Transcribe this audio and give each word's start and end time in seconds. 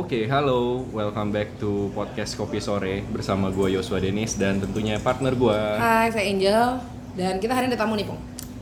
Oke, 0.00 0.24
halo, 0.26 0.80
welcome 0.90 1.28
back 1.28 1.60
to 1.60 1.92
podcast 1.92 2.32
Kopi 2.34 2.56
Sore 2.58 3.04
bersama 3.06 3.52
gue 3.52 3.76
Yosua 3.76 4.00
Denis 4.00 4.32
dan 4.34 4.56
tentunya 4.56 4.96
partner 4.96 5.36
gue. 5.36 5.58
Hai, 5.76 6.08
saya 6.08 6.24
Angel 6.24 6.80
dan 7.14 7.36
kita 7.36 7.52
hari 7.52 7.68
ini 7.68 7.76
ada 7.76 7.84
tamu 7.84 8.00
nih, 8.00 8.08
Pong. 8.08 8.16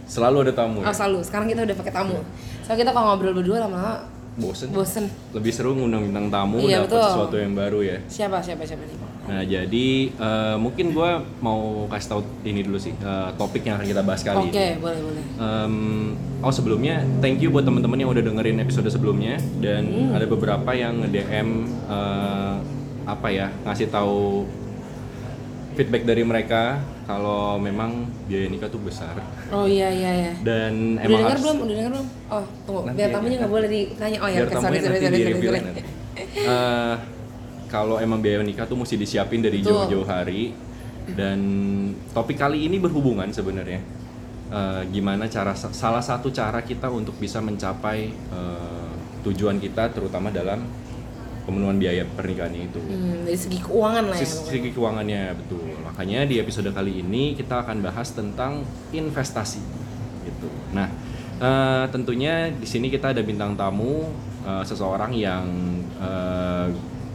Selalu 0.09 0.51
ada 0.51 0.55
tamu 0.57 0.83
Oh, 0.83 0.85
ya. 0.85 0.91
selalu. 0.91 1.23
Sekarang 1.23 1.47
kita 1.47 1.63
udah 1.63 1.77
pakai 1.79 1.95
tamu. 1.95 2.19
Soalnya 2.65 2.81
kita 2.83 2.91
kalau 2.91 3.07
ngobrol 3.09 3.35
berdua 3.37 3.63
lama-lama 3.63 4.03
Bosen. 4.39 4.71
bosen. 4.71 5.05
Lebih 5.31 5.51
seru 5.51 5.75
ngundang 5.75 6.07
bintang 6.07 6.27
tamu 6.29 6.59
Iya, 6.61 6.83
dapat 6.83 7.03
sesuatu 7.05 7.37
yang 7.37 7.53
baru 7.53 7.83
ya. 7.83 7.99
Siapa 8.07 8.39
siapa 8.39 8.63
siapa 8.63 8.83
nih? 8.83 8.99
Nah, 9.29 9.43
jadi 9.43 9.87
eh, 10.09 10.57
mungkin 10.57 10.87
gue 10.91 11.11
mau 11.39 11.61
kasih 11.87 12.09
tahu 12.09 12.21
ini 12.43 12.63
dulu 12.63 12.79
sih 12.79 12.95
eh, 12.95 13.29
topik 13.35 13.61
yang 13.61 13.77
akan 13.77 13.87
kita 13.87 14.01
bahas 14.01 14.23
kali 14.23 14.49
Oke, 14.49 14.57
ini. 14.69 14.79
boleh 14.79 15.01
boleh. 15.03 15.23
Em, 15.37 15.75
oh 16.39 16.49
sebelumnya, 16.49 17.03
thank 17.19 17.39
you 17.39 17.51
buat 17.51 17.63
teman-teman 17.63 17.99
yang 17.99 18.09
udah 18.09 18.23
dengerin 18.23 18.57
episode 18.59 18.87
sebelumnya 18.87 19.37
dan 19.59 19.85
Hmm. 19.85 20.15
ada 20.15 20.25
beberapa 20.25 20.71
yang 20.71 21.03
nge-DM 21.03 21.49
eh, 21.85 22.55
apa 23.05 23.29
ya 23.29 23.49
ngasih 23.65 23.89
tahu 23.89 24.47
feedback 25.79 26.03
dari 26.03 26.27
mereka 26.27 26.83
kalau 27.07 27.55
memang 27.63 28.11
biaya 28.27 28.51
nikah 28.51 28.67
tuh 28.67 28.83
besar 28.83 29.15
Oh 29.55 29.63
iya 29.63 29.87
iya 29.95 30.11
iya. 30.11 30.33
dan 30.43 30.99
Udah 30.99 31.07
emang 31.07 31.19
dengar 31.23 31.31
harus 31.31 31.43
belum? 31.47 31.57
Udah 31.63 31.75
dengar 31.79 31.93
belum? 31.95 32.09
Oh, 32.35 32.45
tunggu. 32.67 32.81
Nanti 32.83 32.99
Biar 32.99 33.09
tamunya 33.15 33.37
nggak 33.39 33.53
boleh 33.55 33.69
ditanya. 33.71 34.19
Oh 34.19 34.29
ya, 34.29 34.39
biar 34.43 34.49
sorry 34.59 34.79
sorry 34.83 34.99
sorry 34.99 35.19
sorry. 35.23 35.39
sorry. 35.39 35.61
Eh, 36.35 36.95
kalau 37.71 37.97
emang 38.03 38.19
biaya 38.19 38.43
nikah 38.43 38.67
tuh 38.67 38.75
mesti 38.75 38.99
disiapin 38.99 39.39
dari 39.39 39.63
jauh-jauh 39.63 40.03
hari 40.03 40.51
dan 41.15 41.39
topik 42.11 42.37
kali 42.37 42.67
ini 42.67 42.83
berhubungan 42.83 43.31
sebenarnya 43.31 43.79
Eh, 44.49 44.83
gimana 44.97 45.29
cara 45.29 45.53
salah 45.53 46.01
satu 46.01 46.33
cara 46.33 46.65
kita 46.65 46.89
untuk 46.89 47.21
bisa 47.21 47.37
mencapai 47.37 48.09
eh, 48.09 48.93
tujuan 49.21 49.61
kita 49.61 49.93
terutama 49.93 50.33
dalam 50.33 50.65
pemenuhan 51.49 51.81
biaya 51.81 52.05
pernikahan 52.07 52.53
itu 52.53 52.77
Hmm, 52.79 53.25
dari 53.25 53.35
segi 53.35 53.57
keuangan 53.59 54.05
lah 54.05 54.17
ya. 54.17 54.29
Pokoknya. 54.29 54.53
segi 54.53 54.71
keuangannya 54.71 55.23
betul 55.35 55.65
makanya 55.81 56.21
di 56.23 56.37
episode 56.37 56.69
kali 56.69 57.01
ini 57.01 57.33
kita 57.33 57.65
akan 57.65 57.81
bahas 57.81 58.13
tentang 58.13 58.63
investasi 58.93 59.65
gitu 60.23 60.49
nah 60.71 60.93
eh, 61.39 61.85
tentunya 61.89 62.53
di 62.53 62.65
sini 62.65 62.87
kita 62.87 63.11
ada 63.11 63.23
bintang 63.23 63.57
tamu 63.57 64.13
eh, 64.45 64.63
seseorang 64.63 65.17
yang 65.17 65.49
eh, 65.97 66.67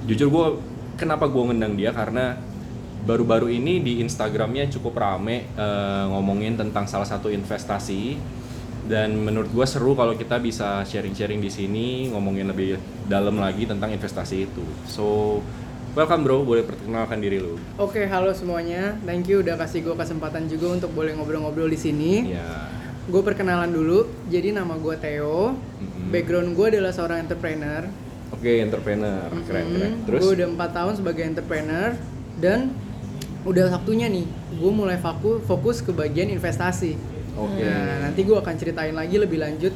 jujur 0.03 0.27
gue 0.27 0.47
kenapa 0.95 1.25
gue 1.25 1.41
ngundang 1.43 1.73
dia 1.73 1.93
karena 1.93 2.33
baru-baru 3.03 3.51
ini 3.51 3.79
di 3.79 3.93
Instagramnya 3.99 4.65
cukup 4.69 4.95
rame 4.95 5.45
eh, 5.45 6.05
ngomongin 6.07 6.55
tentang 6.55 6.83
salah 6.83 7.05
satu 7.05 7.27
investasi 7.27 8.17
dan 8.83 9.15
menurut 9.15 9.47
gue 9.47 9.63
seru 9.63 9.95
kalau 9.95 10.11
kita 10.19 10.39
bisa 10.43 10.83
sharing-sharing 10.83 11.39
di 11.39 11.47
sini 11.47 11.87
ngomongin 12.11 12.51
lebih 12.51 12.75
dalam 13.07 13.39
lagi 13.39 13.63
tentang 13.63 13.95
investasi 13.95 14.51
itu. 14.51 14.63
So 14.91 15.39
welcome 15.95 16.27
bro, 16.27 16.43
boleh 16.43 16.67
perkenalkan 16.67 17.23
diri 17.23 17.39
lu. 17.39 17.55
Oke, 17.79 18.03
halo 18.11 18.35
semuanya. 18.35 18.99
Thank 19.07 19.31
you 19.31 19.39
udah 19.39 19.55
kasih 19.55 19.87
gue 19.87 19.95
kesempatan 19.95 20.51
juga 20.51 20.75
untuk 20.75 20.91
boleh 20.91 21.15
ngobrol-ngobrol 21.15 21.71
di 21.71 21.79
sini. 21.79 22.35
Ya. 22.35 22.67
Gue 23.07 23.23
perkenalan 23.23 23.71
dulu. 23.71 24.07
Jadi 24.27 24.51
nama 24.51 24.75
gue 24.75 24.95
Theo. 24.99 25.55
Mhm. 25.55 26.11
Background 26.11 26.49
gue 26.55 26.67
adalah 26.75 26.91
seorang 26.91 27.23
entrepreneur. 27.23 27.87
Oke, 28.35 28.59
entrepreneur, 28.59 29.29
keren 29.47 29.65
keren. 29.71 29.93
Terus? 30.09 30.19
Gue 30.19 30.31
udah 30.41 30.47
empat 30.51 30.71
tahun 30.75 30.93
sebagai 30.99 31.23
entrepreneur 31.23 31.95
dan 32.41 32.73
udah 33.47 33.71
waktunya 33.71 34.11
nih. 34.11 34.27
Gue 34.59 34.71
mulai 34.75 34.99
fokus 34.99 35.39
fokus 35.47 35.77
ke 35.79 35.95
bagian 35.95 36.27
investasi. 36.33 37.12
Oke. 37.33 37.63
Nah, 37.63 38.07
nanti 38.07 38.21
gue 38.21 38.37
akan 38.37 38.55
ceritain 38.55 38.93
lagi 38.93 39.17
lebih 39.17 39.41
lanjut 39.41 39.73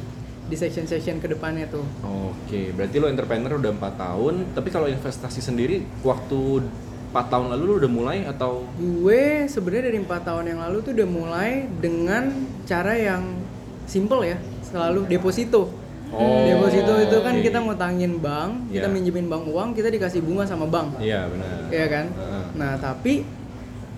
di 0.48 0.56
section-section 0.56 1.20
ke 1.20 1.28
depannya 1.28 1.68
tuh. 1.68 1.84
Oke, 2.00 2.72
berarti 2.72 2.96
lo 2.96 3.06
entrepreneur 3.06 3.58
udah 3.58 3.72
empat 3.74 3.94
tahun. 3.98 4.34
Tapi 4.56 4.68
kalau 4.70 4.88
investasi 4.88 5.44
sendiri, 5.44 5.84
waktu 6.00 6.64
4 7.08 7.32
tahun 7.32 7.46
lalu 7.52 7.62
lo 7.64 7.74
udah 7.80 7.92
mulai 7.92 8.18
atau? 8.24 8.64
Gue 8.76 9.44
sebenarnya 9.44 9.92
dari 9.92 9.98
empat 10.00 10.24
tahun 10.24 10.44
yang 10.48 10.60
lalu 10.64 10.76
tuh 10.80 10.92
udah 10.96 11.08
mulai 11.08 11.50
dengan 11.80 12.32
cara 12.64 12.96
yang 12.96 13.36
simple 13.84 14.24
ya, 14.24 14.36
selalu 14.64 15.08
deposito. 15.08 15.72
Oh, 16.08 16.40
deposito 16.48 16.96
itu 17.04 17.16
kan 17.20 17.36
oke. 17.36 17.44
kita 17.44 17.58
ngutangin 17.60 18.16
bank, 18.16 18.72
kita 18.72 18.88
Iya. 18.88 18.92
minjemin 18.92 19.28
bank 19.28 19.44
uang, 19.44 19.76
kita 19.76 19.92
dikasih 19.92 20.24
bunga 20.24 20.48
sama 20.48 20.64
bank, 20.64 20.96
Iya 20.96 21.28
benar. 21.28 21.68
ya 21.68 21.86
kan? 21.92 22.06
Heeh. 22.08 22.44
Nah 22.56 22.72
tapi 22.80 23.28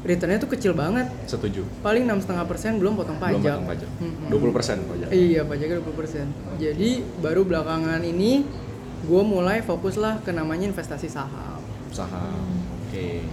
returnnya 0.02 0.36
tuh 0.36 0.48
kecil 0.48 0.72
banget, 0.72 1.06
Setuju. 1.24 1.60
paling 1.80 2.02
enam 2.02 2.16
setengah 2.16 2.44
persen 2.44 2.76
belum 2.76 2.94
potong 2.94 3.16
Belum 3.16 3.36
pajak. 3.36 3.52
potong 3.54 3.68
pajak. 3.68 3.88
Mm-mm. 3.98 4.28
20 4.32 4.52
persen 4.52 4.76
pajak. 4.82 5.08
Iya 5.10 5.40
pajaknya 5.42 5.76
20 5.78 5.92
persen. 5.94 6.26
Jadi 6.56 6.90
baru 7.18 7.42
belakangan 7.42 8.00
ini 8.00 8.44
gue 9.00 9.22
mulai 9.22 9.60
fokus 9.60 9.94
lah 9.94 10.16
ke 10.18 10.30
namanya 10.30 10.64
investasi 10.66 11.06
saham. 11.06 11.60
saham. 11.90 12.48
Oke. 12.84 13.24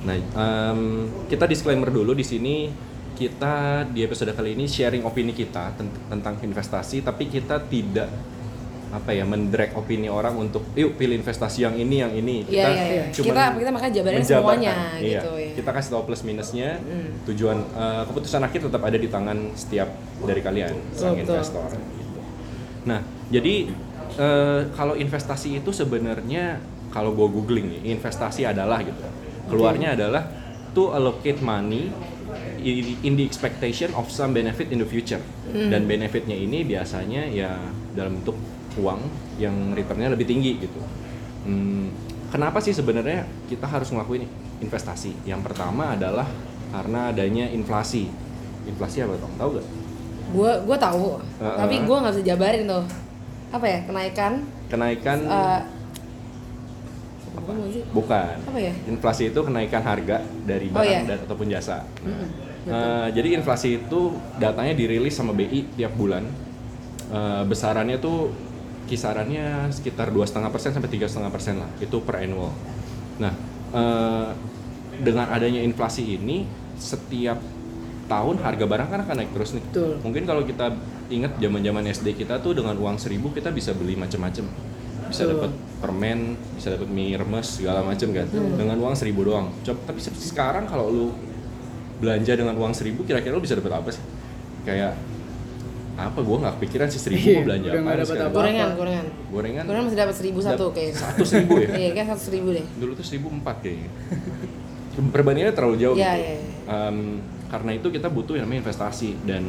Nah, 0.00 0.16
em, 0.16 0.80
kita 1.26 1.44
disclaimer 1.44 1.88
dulu 1.88 2.10
di 2.10 2.22
sini 2.22 2.68
kita 3.12 3.84
di 3.86 4.00
episode 4.00 4.30
kali 4.30 4.52
ini 4.52 4.64
sharing 4.64 5.02
opini 5.02 5.30
kita 5.30 5.72
tent- 5.74 6.00
tentang 6.06 6.36
investasi, 6.38 7.00
tapi 7.00 7.26
kita 7.26 7.60
tidak 7.62 8.08
apa 8.90 9.14
ya 9.14 9.22
mendrag 9.22 9.70
opini 9.78 10.10
orang 10.10 10.34
untuk 10.34 10.66
yuk 10.74 10.98
pilih 10.98 11.22
investasi 11.22 11.62
yang 11.62 11.78
ini 11.78 12.02
yang 12.02 12.10
ini. 12.10 12.42
Iya 12.50 12.66
iya 12.66 12.84
iya. 12.90 13.04
cuman 13.14 13.26
Kita 13.30 13.42
kita 13.54 13.70
makanya 13.70 13.92
jabarin 14.02 14.22
semuanya 14.26 14.74
Iya. 14.98 15.20
gitu 15.22 15.30
ya. 15.38 15.52
Kita 15.62 15.70
kasih 15.70 15.90
tahu 15.94 16.02
plus 16.10 16.22
minusnya. 16.26 16.82
Hmm. 16.82 17.08
Tujuan 17.30 17.58
eh, 17.62 18.02
keputusan 18.10 18.42
akhir 18.42 18.60
tetap 18.66 18.82
ada 18.82 18.98
di 18.98 19.06
tangan 19.06 19.38
setiap 19.54 19.88
dari 20.26 20.40
kalian 20.42 20.74
sang 20.90 21.14
Betul. 21.14 21.38
investor. 21.38 21.70
Gitu. 21.70 22.18
Nah, 22.90 23.00
jadi 23.30 23.54
eh, 24.18 24.60
kalau 24.74 24.98
investasi 24.98 25.62
itu 25.62 25.70
sebenarnya 25.70 26.58
kalau 26.90 27.14
gue 27.14 27.28
googling 27.30 27.70
nih, 27.70 27.94
investasi 27.94 28.42
adalah 28.42 28.82
gitu. 28.82 29.06
Keluarnya 29.46 29.94
adalah 29.94 30.26
to 30.74 30.90
allocate 30.90 31.38
money 31.38 31.90
in 33.02 33.14
the 33.14 33.22
expectation 33.22 33.90
of 33.94 34.10
some 34.10 34.34
benefit 34.34 34.70
in 34.74 34.82
the 34.82 34.86
future. 34.86 35.22
Hmm. 35.50 35.70
Dan 35.70 35.86
benefitnya 35.86 36.34
ini 36.34 36.66
biasanya 36.66 37.30
ya 37.30 37.54
dalam 37.94 38.18
bentuk 38.22 38.34
uang 38.78 39.00
yang 39.42 39.74
returnnya 39.74 40.12
lebih 40.12 40.28
tinggi 40.28 40.60
gitu. 40.62 40.80
Hmm, 41.46 41.90
kenapa 42.30 42.60
sih 42.62 42.70
sebenarnya 42.70 43.26
kita 43.48 43.66
harus 43.66 43.90
ngelakuin 43.90 44.28
investasi? 44.60 45.16
Yang 45.26 45.50
pertama 45.50 45.96
adalah 45.96 46.28
karena 46.70 47.10
adanya 47.10 47.50
inflasi. 47.50 48.06
Inflasi 48.68 49.02
apa 49.02 49.18
Tom? 49.18 49.32
Tahu 49.34 49.50
gak? 49.58 49.66
Gue 50.30 50.52
gue 50.62 50.78
tahu, 50.78 51.18
Heeh. 51.42 51.56
tapi 51.58 51.74
gue 51.82 51.96
nggak 51.96 52.12
bisa 52.14 52.22
jabarin 52.22 52.62
tuh. 52.70 52.84
Apa 53.50 53.66
ya 53.66 53.78
kenaikan? 53.82 54.32
Kenaikan 54.70 55.18
eh, 55.26 55.60
apa 57.34 57.52
bukan. 57.90 58.34
Apa 58.46 58.58
ya? 58.62 58.72
Inflasi 58.86 59.34
itu 59.34 59.40
kenaikan 59.42 59.82
harga 59.82 60.22
dari 60.46 60.70
Oh, 60.70 60.78
barang 60.78 60.86
iya. 60.86 61.00
dan 61.02 61.18
ataupun 61.26 61.46
jasa. 61.50 61.82
Eh, 62.68 63.08
jadi 63.16 63.40
inflasi 63.40 63.80
itu 63.82 64.14
datanya 64.36 64.76
dirilis 64.76 65.16
sama 65.16 65.32
BI 65.34 65.66
tiap 65.74 65.96
bulan. 65.96 66.22
Eh, 67.10 67.42
besarannya 67.48 67.98
tuh 67.98 68.30
kisarannya 68.90 69.70
sekitar 69.70 70.10
dua 70.10 70.26
setengah 70.26 70.50
persen 70.50 70.74
sampai 70.74 70.90
tiga 70.90 71.06
setengah 71.06 71.30
persen 71.30 71.62
lah. 71.62 71.70
Itu 71.78 72.02
per 72.02 72.26
annual. 72.26 72.50
Nah, 73.22 73.32
eh, 73.70 74.28
dengan 75.00 75.30
adanya 75.30 75.62
inflasi 75.62 76.18
ini 76.18 76.44
setiap 76.74 77.38
tahun 78.10 78.42
harga 78.42 78.66
barang 78.66 78.88
kan 78.90 79.00
akan 79.06 79.14
naik 79.22 79.30
terus 79.30 79.54
nih. 79.54 79.62
Betul. 79.70 79.92
Mungkin 80.02 80.22
kalau 80.26 80.42
kita 80.42 80.74
ingat 81.14 81.38
zaman-zaman 81.38 81.86
SD 81.86 82.18
kita 82.18 82.42
tuh 82.42 82.58
dengan 82.58 82.74
uang 82.74 82.98
seribu 82.98 83.30
kita 83.30 83.54
bisa 83.54 83.70
beli 83.70 83.94
macam-macam. 83.94 84.50
Bisa 85.06 85.22
Betul. 85.26 85.34
dapat 85.38 85.52
permen, 85.78 86.34
bisa 86.58 86.74
dapat 86.74 86.90
mie 86.90 87.14
remes 87.14 87.46
segala 87.46 87.86
macam 87.86 88.10
kan. 88.10 88.26
Dengan 88.30 88.76
uang 88.82 88.94
seribu 88.98 89.22
doang. 89.22 89.54
Coba 89.62 89.78
tapi 89.86 90.02
se- 90.02 90.14
sekarang 90.18 90.66
kalau 90.66 90.90
lu 90.90 91.06
belanja 92.02 92.34
dengan 92.34 92.58
uang 92.58 92.74
seribu 92.74 93.06
kira-kira 93.06 93.36
lu 93.38 93.42
bisa 93.42 93.54
dapat 93.54 93.78
apa 93.78 93.88
sih? 93.94 94.02
Kayak 94.66 94.98
apa 96.08 96.18
gua 96.24 96.36
nggak 96.40 96.54
kepikiran 96.56 96.88
sih 96.88 97.00
seribu 97.02 97.26
Iya, 97.26 97.36
mau 97.36 97.44
belanja 97.44 97.68
apa 97.68 97.92
dapat 97.92 98.16
apa. 98.16 98.32
Gorengan 98.32 98.68
gorengan. 98.78 99.06
Gorengan 99.28 99.64
Gorengan 99.68 99.84
masih 99.90 99.98
dapat 100.00 100.14
seribu 100.16 100.38
satu 100.40 100.64
kayaknya. 100.72 100.96
Satu 100.96 101.22
seribu 101.26 101.52
ya? 101.60 101.68
Iya 101.84 101.88
kayak 101.92 102.08
satu 102.16 102.22
seribu 102.32 102.48
deh. 102.56 102.64
Dulu 102.80 102.92
tuh 102.96 103.04
seribu 103.04 103.26
empat 103.28 103.56
kayaknya. 103.60 103.90
Perbandingannya 105.14 105.54
terlalu 105.56 105.76
jauh 105.80 105.96
Iya 105.96 106.12
gitu. 106.12 106.24
iya. 106.24 106.34
iya. 106.36 106.48
Em, 106.70 106.98
karena 107.50 107.70
itu 107.74 107.88
kita 107.90 108.08
butuh 108.08 108.34
yang 108.38 108.44
namanya 108.46 108.60
investasi 108.68 109.10
dan 109.26 109.42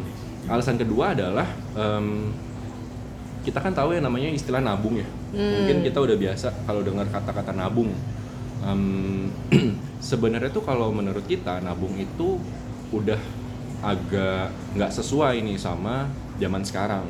alasan 0.49 0.75
kedua 0.75 1.13
adalah 1.13 1.45
em, 1.75 2.31
kita 3.41 3.57
kan 3.57 3.73
tahu 3.73 3.97
yang 3.97 4.05
namanya 4.05 4.29
istilah 4.29 4.61
nabung 4.61 4.97
ya. 5.01 5.07
Hmm. 5.33 5.65
Mungkin 5.65 5.77
kita 5.85 5.97
udah 6.01 6.17
biasa 6.17 6.47
kalau 6.65 6.81
dengar 6.81 7.05
kata-kata 7.09 7.51
nabung. 7.53 7.89
Em, 8.61 8.81
Sebenarnya 10.01 10.49
tuh 10.49 10.65
kalau 10.65 10.89
menurut 10.89 11.21
kita 11.29 11.61
nabung 11.61 11.93
itu 11.93 12.41
udah 12.89 13.21
agak 13.81 14.49
nggak 14.73 14.91
sesuai 14.93 15.41
nih 15.41 15.57
sama 15.57 16.09
zaman 16.41 16.61
sekarang. 16.61 17.05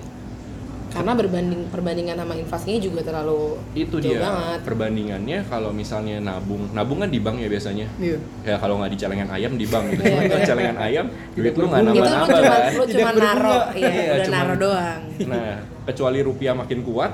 Karena 0.92 1.16
berbanding 1.16 1.72
perbandingan 1.72 2.19
sama 2.19 2.36
inflasinya 2.36 2.75
juga 2.75 3.00
terlalu 3.00 3.56
Itu 3.72 4.04
jauh 4.04 4.12
dia 4.12 4.19
banget. 4.19 4.60
perbandingannya 4.68 5.39
kalau 5.48 5.72
misalnya 5.72 6.19
nabung, 6.19 6.68
nabung 6.75 7.00
kan 7.00 7.07
di 7.07 7.16
bank 7.16 7.39
ya 7.39 7.48
biasanya. 7.48 7.88
Iya. 7.95 8.19
ya 8.44 8.56
kalau 8.60 8.75
nggak 8.75 8.92
di 8.92 8.98
celengan 9.00 9.30
ayam 9.31 9.56
di 9.56 9.63
bank 9.63 9.86
gitu. 9.89 10.04
Iya, 10.04 10.12
Cuma 10.12 10.22
kalau 10.22 10.36
iya. 10.36 10.50
celengan 10.51 10.78
ayam 10.78 11.06
duit 11.31 11.54
lu 11.56 11.63
nggak 11.63 11.80
nambah 11.81 11.95
nambah 11.95 12.28
cuma 12.28 12.42
kan. 12.44 12.72
lu 12.75 12.83
cuma 12.86 13.12
naro, 13.16 13.57
iya, 13.72 13.88
Iya, 13.88 14.12
udah 14.12 14.28
naro 14.30 14.54
doang. 14.60 15.01
Nah 15.25 15.51
kecuali 15.81 16.19
rupiah 16.19 16.54
makin 16.54 16.80
kuat, 16.84 17.12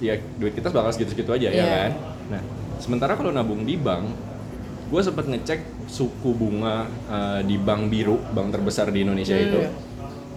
ya 0.00 0.14
duit 0.40 0.52
kita 0.56 0.72
bakal 0.72 0.88
segitu-segitu 0.88 1.30
aja 1.30 1.46
ya 1.46 1.52
Iya. 1.52 1.68
kan. 1.68 1.90
Nah, 2.32 2.42
sementara 2.80 3.20
kalau 3.20 3.28
nabung 3.30 3.68
di 3.68 3.76
bank, 3.76 4.16
gue 4.88 5.00
sempat 5.04 5.28
ngecek 5.28 5.60
suku 5.86 6.32
bunga 6.32 6.88
eh, 7.04 7.40
di 7.44 7.60
bank 7.60 7.92
biru, 7.92 8.16
bank 8.32 8.48
terbesar 8.50 8.88
di 8.88 9.04
Indonesia 9.04 9.36
Hmm. 9.36 9.44
itu. 9.44 9.60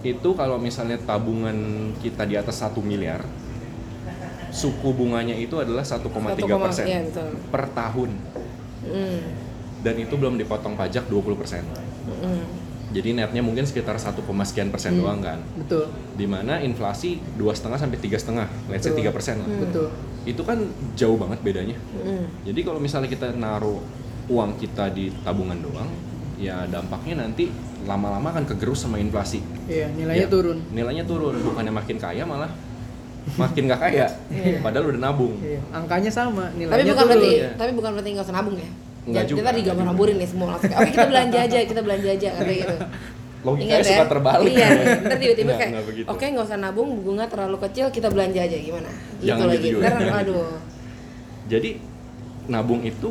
Itu 0.04 0.36
kalau 0.36 0.60
misalnya 0.60 1.00
tabungan 1.00 1.56
kita 2.04 2.28
di 2.28 2.36
atas 2.36 2.60
satu 2.60 2.84
miliar, 2.84 3.24
suku 4.52 4.92
bunganya 4.92 5.34
itu 5.34 5.56
adalah 5.58 5.82
1,3 5.82 6.04
persen 6.60 6.86
betul. 7.10 7.28
per 7.48 7.64
tahun. 7.72 8.10
Mm. 8.84 9.20
Dan 9.80 9.94
itu 10.00 10.14
belum 10.14 10.36
dipotong 10.36 10.76
pajak 10.76 11.08
20 11.08 11.40
persen. 11.40 11.64
Mm. 12.06 12.44
Jadi 12.94 13.10
netnya 13.10 13.42
mungkin 13.42 13.66
sekitar 13.66 13.98
1, 13.98 14.22
sekian 14.46 14.70
persen 14.70 14.94
doang 14.94 15.18
kan. 15.18 15.42
betul 15.58 15.90
Di 16.14 16.30
mana 16.30 16.62
inflasi 16.62 17.18
dua 17.34 17.50
setengah 17.50 17.82
sampai 17.82 17.98
tiga 17.98 18.14
setengah, 18.14 18.46
let's 18.70 18.86
say 18.86 18.94
tiga 18.94 19.10
persen 19.10 19.42
lah. 19.42 19.50
betul 19.50 19.90
Itu 20.22 20.46
kan 20.46 20.62
jauh 20.94 21.18
banget 21.18 21.42
bedanya. 21.42 21.76
Mm. 22.04 22.46
Jadi 22.46 22.60
kalau 22.62 22.78
misalnya 22.78 23.10
kita 23.10 23.34
naruh 23.34 23.82
uang 24.30 24.56
kita 24.62 24.94
di 24.94 25.10
tabungan 25.26 25.58
doang, 25.58 25.90
ya 26.36 26.66
dampaknya 26.66 27.14
nanti 27.20 27.48
lama-lama 27.84 28.30
akan 28.30 28.44
kegerus 28.46 28.84
sama 28.84 28.96
inflasi. 28.96 29.44
iya 29.66 29.86
nilainya 29.88 30.24
Ya, 30.24 30.28
turun 30.28 30.58
Nilainya 30.70 31.04
turun, 31.04 31.36
bukannya 31.38 31.70
makin 31.70 31.96
kaya 31.96 32.24
malah 32.24 32.50
makin 33.34 33.64
gak 33.66 33.80
kaya. 33.80 34.06
Iya. 34.28 34.60
Padahal 34.60 34.92
udah 34.92 35.00
nabung. 35.02 35.34
iya 35.40 35.60
angkanya 35.70 36.08
sama 36.08 36.48
Tapi 36.48 36.58
nilainya 36.60 36.84
bukan 36.90 37.04
turun 37.04 37.08
berarti, 37.14 37.30
ya. 37.38 37.50
tapi 37.54 37.70
bukan 37.72 37.90
berarti 37.94 38.10
nggak 38.12 38.24
usah 38.24 38.36
nabung 38.36 38.56
ya. 38.56 38.70
Nggak 39.04 39.04
Jangan 39.04 39.24
juga, 39.24 39.36
kita 39.36 39.44
nggak 39.44 39.56
digambar-gamburin 39.60 40.16
nih 40.16 40.28
semua 40.28 40.46
langsung. 40.50 40.72
Oke 40.72 40.90
kita 40.90 41.06
belanja 41.06 41.38
aja, 41.40 41.58
kita 41.62 41.80
belanja 41.84 42.08
aja 42.10 42.28
katanya 42.34 42.56
gitu. 42.56 42.76
Logikanya 43.44 43.84
suka 43.84 44.06
terbalik. 44.08 44.48
Iya, 44.50 44.68
ntar 45.04 45.18
tiba-tiba 45.20 45.52
kayak, 45.52 45.72
oke 46.08 46.24
nggak 46.24 46.44
usah 46.48 46.56
nabung, 46.56 46.88
bunga 46.98 47.24
terlalu 47.28 47.56
kecil, 47.68 47.86
kita 47.92 48.08
belanja 48.08 48.40
aja 48.40 48.56
gimana? 48.56 48.88
Gitu 48.88 49.28
Jangan 49.28 49.44
lagi. 49.44 49.56
gitu 49.60 49.66
juga, 49.70 49.84
Ntar, 49.84 49.92
jangan 49.92 50.08
gitu. 50.08 50.32
aduh. 50.32 50.48
Jadi 51.44 51.70
nabung 52.46 52.80
itu 52.82 53.10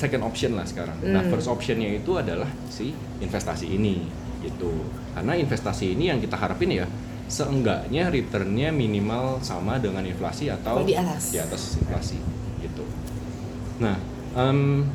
second 0.00 0.24
option 0.24 0.56
lah 0.56 0.64
sekarang. 0.64 0.96
Nah, 1.04 1.20
Hmm. 1.20 1.28
first 1.28 1.44
optionnya 1.46 1.92
itu 1.92 2.16
adalah 2.16 2.48
si 2.66 2.90
investasi 3.20 3.68
ini 3.68 4.00
gitu. 4.40 4.72
Karena 5.12 5.36
investasi 5.36 5.92
ini 5.92 6.08
yang 6.08 6.16
kita 6.16 6.34
harapin 6.34 6.72
ya 6.72 6.88
seenggaknya 7.28 8.08
returnnya 8.08 8.72
minimal 8.72 9.38
sama 9.40 9.76
dengan 9.76 10.02
inflasi 10.02 10.48
atau 10.48 10.82
di 10.82 10.96
atas. 10.96 11.30
di 11.30 11.38
atas 11.38 11.76
inflasi 11.76 12.16
gitu. 12.58 12.82
Nah, 13.78 13.94
em, 14.34 14.88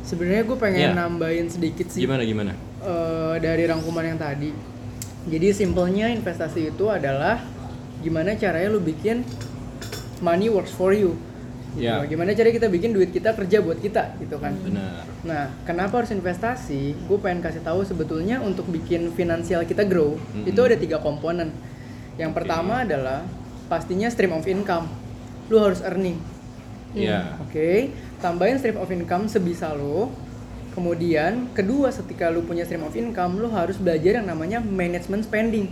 sebenarnya 0.00 0.42
gue 0.42 0.56
pengen 0.56 0.88
Iya. 0.88 0.92
nambahin 0.94 1.50
sedikit 1.50 1.90
sih 1.90 2.00
gimana 2.00 2.22
gimana? 2.22 2.52
eh, 2.80 3.36
dari 3.38 3.62
rangkuman 3.62 4.02
yang 4.04 4.18
tadi. 4.18 4.50
Jadi 5.22 5.48
simpelnya 5.52 6.10
investasi 6.10 6.70
itu 6.70 6.86
adalah 6.86 7.38
gimana 8.00 8.34
caranya 8.34 8.68
lu 8.68 8.80
bikin 8.80 9.22
money 10.18 10.48
works 10.48 10.70
for 10.70 10.90
you. 10.90 11.14
Ya. 11.78 12.04
Gimana 12.04 12.36
caranya 12.36 12.54
kita 12.60 12.68
bikin 12.68 12.92
duit 12.92 13.10
kita 13.12 13.32
kerja 13.32 13.64
buat 13.64 13.80
kita 13.80 14.20
gitu 14.20 14.36
kan. 14.36 14.52
Benar. 14.60 15.08
Nah, 15.24 15.44
kenapa 15.64 16.04
harus 16.04 16.12
investasi? 16.12 16.92
Gue 17.08 17.16
pengen 17.16 17.40
kasih 17.40 17.64
tahu 17.64 17.80
sebetulnya 17.86 18.44
untuk 18.44 18.68
bikin 18.68 19.08
finansial 19.16 19.64
kita 19.64 19.88
grow 19.88 20.16
Mm-mm. 20.16 20.48
itu 20.48 20.60
ada 20.60 20.76
tiga 20.76 21.00
komponen. 21.00 21.52
Yang 22.20 22.32
pertama 22.36 22.84
adalah 22.84 23.24
pastinya 23.72 24.12
stream 24.12 24.36
of 24.36 24.44
income. 24.44 24.88
Lu 25.48 25.56
harus 25.60 25.80
earning. 25.80 26.20
Iya. 26.92 27.40
Oke, 27.40 27.88
tambahin 28.20 28.60
stream 28.60 28.76
of 28.76 28.92
income 28.92 29.24
sebisa 29.32 29.72
lo. 29.72 30.12
Kemudian 30.72 31.52
kedua 31.52 31.92
ketika 31.92 32.32
lu 32.32 32.44
punya 32.44 32.64
stream 32.64 32.84
of 32.84 32.96
income, 32.96 33.40
lu 33.40 33.48
harus 33.48 33.76
belajar 33.80 34.20
yang 34.20 34.28
namanya 34.28 34.60
management 34.60 35.24
spending. 35.24 35.68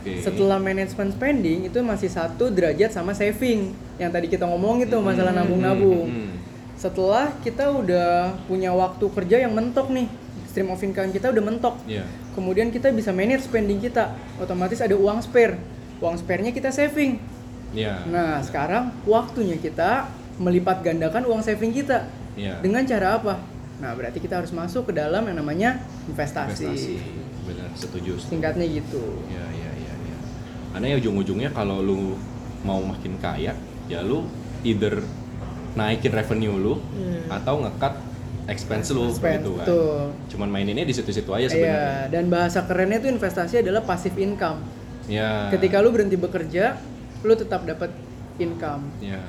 Oke. 0.00 0.22
Setelah 0.22 0.58
management 0.58 1.12
spending 1.12 1.68
itu 1.68 1.78
masih 1.84 2.08
satu 2.08 2.48
derajat 2.48 2.90
sama 2.92 3.12
saving 3.12 3.76
yang 4.00 4.08
tadi 4.08 4.26
kita 4.26 4.48
ngomong 4.48 4.82
itu 4.82 4.96
masalah 4.98 5.30
Hmm, 5.30 5.40
nabung-nabung. 5.44 6.08
hmm, 6.08 6.26
hmm. 6.28 6.36
Setelah 6.76 7.30
kita 7.44 7.70
udah 7.70 8.34
punya 8.50 8.74
waktu 8.74 9.06
kerja 9.06 9.36
yang 9.46 9.54
mentok 9.54 9.92
nih, 9.94 10.10
stream 10.50 10.68
of 10.68 10.82
income 10.82 11.14
kita 11.14 11.30
udah 11.30 11.44
mentok. 11.44 11.78
Iya. 11.86 12.02
Kemudian 12.34 12.72
kita 12.72 12.90
bisa 12.90 13.14
manage 13.14 13.46
spending 13.46 13.78
kita, 13.78 14.16
otomatis 14.40 14.80
ada 14.82 14.96
uang 14.96 15.22
spare. 15.22 15.56
Uang 16.02 16.18
spare-nya 16.18 16.50
kita 16.50 16.74
saving. 16.74 17.22
Iya. 17.72 18.04
Nah, 18.10 18.42
sekarang 18.42 18.90
waktunya 19.06 19.56
kita 19.56 20.10
melipat 20.36 20.82
gandakan 20.82 21.24
uang 21.24 21.40
saving 21.40 21.70
kita. 21.70 22.10
Iya. 22.34 22.58
Dengan 22.60 22.82
cara 22.84 23.20
apa? 23.20 23.34
Nah, 23.78 23.94
berarti 23.98 24.18
kita 24.18 24.38
harus 24.38 24.50
masuk 24.50 24.90
ke 24.90 24.92
dalam 24.94 25.22
yang 25.26 25.38
namanya 25.38 25.82
investasi. 26.06 26.66
investasi. 26.66 26.94
Benar, 27.42 27.68
setuju. 27.74 28.14
setuju. 28.18 28.30
Singkatnya 28.30 28.66
gitu. 28.66 29.02
Ya, 29.26 29.42
ya, 29.42 29.70
ya, 29.70 29.70
ya. 29.74 29.81
Karena 30.72 30.86
ya 30.88 30.96
ujung-ujungnya 30.98 31.50
kalau 31.50 31.78
lu 31.78 32.16
mau 32.62 32.80
makin 32.80 33.16
kaya, 33.18 33.52
ya 33.86 34.00
lu 34.00 34.24
either 34.62 35.02
naikin 35.72 36.10
revenue 36.10 36.54
lu 36.54 36.74
Hmm. 36.76 37.28
atau 37.30 37.60
ngekat 37.60 37.94
expense 38.44 38.90
lu 38.90 39.08
Expense, 39.08 39.38
gitu 39.38 39.50
kan. 39.54 39.64
betul. 39.64 40.00
Cuman 40.28 40.48
maininnya 40.50 40.82
di 40.82 40.92
situ-situ 40.92 41.30
aja 41.30 41.44
Iya, 41.44 41.50
sebenarnya. 41.50 42.00
dan 42.08 42.24
bahasa 42.26 42.58
kerennya 42.62 42.98
itu 42.98 43.08
investasi 43.08 43.60
adalah 43.60 43.82
passive 43.82 44.16
income. 44.16 44.60
Ya. 45.04 45.48
Ketika 45.48 45.78
lu 45.78 45.90
berhenti 45.90 46.14
bekerja, 46.14 46.78
lu 47.20 47.34
tetap 47.34 47.62
dapat 47.62 47.90
income. 48.34 48.88
ya 48.98 49.20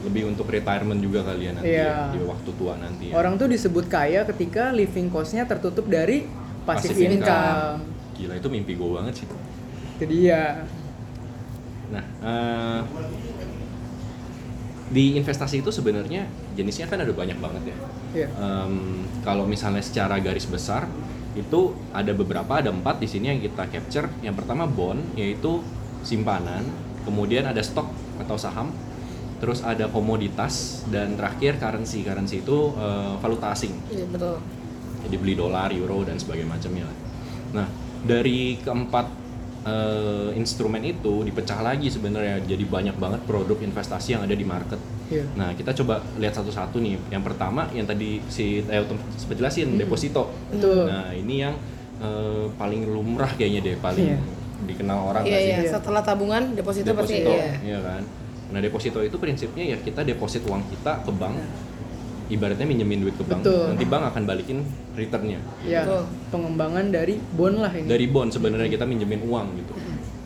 lebih 0.00 0.28
untuk 0.28 0.44
retirement 0.46 1.00
juga 1.00 1.24
kalian 1.24 1.56
nanti 1.58 1.72
Iya. 1.72 1.88
ya, 1.88 2.12
di 2.12 2.20
waktu 2.22 2.50
tua 2.54 2.76
nanti 2.76 3.04
ya. 3.08 3.14
Orang 3.16 3.34
tuh 3.34 3.48
disebut 3.48 3.88
kaya 3.88 4.20
ketika 4.24 4.68
living 4.68 5.08
cost-nya 5.08 5.48
tertutup 5.48 5.88
dari 5.88 6.28
passive, 6.62 6.92
Passive 6.92 7.08
income. 7.10 7.80
Gila 8.14 8.34
itu 8.36 8.48
mimpi 8.48 8.72
gue 8.74 8.90
banget 8.90 9.14
sih. 9.16 9.26
Itu 9.94 10.04
dia. 10.10 10.66
Nah, 11.94 12.04
eh, 12.22 12.80
di 14.94 15.18
investasi 15.18 15.64
itu 15.64 15.74
sebenarnya 15.74 16.28
jenisnya 16.54 16.86
kan 16.86 17.02
ada 17.02 17.10
banyak 17.10 17.38
banget 17.42 17.62
ya. 17.74 17.76
Iya. 18.14 18.28
Em, 18.38 19.02
kalau 19.26 19.42
misalnya 19.42 19.82
secara 19.82 20.22
garis 20.22 20.46
besar 20.46 20.86
itu 21.34 21.74
ada 21.90 22.14
beberapa, 22.14 22.62
ada 22.62 22.70
empat 22.70 23.02
di 23.02 23.10
sini 23.10 23.34
yang 23.34 23.40
kita 23.42 23.66
capture. 23.70 24.06
Yang 24.22 24.44
pertama 24.44 24.70
bond, 24.70 25.02
yaitu 25.18 25.62
simpanan. 26.06 26.62
Kemudian 27.02 27.44
ada 27.44 27.58
stok 27.58 27.90
atau 28.22 28.38
saham. 28.38 28.70
Terus 29.42 29.60
ada 29.66 29.90
komoditas 29.90 30.86
dan 30.88 31.18
terakhir 31.18 31.58
currency. 31.58 32.06
Currency 32.06 32.46
itu 32.46 32.70
eh, 32.78 33.12
valuta 33.18 33.50
asing. 33.50 33.74
Iya 33.90 34.06
betul. 34.08 34.38
Jadi 35.04 35.16
beli 35.20 35.34
dolar, 35.36 35.68
euro 35.74 36.06
dan 36.06 36.16
sebagainya 36.16 36.48
macamnya 36.48 36.84
lah. 36.86 36.96
Nah, 37.60 37.66
dari 38.06 38.56
keempat 38.62 39.23
eh, 39.64 40.30
instrumen 40.36 40.84
itu 40.84 41.24
dipecah 41.24 41.60
lagi 41.60 41.88
sebenarnya 41.88 42.44
jadi 42.44 42.64
banyak 42.64 42.96
banget 42.96 43.20
produk 43.24 43.56
investasi 43.58 44.14
yang 44.14 44.22
ada 44.22 44.36
di 44.36 44.44
market. 44.44 44.76
Iya. 45.08 45.24
Nah, 45.36 45.52
kita 45.52 45.72
coba 45.82 46.00
lihat 46.16 46.32
satu-satu 46.32 46.80
nih. 46.80 46.96
Yang 47.08 47.22
pertama 47.32 47.68
yang 47.72 47.84
tadi 47.84 48.20
si 48.28 48.60
Teo 48.60 48.84
sempat 49.16 49.36
jelasin 49.36 49.76
deposito. 49.76 50.28
Betul. 50.52 50.88
Nah, 50.88 51.12
ini 51.12 51.40
yang 51.40 51.54
eh, 51.96 52.46
paling 52.54 52.90
lumrah 52.90 53.30
kayaknya 53.32 53.60
deh, 53.64 53.76
paling 53.80 54.12
Iya. 54.12 54.18
dikenal 54.64 54.98
orang 55.12 55.22
Iya 55.24 55.38
sih? 55.38 55.46
iya. 55.48 55.56
Iya. 55.64 55.70
Setelah 55.78 56.02
tabungan 56.04 56.42
deposito, 56.52 56.92
pasti 56.92 57.20
deposito, 57.20 57.32
iya. 57.32 57.52
iya 57.64 57.78
kan. 57.80 58.02
Nah, 58.52 58.60
deposito 58.60 58.98
itu 59.00 59.16
prinsipnya 59.16 59.64
ya 59.72 59.76
kita 59.80 60.04
deposit 60.04 60.44
uang 60.44 60.60
kita 60.68 61.00
ke 61.02 61.10
bank. 61.10 61.36
Ibaratnya 62.24 62.64
minjemin 62.64 63.04
duit 63.04 63.16
ke 63.20 63.24
bank, 63.24 63.44
Betul. 63.44 63.76
nanti 63.76 63.84
bank 63.84 64.04
akan 64.14 64.22
balikin 64.24 64.58
returnnya. 64.96 65.40
Ya, 65.60 65.84
Betul. 65.84 66.02
pengembangan 66.32 66.88
dari 66.88 67.20
bond 67.36 67.60
lah 67.60 67.72
ini. 67.76 67.84
dari 67.84 68.06
bond 68.08 68.32
sebenarnya 68.32 68.72
kita 68.72 68.88
minjemin 68.88 69.20
uang 69.28 69.46
gitu. 69.60 69.74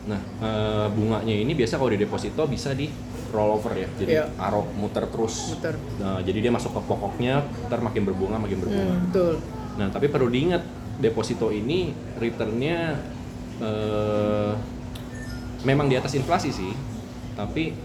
Nah 0.07 0.21
eh, 0.39 0.87
bunganya 0.95 1.35
ini 1.35 1.51
biasa 1.53 1.75
kalau 1.75 1.91
di 1.91 1.99
deposito 1.99 2.47
bisa 2.47 2.71
di 2.71 2.87
rollover 3.29 3.73
ya, 3.77 3.87
jadi 3.99 4.09
Iya. 4.09 4.25
taruh 4.33 4.65
muter 4.73 5.05
terus. 5.05 5.53
Muter. 5.53 5.75
Nah, 6.01 6.17
jadi 6.25 6.49
dia 6.49 6.51
masuk 6.55 6.73
ke 6.73 6.81
pokoknya, 6.81 7.45
ntar 7.69 7.77
makin 7.77 8.01
berbunga 8.07 8.41
makin 8.41 8.57
berbunga. 8.57 8.89
Hmm. 8.95 9.05
Betul. 9.11 9.33
Nah 9.77 9.87
tapi 9.93 10.07
perlu 10.09 10.31
diingat 10.33 10.63
deposito 10.97 11.53
ini 11.53 11.93
returnnya 12.17 12.95
eh, 13.59 14.51
memang 15.61 15.91
di 15.91 15.99
atas 15.99 16.15
inflasi 16.15 16.49
sih, 16.49 16.71
tapi 17.35 17.75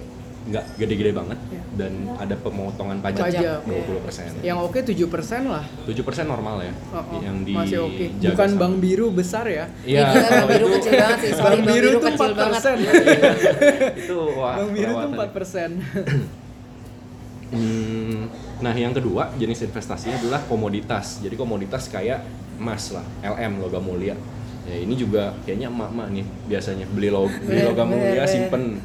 nggak 0.45 0.77
gede-gede 0.77 1.11
banget 1.11 1.39
Iya. 1.47 1.63
dan 1.75 1.93
ada 2.15 2.37
pemotongan 2.37 3.01
pajak, 3.01 3.23
Pajak, 3.25 3.65
20%. 3.65 4.45
Yang 4.45 4.59
oke 4.61 4.79
7% 4.79 5.09
lah. 5.47 5.65
7% 5.83 5.97
normal 6.25 6.61
ya. 6.61 6.73
Oh, 6.91 7.01
oh, 7.01 7.19
Yang 7.19 7.37
di 7.43 7.53
masih 7.55 7.79
oke. 7.83 8.05
jaga 8.19 8.29
Bukan 8.31 8.49
sama- 8.51 8.61
bank 8.61 8.75
biru 8.79 9.07
besar 9.11 9.45
ya. 9.47 9.65
Iya, 9.83 10.05
bang 10.05 10.45
biru 10.47 10.67
itu- 10.67 10.75
kecil 10.77 10.93
banget 10.95 11.19
sih. 11.19 11.31
Sorry, 11.33 11.41
Bank 11.41 11.61
bang 11.61 11.75
biru 11.75 11.89
tuh 11.91 12.01
kecil 12.07 12.33
banget. 12.35 12.61
4%. 12.61 12.77
itu 14.05 14.17
wah 14.35 14.55
Bank 14.55 14.71
biru 14.71 14.93
tuh 14.93 15.09
perawatan. 15.11 15.71
4%. 15.73 15.81
Hmm, 17.47 18.27
nah 18.59 18.75
yang 18.75 18.91
kedua 18.91 19.31
jenis 19.37 19.63
investasinya 19.63 20.19
adalah 20.19 20.43
komoditas. 20.43 21.23
Jadi 21.23 21.35
komoditas 21.35 21.87
kayak 21.87 22.27
emas 22.57 22.91
lah, 22.91 23.05
LM 23.23 23.63
logam 23.63 23.79
mulia. 23.81 24.19
Ya 24.64 24.80
ini 24.80 24.97
juga 24.97 25.37
kayaknya 25.44 25.68
emak-emak 25.68 26.09
nih 26.09 26.25
biasanya 26.49 26.88
beli 26.88 27.12
log 27.12 27.28
beli 27.44 27.61
logam 27.61 27.85
mulia 27.92 28.25
bener. 28.25 28.28
simpen, 28.28 28.80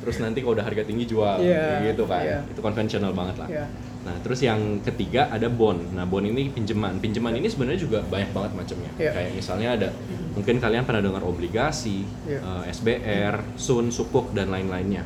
terus 0.00 0.24
nanti 0.24 0.40
kalau 0.40 0.56
udah 0.56 0.64
harga 0.64 0.88
tinggi 0.88 1.04
jual, 1.04 1.36
kayak 1.44 1.92
gitu 1.92 2.08
kan. 2.08 2.24
iya. 2.24 2.38
Itu 2.48 2.60
konvensional 2.64 3.12
banget 3.12 3.36
lah. 3.36 3.48
Iya. 3.52 3.64
Nah 4.08 4.16
terus 4.24 4.40
yang 4.40 4.80
ketiga 4.80 5.28
ada 5.28 5.52
bond. 5.52 5.92
Nah 5.92 6.08
bond 6.08 6.32
ini 6.32 6.48
pinjaman. 6.48 6.96
Pinjaman 6.96 7.36
ini 7.36 7.44
sebenarnya 7.44 7.76
juga 7.76 8.00
banyak 8.08 8.32
banget 8.32 8.52
macamnya. 8.56 8.90
Iya. 8.96 9.10
Kayak 9.12 9.30
misalnya 9.36 9.68
ada 9.76 9.88
mungkin 10.32 10.56
kalian 10.64 10.88
pernah 10.88 11.02
dengar 11.04 11.22
obligasi, 11.28 12.08
Iya. 12.24 12.40
eh, 12.40 12.72
SBR, 12.72 13.34
Sun, 13.60 13.92
Sukuk 13.92 14.32
dan 14.32 14.48
lain-lainnya. 14.48 15.04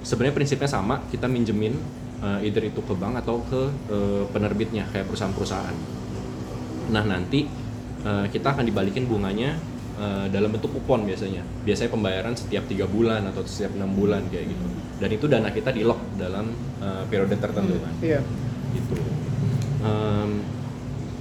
Sebenarnya 0.00 0.32
prinsipnya 0.32 0.70
sama. 0.70 1.04
Kita 1.12 1.28
minjemin 1.28 1.76
eh, 2.24 2.46
either 2.48 2.64
itu 2.64 2.80
ke 2.80 2.96
bank 2.96 3.20
atau 3.20 3.44
ke 3.44 3.68
eh, 3.92 4.24
penerbitnya 4.32 4.88
kayak 4.88 5.12
perusahaan-perusahaan. 5.12 5.76
Nah 6.88 7.04
nanti 7.04 7.67
eh, 8.02 8.26
kita 8.28 8.52
akan 8.52 8.64
dibalikin 8.64 9.04
bunganya 9.04 9.56
eh, 9.96 10.26
dalam 10.28 10.50
bentuk 10.50 10.70
kupon 10.72 11.02
biasanya. 11.02 11.42
Biasanya 11.62 11.90
pembayaran 11.90 12.34
setiap 12.34 12.66
tiga 12.66 12.84
bulan 12.84 13.26
atau 13.26 13.42
setiap 13.42 13.74
enam 13.74 13.90
bulan 13.92 14.22
kayak 14.28 14.46
gitu. 14.48 14.66
Dan 14.98 15.08
itu 15.10 15.24
dana 15.26 15.48
kita 15.48 15.70
di 15.70 15.82
lock 15.82 15.98
dalam 16.14 16.50
eh, 16.78 17.02
periode 17.06 17.34
tertentu 17.34 17.78
kan 17.78 17.92
Iya. 17.98 18.20
gitu. 18.74 18.94
Em, 19.78 20.30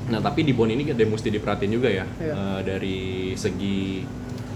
nah 0.08 0.20
tapi 0.20 0.42
di 0.42 0.56
bond 0.56 0.72
ini 0.72 0.88
ada 0.88 0.98
yang 0.98 1.12
mesti 1.12 1.30
diperhatiin 1.30 1.72
juga 1.72 1.90
ya 1.92 2.06
Iya. 2.18 2.34
eh, 2.34 2.60
dari 2.64 2.98
segi 3.34 4.02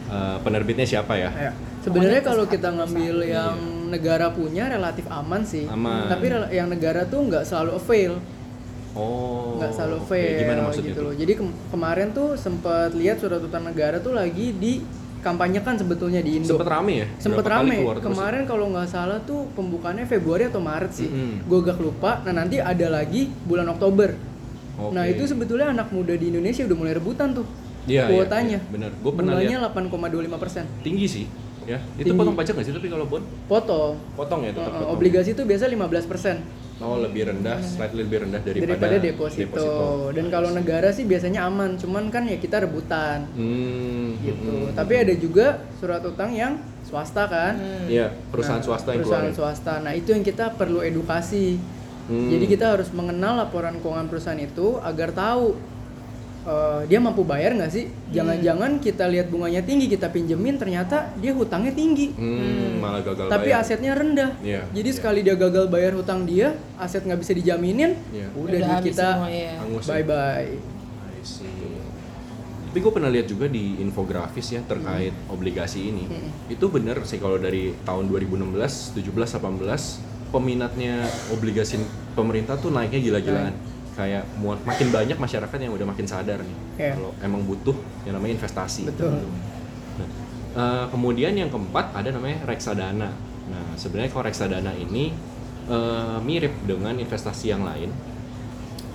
eh, 0.10 0.38
penerbitnya 0.42 0.84
siapa 0.84 1.14
ya. 1.16 1.30
Iya. 1.32 1.54
Sebenarnya 1.82 2.22
kalau 2.22 2.46
kita 2.46 2.70
ngambil 2.72 3.26
yang 3.26 3.58
negara 3.90 4.30
punya 4.30 4.70
relatif 4.70 5.10
aman 5.10 5.42
sih. 5.42 5.66
Aman. 5.66 6.06
Tapi 6.06 6.30
yang 6.54 6.70
negara 6.70 7.10
tuh 7.10 7.26
nggak 7.26 7.42
selalu 7.42 7.72
avail, 7.74 8.14
Oh. 8.94 9.56
nggak 9.56 9.72
selalu 9.72 9.96
oke. 9.96 10.06
avail 10.06 10.38
Gimana 10.38 10.60
maksudnya 10.64 10.90
gitu 10.90 10.98
tuh? 10.98 11.06
loh. 11.06 11.14
Jadi 11.14 11.34
kem- 11.34 11.58
kemarin 11.70 12.08
tuh 12.12 12.28
sempat 12.36 12.92
lihat 12.92 13.18
surat 13.18 13.40
utang 13.40 13.64
negara 13.64 13.98
tuh 13.98 14.12
lagi 14.12 14.52
dikampanyekan 14.54 15.76
sebetulnya 15.76 16.20
di 16.20 16.32
Indo. 16.38 16.50
Sempet 16.50 16.68
rame 16.68 16.94
ya? 16.96 17.08
Sempet 17.16 17.40
Berapa 17.40 17.58
kali 17.58 17.70
rame. 17.70 17.76
keluar? 17.78 17.96
Kemarin 18.02 18.44
kalau 18.44 18.66
nggak 18.68 18.88
salah 18.88 19.20
tuh 19.22 19.48
pembukaannya 19.52 20.04
Februari 20.06 20.44
atau 20.46 20.60
Maret 20.60 20.92
sih. 20.94 21.08
Mm-mm. 21.08 21.46
Gue 21.46 21.60
gak 21.62 21.78
lupa. 21.78 22.20
Nah 22.22 22.34
nanti 22.36 22.58
ada 22.58 22.88
lagi 22.90 23.32
bulan 23.42 23.70
Oktober. 23.70 24.12
Oke. 24.78 24.92
Nah 24.92 25.06
itu 25.06 25.24
sebetulnya 25.24 25.70
anak 25.70 25.88
muda 25.90 26.12
di 26.12 26.28
Indonesia 26.28 26.64
udah 26.64 26.78
mulai 26.78 26.94
rebutan 26.94 27.32
tuh 27.32 27.46
Iya, 27.84 28.06
iya, 28.06 28.06
kuotanya. 28.08 28.60
iya, 28.60 28.70
bener. 28.70 28.92
Gua 28.96 29.12
pernah 29.12 29.34
lihat. 29.36 29.74
8,25 29.74 29.90
persen. 30.38 30.64
tinggi 30.80 31.08
sih 31.08 31.26
ya 31.62 31.78
itu 31.94 32.04
Tinggi. 32.04 32.18
potong 32.18 32.34
pajak 32.34 32.54
nggak 32.54 32.66
sih 32.66 32.74
tapi 32.74 32.90
kalau 32.90 33.06
bond 33.06 33.22
Potong. 33.46 33.94
potong 34.12 34.42
ya 34.42 34.50
tetap 34.50 34.66
Uh, 34.68 34.74
potong. 34.76 34.90
obligasi 34.92 35.30
itu 35.32 35.44
biasa 35.44 35.66
15 35.68 35.78
persen 36.06 36.36
oh 36.82 36.98
lebih 37.00 37.30
rendah 37.30 37.62
slightly 37.62 38.02
lebih 38.04 38.28
rendah 38.28 38.42
daripada, 38.42 38.66
daripada 38.76 38.98
deposito. 38.98 39.70
Dan 40.12 40.26
kalau 40.34 40.50
negara 40.50 40.90
sih 40.90 41.06
biasanya 41.06 41.46
aman, 41.46 41.78
cuman 41.78 42.10
kan 42.10 42.26
ya 42.26 42.42
kita 42.42 42.66
rebutan 42.66 43.30
hmm, 43.38 44.08
gitu. 44.26 44.54
hmm, 44.68 44.76
Tapi 44.76 44.94
ada 44.98 45.14
juga 45.16 45.62
surat 45.78 46.02
utang 46.02 46.34
yang 46.34 46.58
swasta 46.82 47.24
kan. 47.30 47.54
Iya, 47.88 48.12
perusahaan 48.34 48.60
Nah, 48.60 48.68
swasta 48.68 48.90
yang 48.92 49.06
perusahaan 49.06 49.26
keluarin. 49.32 49.38
swasta. 49.38 49.74
Nah, 49.80 49.94
itu 49.96 50.10
yang 50.12 50.26
kita 50.26 50.58
perlu 50.58 50.84
edukasi. 50.84 51.56
Hmm. 52.10 52.28
Jadi 52.28 52.46
kita 52.50 52.76
harus 52.76 52.90
mengenal 52.92 53.40
laporan 53.40 53.78
keuangan 53.80 54.10
perusahaan 54.12 54.42
itu 54.42 54.82
agar 54.84 55.16
tahu 55.16 55.56
eh, 56.44 56.82
dia 56.90 57.00
mampu 57.02 57.22
bayar 57.22 57.54
nggak 57.54 57.72
sih? 57.72 57.86
Jangan-jangan 58.12 58.82
kita 58.82 59.06
lihat 59.08 59.30
bunganya 59.30 59.62
tinggi, 59.62 59.86
kita 59.88 60.10
pinjemin 60.10 60.58
ternyata 60.58 61.14
dia 61.18 61.32
hutangnya 61.32 61.72
tinggi. 61.72 62.12
Hmm, 62.14 62.82
malah 62.82 63.02
gagal 63.06 63.30
Tapi 63.30 63.50
bayar. 63.50 63.62
asetnya 63.64 63.92
rendah. 63.94 64.32
Iya, 64.42 64.66
Jadi 64.74 64.90
iya. 64.90 64.98
sekali 64.98 65.20
dia 65.22 65.36
gagal 65.38 65.70
bayar 65.70 65.94
hutang 65.96 66.26
dia, 66.26 66.58
aset 66.76 67.06
nggak 67.06 67.20
bisa 67.22 67.34
dijaminin, 67.34 67.96
Iya. 68.12 68.28
udah, 68.34 68.52
duit 68.52 68.66
habis 68.66 68.86
kita 68.94 69.08
semua, 69.16 69.30
ya. 69.30 69.54
Hangus 69.62 69.84
ya? 69.86 69.90
bye 69.94 70.06
bye. 70.06 70.52
I 71.12 71.22
see. 71.24 71.62
Tapi 72.72 72.80
gue 72.80 72.94
pernah 72.96 73.12
lihat 73.12 73.28
juga 73.28 73.52
di 73.52 73.84
infografis 73.84 74.48
ya 74.56 74.64
terkait 74.64 75.12
obligasi 75.28 75.92
ini. 75.92 76.08
Hmm. 76.08 76.32
Itu 76.48 76.72
bener 76.72 77.04
sih 77.04 77.20
kalau 77.20 77.36
dari 77.36 77.76
tahun 77.84 78.08
2016, 78.08 78.96
17, 78.96 79.12
18 79.12 80.00
peminatnya 80.32 81.04
obligasi 81.36 81.84
pemerintah 82.16 82.56
tuh 82.56 82.72
naiknya 82.72 83.04
gila-gilaan. 83.04 83.52
Kayak 83.92 84.24
muat 84.40 84.64
makin 84.64 84.88
banyak 84.90 85.18
masyarakat 85.20 85.58
yang 85.60 85.74
udah 85.76 85.88
makin 85.88 86.08
sadar 86.08 86.40
nih 86.40 86.58
Iya. 86.80 86.94
kalau 86.96 87.12
emang 87.20 87.44
butuh 87.44 87.76
yang 88.08 88.16
namanya 88.16 88.40
investasi. 88.40 88.88
Betul. 88.88 89.20
Nah, 90.00 90.08
eh, 90.56 90.86
kemudian 90.88 91.36
yang 91.36 91.52
keempat 91.52 91.92
ada 91.92 92.10
namanya 92.10 92.40
reksadana. 92.48 93.12
Nah, 93.52 93.66
sebenarnya 93.76 94.10
kalau 94.10 94.26
reksadana 94.26 94.72
ini 94.74 95.12
eh, 95.62 96.18
mirip 96.24 96.52
dengan 96.66 96.96
investasi 96.96 97.52
yang 97.52 97.62
lain. 97.62 97.92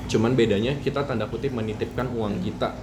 Cuman 0.07 0.35
bedanya 0.35 0.75
kita 0.79 1.03
tanda 1.03 1.27
kutip 1.27 1.51
menitipkan 1.51 2.11
uang 2.11 2.39
kita 2.41 2.75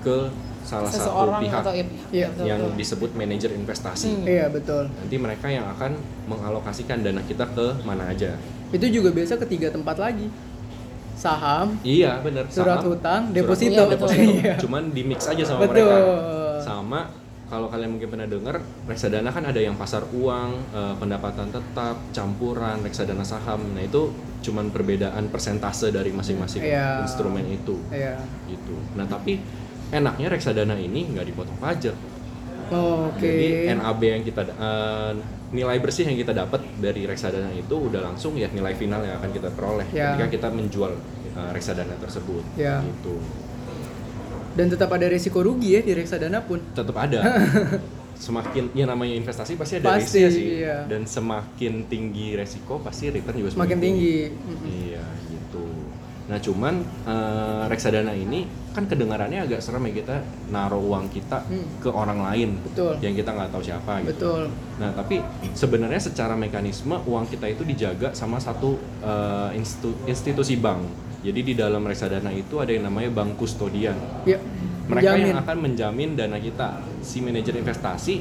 ke 0.00 0.28
salah 0.60 0.90
satu 0.90 1.08
Seseorang 1.08 1.40
pihak 1.46 1.60
atau 1.62 1.72
ya, 1.72 1.84
Iya. 2.10 2.26
betul, 2.32 2.44
yang 2.44 2.60
betul. 2.60 2.76
disebut 2.76 3.10
manajer 3.14 3.50
investasi. 3.54 4.08
Hmm. 4.12 4.24
Iya 4.24 4.46
betul. 4.50 4.84
Nanti 4.90 5.16
mereka 5.16 5.46
yang 5.46 5.66
akan 5.68 5.92
mengalokasikan 6.26 7.00
dana 7.00 7.22
kita 7.22 7.46
ke 7.48 7.66
mana 7.82 8.10
aja. 8.10 8.34
Itu 8.70 8.86
juga 8.88 9.14
biasa 9.14 9.38
ketiga 9.38 9.70
tempat 9.70 9.94
lagi. 9.96 10.26
Saham, 11.16 11.80
Iya, 11.80 12.20
benar. 12.20 12.44
Surat 12.46 12.78
Saham, 12.78 12.92
hutang, 12.92 13.22
surat 13.24 13.34
deposito. 13.34 13.72
hutang, 13.72 13.88
Iya, 13.88 13.90
betul. 13.90 14.08
deposito. 14.12 14.32
Iya. 14.38 14.54
Cuman 14.60 14.82
di 14.92 15.02
mix 15.02 15.20
aja 15.24 15.42
sama 15.42 15.60
Betul. 15.64 15.88
mereka. 15.88 15.96
Sama 16.60 17.00
kalau 17.46 17.66
kalian 17.66 17.90
mungkin 17.90 18.08
pernah 18.08 18.26
dengar 18.26 18.56
reksadana 18.84 19.30
kan 19.30 19.44
ada 19.44 19.56
yang 19.56 19.74
pasar 19.74 20.02
uang, 20.12 20.50
eh, 20.70 20.94
pendapatan 20.96 21.48
tetap, 21.48 21.96
campuran, 22.10 22.82
reksadana 22.82 23.22
saham. 23.22 23.62
Nah, 23.70 23.80
itu 23.80 24.10
cuman 24.42 24.68
perbedaan 24.68 25.26
persentase 25.26 25.88
dari 25.88 26.10
masing-masing 26.10 26.60
Iya. 26.60 27.00
instrumen 27.00 27.46
itu. 27.46 27.78
Iya. 27.88 28.18
Gitu. 28.44 28.74
Nah, 28.94 29.06
tapi 29.06 29.40
enaknya 29.88 30.28
reksadana 30.28 30.74
ini 30.74 31.06
nggak 31.08 31.26
dipotong 31.26 31.56
pajak. 31.56 31.94
Oke. 32.66 33.22
Jadi 33.22 33.48
NAB 33.72 34.00
yang 34.02 34.22
kita 34.22 34.42
eh, 34.42 35.12
nilai 35.46 35.78
bersih 35.78 36.04
yang 36.04 36.16
kita 36.16 36.32
dapat 36.32 36.58
dari 36.76 37.06
reksadana 37.06 37.50
itu 37.50 37.76
udah 37.76 38.02
langsung 38.02 38.34
ya 38.34 38.50
nilai 38.50 38.74
final 38.74 38.98
yang 39.00 39.18
akan 39.18 39.30
kita 39.30 39.48
peroleh 39.50 39.86
Ya. 39.90 40.14
ketika 40.14 40.26
kita 40.28 40.48
menjual 40.50 40.92
eh, 41.32 41.50
reksadana 41.52 41.94
tersebut. 41.96 42.42
Ya. 42.54 42.82
Gitu. 42.82 43.14
Dan 44.56 44.72
tetap 44.72 44.88
ada 44.88 45.06
resiko 45.06 45.44
rugi 45.44 45.76
ya 45.76 45.80
di 45.80 45.92
reksadana 45.92 46.40
pun. 46.40 46.58
Tetap 46.72 46.96
ada. 46.96 47.20
semakin 48.16 48.72
ya 48.72 48.88
namanya 48.88 49.12
investasi 49.12 49.60
pasti 49.60 49.76
ada 49.76 49.92
Pasti, 49.92 50.24
risknya 50.24 50.28
sih. 50.32 50.44
iya. 50.64 50.76
Dan 50.88 51.04
semakin 51.04 51.84
tinggi 51.84 52.32
resiko 52.32 52.80
pasti 52.80 53.12
return 53.12 53.36
juga 53.36 53.52
Semakin 53.52 53.76
tinggi. 53.76 54.32
Iya, 54.64 55.04
gitu. 55.04 55.25
Nah, 56.26 56.38
cuman 56.38 56.74
eh, 57.06 57.62
reksadana 57.66 58.10
ini 58.10 58.44
kan 58.74 58.84
kedengarannya 58.84 59.40
agak 59.40 59.62
serem 59.62 59.86
ya 59.86 59.92
kita 59.96 60.16
naruh 60.48 60.82
uang 60.82 61.06
kita 61.08 61.40
Hmm. 61.46 61.64
ke 61.78 61.88
orang 61.88 62.18
lain 62.20 62.58
Betul. 62.60 62.98
yang 62.98 63.14
kita 63.14 63.30
nggak 63.30 63.48
tahu 63.48 63.62
siapa 63.62 64.02
gitu. 64.02 64.10
Betul. 64.12 64.42
Nah, 64.76 64.90
tapi 64.90 65.22
sebenarnya 65.52 66.02
secara 66.02 66.34
mekanisme 66.34 66.98
uang 67.00 67.24
kita 67.26 67.46
itu 67.46 67.62
dijaga 67.62 68.10
sama 68.12 68.36
satu 68.36 68.74
eh, 69.00 69.54
institu- 69.54 69.96
institusi 70.04 70.58
bank. 70.58 70.82
Jadi 71.22 71.40
di 71.42 71.54
dalam 71.54 71.82
reksadana 71.82 72.30
itu 72.30 72.58
ada 72.58 72.70
yang 72.70 72.84
namanya 72.84 73.10
bank 73.12 73.34
kustodian. 73.36 73.94
Ya. 74.22 74.42
Mereka 74.86 75.02
menjamin. 75.14 75.26
yang 75.26 75.40
akan 75.40 75.56
menjamin 75.60 76.10
dana 76.14 76.38
kita. 76.38 76.68
Si 77.00 77.18
manajer 77.18 77.54
investasi 77.54 78.18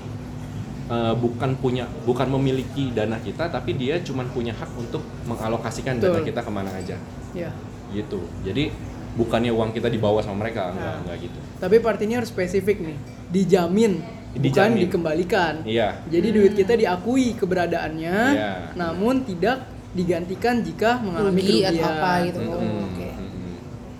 eh, 0.85 1.13
bukan 1.15 1.57
punya, 1.57 1.89
bukan 2.01 2.29
memiliki 2.31 2.93
dana 2.93 3.17
kita, 3.17 3.49
tapi 3.49 3.73
dia 3.73 3.97
cuma 3.99 4.21
punya 4.25 4.53
hak 4.53 4.69
untuk 4.75 5.01
mengalokasikan 5.25 5.97
dana 5.97 6.21
Betul. 6.21 6.29
kita 6.29 6.41
ke 6.41 6.51
mana 6.51 6.69
aja, 6.71 6.97
Ya. 7.33 7.49
Gitu. 7.91 8.21
Jadi 8.41 8.71
bukannya 9.13 9.49
uang 9.49 9.71
kita 9.71 9.87
dibawa 9.87 10.19
sama 10.19 10.41
mereka, 10.41 10.69
enggak, 10.69 10.85
Nah. 10.87 11.01
enggak 11.01 11.17
gitu. 11.21 11.39
Tapi 11.55 11.75
part 11.79 11.99
ini 11.99 12.13
harus 12.13 12.29
spesifik 12.29 12.77
nih. 12.79 12.97
Dijamin, 13.27 13.93
bukan 13.99 14.41
Dijamin. 14.41 14.79
dikembalikan. 14.81 15.53
Iya, 15.63 16.01
Jadi 16.05 16.27
duit 16.29 16.53
kita 16.53 16.73
diakui 16.73 17.33
keberadaannya, 17.35 18.17
Iya. 18.31 18.53
namun 18.73 19.23
tidak 19.23 19.65
digantikan 19.91 20.59
jika 20.59 20.99
mengalami 20.99 21.39
rugi 21.39 21.63
kerugian. 21.63 21.71
atau 21.73 21.87
apa 21.89 22.11
gitu. 22.21 22.39
Oh, 22.41 22.59
Mm-mm, 22.59 22.85
oke. 22.85 23.07
mm-mm. 23.09 23.53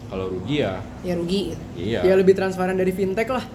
Kalau 0.06 0.26
rugi 0.30 0.56
ya, 0.60 0.74
Ya 1.02 1.14
rugi 1.16 1.42
gitu. 1.52 1.64
iya. 1.76 2.00
Ya 2.04 2.14
lebih 2.14 2.34
transparan 2.34 2.76
dari 2.76 2.92
fintech 2.92 3.28
lah. 3.28 3.46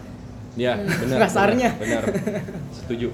Ya, 0.57 0.81
benar. 0.81 1.19
Kasarnya. 1.21 1.77
Benar. 1.77 2.03
benar. 2.09 2.43
Setuju. 2.75 3.09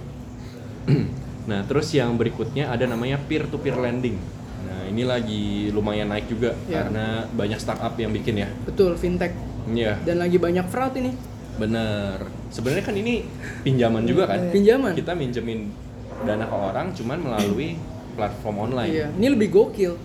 nah, 1.51 1.61
terus 1.63 1.91
yang 1.91 2.15
berikutnya 2.15 2.71
ada 2.71 2.87
namanya 2.87 3.19
peer 3.21 3.45
to 3.45 3.59
peer 3.59 3.75
lending. 3.75 4.17
Nah, 4.67 4.83
ini 4.85 5.03
lagi 5.03 5.45
lumayan 5.71 6.09
naik 6.09 6.27
juga 6.27 6.51
Ya. 6.67 6.83
karena 6.83 7.05
banyak 7.29 7.57
startup 7.57 7.95
yang 7.95 8.11
bikin 8.11 8.35
ya. 8.37 8.49
Betul, 8.63 8.95
fintech. 8.95 9.31
Iya, 9.67 9.99
Dan 10.01 10.19
lagi 10.19 10.37
banyak 10.37 10.67
fraud 10.67 10.95
ini. 10.95 11.15
benar. 11.57 12.21
Sebenarnya 12.49 12.85
kan 12.85 12.93
ini 12.95 13.25
pinjaman 13.63 14.05
juga 14.05 14.29
kan? 14.29 14.53
Pinjaman. 14.53 14.93
Kita 14.93 15.15
minjemin 15.15 15.73
dana 16.21 16.45
ke 16.45 16.53
orang 16.53 16.93
cuman 16.93 17.19
melalui 17.19 17.81
platform 18.13 18.57
online. 18.63 18.93
Iya, 18.93 19.07
ini 19.11 19.27
lebih 19.31 19.49
gokil. 19.51 19.97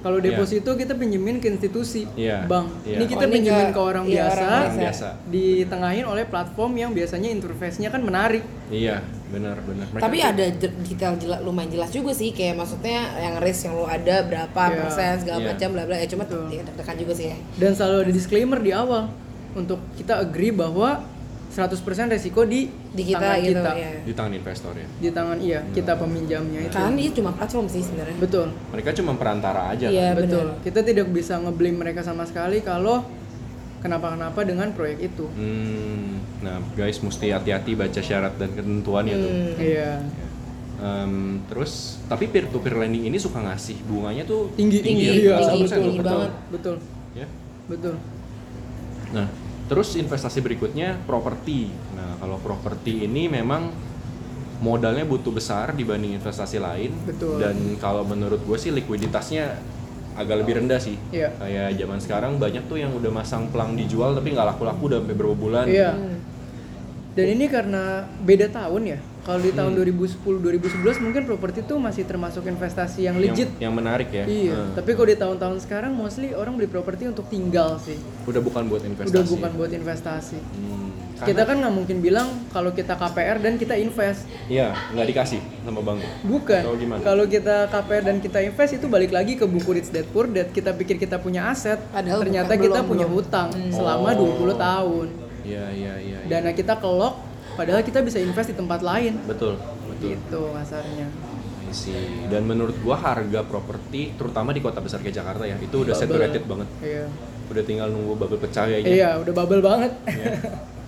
Kalau 0.00 0.16
Iya. 0.16 0.32
deposito 0.32 0.70
kita 0.72 0.94
pinjemin 0.94 1.36
ke 1.36 1.50
institusi 1.50 2.08
Iya, 2.14 2.46
bank. 2.46 2.72
iya. 2.84 2.96
Ini 2.96 3.04
kita 3.06 3.24
Oh, 3.24 3.30
pinjemin 3.30 3.68
ke- 3.68 3.74
ke 3.74 3.80
orang 3.82 4.04
iya, 4.06 4.14
biasa, 4.24 4.40
orang 4.40 4.62
Orang 4.62 4.78
biasa. 4.78 5.08
ditengahin 5.28 6.06
oleh 6.06 6.24
platform 6.24 6.72
yang 6.74 6.90
biasanya 6.90 7.28
interface-nya 7.28 7.88
kan 7.88 8.00
menarik. 8.00 8.40
Iya, 8.70 9.02
benar, 9.30 9.56
benar. 9.60 9.86
Mereka 9.88 10.02
Tapi 10.02 10.16
tuh- 10.16 10.28
ada 10.28 10.44
detail 10.80 11.14
jelas 11.16 11.38
lumayan 11.40 11.70
jelas 11.70 11.88
juga 11.88 12.10
sih 12.10 12.30
kayak 12.30 12.54
maksudnya 12.56 12.98
yang 13.16 13.38
risk 13.38 13.64
yang 13.64 13.74
lu 13.74 13.84
ada 13.84 14.16
berapa 14.22 14.62
Iya. 14.64 14.76
persen 14.76 15.12
segala 15.18 15.38
Iya. 15.38 15.48
macam 15.48 15.68
bla 15.70 15.84
bla 15.84 15.96
ya 15.96 16.06
cuma 16.06 16.24
Betul. 16.24 16.50
ya 16.50 16.62
deg-degan 16.62 16.96
juga 16.98 17.12
sih 17.12 17.26
ya. 17.26 17.36
Dan 17.56 17.70
selalu 17.72 17.96
ada 18.00 18.12
disclaimer 18.12 18.58
di 18.58 18.72
awal 18.72 19.02
untuk 19.52 19.78
kita 19.94 20.18
agree 20.18 20.50
bahwa 20.50 21.00
100% 21.50 21.82
resiko 22.08 22.44
di, 22.44 22.70
Di 22.88 23.02
kita 23.04 23.18
tangan 23.18 23.38
gitu 23.40 23.58
kita. 23.58 23.72
ya. 23.74 23.90
di 24.00 24.12
tangan 24.12 24.32
investor 24.32 24.72
ya. 24.72 24.86
Di 24.96 25.10
tangan 25.10 25.36
iya, 25.36 25.60
kita 25.68 25.92
peminjamnya 25.94 26.60
itu. 26.62 26.70
Kan 26.72 26.94
dia 26.94 27.10
cuma 27.10 27.30
platform 27.32 27.66
sih 27.66 27.82
sebenarnya. 27.82 28.14
Betul. 28.16 28.54
Mereka 28.70 28.94
cuma 28.94 29.12
perantara 29.14 29.66
aja 29.68 29.86
Iya. 29.86 30.14
kan. 30.14 30.22
Betul. 30.22 30.46
benar. 30.48 30.62
Kita 30.62 30.80
tidak 30.80 31.06
bisa 31.08 31.34
ngeblame 31.36 31.74
mereka 31.76 32.00
sama 32.00 32.22
sekali 32.22 32.62
kalau 32.62 33.02
kenapa-kenapa 33.80 34.40
dengan 34.44 34.68
proyek 34.72 35.12
itu. 35.12 35.24
Hmm, 35.32 36.20
nah 36.40 36.60
guys 36.76 37.00
mesti 37.00 37.32
hati-hati 37.32 37.72
baca 37.74 38.00
syarat 38.00 38.36
dan 38.36 38.52
ketentuannya 38.52 39.14
tuh. 39.16 39.30
Hmm. 39.32 39.54
Iya. 39.56 39.92
Em, 40.80 41.14
terus 41.44 42.00
tapi 42.08 42.24
peer 42.24 42.48
to 42.48 42.56
peer 42.56 42.72
lending 42.72 43.04
ini 43.04 43.20
suka 43.20 43.36
ngasih 43.44 43.84
bunganya 43.84 44.24
tuh 44.24 44.48
tinggi 44.56 44.80
Tinggi, 44.80 45.04
ya, 45.04 45.36
iya 45.36 45.36
tinggi, 45.52 45.68
1% 45.68 45.76
tinggi 45.76 46.00
loh. 46.00 46.04
banget. 46.08 46.32
betul 46.48 46.76
Ya. 47.12 47.26
betul 47.68 47.94
Nah, 49.10 49.26
terus 49.66 49.98
investasi 49.98 50.38
berikutnya 50.38 50.94
properti. 51.04 51.66
Nah, 51.98 52.14
kalau 52.22 52.38
properti 52.38 53.04
ini 53.04 53.26
memang 53.26 53.74
modalnya 54.62 55.02
butuh 55.02 55.34
besar 55.34 55.74
dibanding 55.74 56.14
investasi 56.14 56.62
lain. 56.62 56.94
Betul. 57.04 57.42
Dan 57.42 57.74
kalau 57.82 58.06
menurut 58.06 58.38
gue 58.38 58.54
sih 58.54 58.70
likuiditasnya 58.70 59.58
agak 60.12 60.36
lebih 60.38 60.58
rendah 60.58 60.76
sih. 60.76 60.96
Iya. 61.10 61.30
Kayak 61.34 61.68
zaman 61.76 61.98
sekarang 61.98 62.32
banyak 62.36 62.64
tuh 62.64 62.76
yang 62.76 62.90
udah 62.90 63.10
masang 63.10 63.46
pelang 63.48 63.72
dijual 63.72 64.12
tapi 64.12 64.30
nggak 64.30 64.46
laku-laku 64.48 64.82
udah 64.86 64.98
sampai 64.98 65.14
berapa 65.14 65.36
bulan. 65.36 65.64
iya 65.66 65.90
Hmm. 65.92 66.18
dan 67.10 67.26
ini 67.28 67.46
karena 67.46 67.82
beda 68.20 68.46
tahun 68.48 68.82
ya 68.86 68.98
kalau 69.20 69.38
di 69.38 69.50
tahun 69.50 69.72
Hmm. 69.72 69.82
2010 69.82 70.38
2011 70.38 70.70
mungkin 71.00 71.22
properti 71.24 71.60
tuh 71.60 71.76
masih 71.76 72.04
termasuk 72.04 72.42
investasi 72.44 73.04
yang 73.04 73.16
Yang, 73.16 73.24
legit 73.26 73.50
yang 73.58 73.74
menarik 73.74 74.08
ya. 74.08 74.24
Iya, 74.24 74.54
Nah, 74.54 74.72
tapi 74.74 74.94
kalau 74.94 75.06
di 75.06 75.18
tahun-tahun 75.18 75.58
sekarang 75.60 75.92
mostly 75.92 76.32
orang 76.32 76.54
beli 76.54 76.66
properti 76.66 77.04
untuk 77.04 77.26
tinggal 77.26 77.76
sih. 77.76 77.98
udah 78.24 78.40
bukan 78.40 78.62
buat 78.66 78.82
investasi. 78.82 79.10
Udah 79.12 79.24
bukan 79.26 79.50
buat 79.54 79.70
investasi. 79.70 80.38
Hmm, 80.38 80.88
Kita 81.22 81.32
karena- 81.36 81.44
kan 81.44 81.56
nggak 81.58 81.74
mungkin 81.74 81.96
bilang 81.98 82.28
kalau 82.48 82.70
kita 82.70 82.94
KPR 82.94 83.36
dan 83.38 83.54
kita 83.54 83.74
invest. 83.74 84.24
Iya, 84.46 84.72
nggak 84.90 85.06
dikasih 85.06 85.40
sama 85.60 85.80
bank. 85.80 86.00
Bukan. 86.22 86.62
Atau 86.62 86.74
gimana? 86.74 87.00
Kalau 87.00 87.24
kita 87.24 87.56
KPR 87.66 88.02
dan 88.02 88.16
kita 88.18 88.38
invest 88.40 88.72
itu 88.74 88.86
balik 88.86 89.10
lagi 89.10 89.34
ke 89.34 89.44
buku 89.44 89.70
Rich 89.72 89.90
Dad 89.90 90.06
Poor 90.06 90.24
Dad. 90.26 90.48
Kita 90.48 90.72
pikir 90.72 90.96
kita 90.96 91.16
punya 91.16 91.46
aset, 91.46 91.76
Padahal 91.86 92.20
ternyata 92.20 92.50
bukan, 92.50 92.62
kita 92.62 92.78
belum, 92.78 92.88
punya 92.88 93.06
belum. 93.06 93.18
hutang 93.20 93.48
selama 93.68 94.08
Oh. 94.10 94.18
20 94.18 94.56
tahun. 94.56 95.06
Iya, 95.42 95.64
iya, 95.70 95.92
iya. 95.98 96.18
iya. 96.20 96.28
Dana 96.30 96.50
kita 96.50 96.74
kelok, 96.76 97.14
padahal 97.54 97.80
kita 97.80 98.00
bisa 98.00 98.16
invest 98.16 98.48
di 98.48 98.56
tempat 98.56 98.80
lain. 98.80 99.20
betul, 99.24 99.56
betul. 99.86 100.08
Gitu 100.10 100.40
kasarnya. 100.50 101.08
Dan 102.26 102.42
menurut 102.44 102.74
gua 102.80 102.96
harga 102.96 103.40
properti 103.42 104.10
terutama 104.14 104.50
di 104.50 104.58
kota 104.58 104.78
besar 104.78 104.98
kayak 104.98 105.14
Jakarta 105.14 105.44
ya, 105.44 105.54
itu 105.54 105.70
udah 105.76 105.92
Bubble. 105.92 106.02
saturated 106.02 106.42
banget. 106.42 106.68
Iya. 106.80 107.04
Udah 107.46 107.62
tinggal 107.62 107.88
nunggu 107.88 108.14
bubble 108.16 108.38
pecah 108.38 108.64
kayaknya. 108.64 108.90
Iya, 108.90 109.10
udah 109.18 109.32
bubble 109.32 109.60
banget. 109.60 109.92
Iya. 110.04 110.34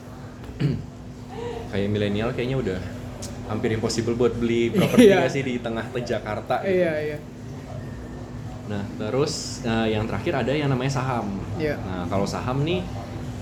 kayak 1.71 1.89
milenial 1.89 2.31
kayaknya 2.31 2.59
udah 2.59 2.81
hampir 3.49 3.73
impossible 3.73 4.15
buat 4.15 4.33
beli 4.35 4.69
properti 4.75 5.07
Iya. 5.07 5.17
nggak 5.19 5.33
sih 5.33 5.43
di 5.43 5.55
tengah 5.59 5.85
Jakarta. 5.95 6.61
gitu. 6.61 6.73
iya, 6.75 6.93
iya. 7.03 7.19
Nah, 8.63 8.83
terus 8.97 9.61
eh, 9.63 9.93
yang 9.93 10.07
terakhir 10.07 10.33
ada 10.39 10.53
yang 10.55 10.71
namanya 10.71 10.93
saham. 10.95 11.37
Iya. 11.59 11.77
Nah, 11.79 12.07
kalau 12.07 12.25
saham 12.25 12.63
nih 12.63 12.81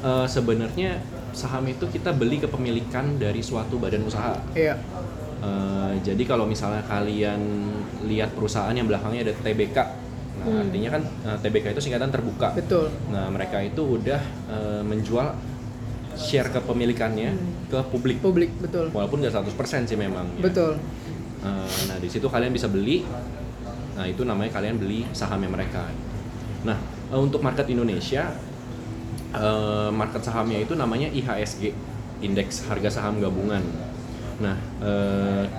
eh, 0.01 0.27
sebenarnya 0.27 0.99
saham 1.31 1.63
itu 1.65 1.87
kita 1.87 2.11
beli 2.11 2.41
kepemilikan 2.41 3.15
dari 3.17 3.39
suatu 3.41 3.77
badan 3.77 4.03
usaha. 4.03 4.35
Iya. 4.53 4.75
Eh, 5.41 5.93
jadi 6.03 6.23
kalau 6.25 6.45
misalnya 6.45 6.83
kalian 6.85 7.41
lihat 8.05 8.33
perusahaan 8.33 8.73
yang 8.73 8.85
belakangnya 8.85 9.23
ada 9.23 9.35
TBK, 9.37 9.77
nah 9.77 9.89
Hmm. 10.41 10.63
artinya 10.65 10.89
kan 10.91 11.03
TBK 11.39 11.67
itu 11.71 11.83
singkatan 11.83 12.09
terbuka. 12.09 12.57
Betul. 12.57 12.89
Nah 13.09 13.29
mereka 13.29 13.61
itu 13.61 14.01
udah 14.01 14.21
eh, 14.49 14.83
menjual 14.83 15.37
share 16.19 16.49
kepemilikannya 16.51 17.33
ke 17.71 17.79
publik, 17.91 18.19
Publik, 18.23 18.51
betul. 18.59 18.91
walaupun 18.91 19.23
nggak 19.23 19.35
100% 19.57 19.89
sih 19.91 19.99
memang. 19.99 20.27
ya. 20.39 20.43
Betul. 20.51 20.79
Eh, 21.41 21.79
nah 21.89 21.97
di 21.97 22.09
situ 22.13 22.29
kalian 22.29 22.53
bisa 22.53 22.69
beli, 22.69 23.01
nah 23.97 24.05
itu 24.05 24.29
namanya 24.29 24.53
kalian 24.61 24.77
beli 24.77 25.09
sahamnya 25.17 25.49
mereka. 25.49 25.89
Nah 26.69 26.77
eh, 27.09 27.17
untuk 27.17 27.41
market 27.41 27.65
Indonesia, 27.73 28.29
eh, 29.33 29.91
market 29.91 30.21
sahamnya 30.21 30.61
itu 30.61 30.77
namanya 30.77 31.09
IHSG, 31.09 31.73
Indeks 32.21 32.69
Harga 32.69 32.93
Saham 32.93 33.25
Gabungan. 33.25 33.65
Nah 34.41 34.57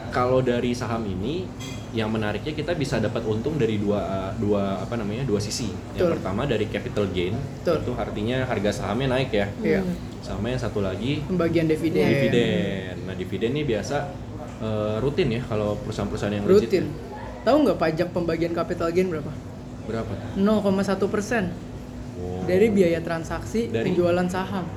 kalau 0.10 0.42
dari 0.42 0.74
saham 0.74 1.06
ini, 1.06 1.46
yang 1.92 2.08
menariknya 2.08 2.56
kita 2.56 2.72
bisa 2.72 2.98
dapat 2.98 3.20
untung 3.24 3.60
dari 3.60 3.76
dua 3.76 4.32
dua 4.36 4.80
apa 4.80 4.96
namanya 4.96 5.28
dua 5.28 5.38
sisi. 5.38 5.68
Yang 5.92 6.08
Betul. 6.08 6.12
pertama 6.18 6.42
dari 6.44 6.66
capital 6.66 7.06
gain, 7.12 7.36
Betul. 7.36 7.78
itu 7.84 7.92
artinya 7.96 8.38
harga 8.44 8.72
sahamnya 8.72 9.08
naik 9.12 9.30
ya. 9.30 9.48
Iya. 9.60 9.82
Sama 10.22 10.48
yang 10.48 10.62
satu 10.62 10.80
lagi 10.80 11.20
Pembagian 11.26 11.68
dividen. 11.68 12.08
dividen. 12.08 12.96
Nah 13.04 13.16
dividen 13.16 13.50
ini 13.52 13.64
biasa 13.66 14.08
eh, 14.62 14.96
rutin 15.00 15.30
ya 15.30 15.42
kalau 15.44 15.76
perusahaan-perusahaan 15.84 16.32
yang 16.34 16.46
legit. 16.46 16.70
Rutin. 16.70 16.86
Tahu 17.42 17.56
nggak 17.66 17.78
pajak 17.78 18.08
pembagian 18.14 18.54
capital 18.54 18.88
gain 18.90 19.10
berapa? 19.10 19.32
Berapa? 19.84 20.14
0,1 20.38 21.08
persen 21.08 21.52
Oh. 22.14 22.44
dari 22.44 22.70
biaya 22.70 23.02
transaksi 23.02 23.66
Dari? 23.66 23.88
penjualan 23.88 24.28
saham. 24.30 24.68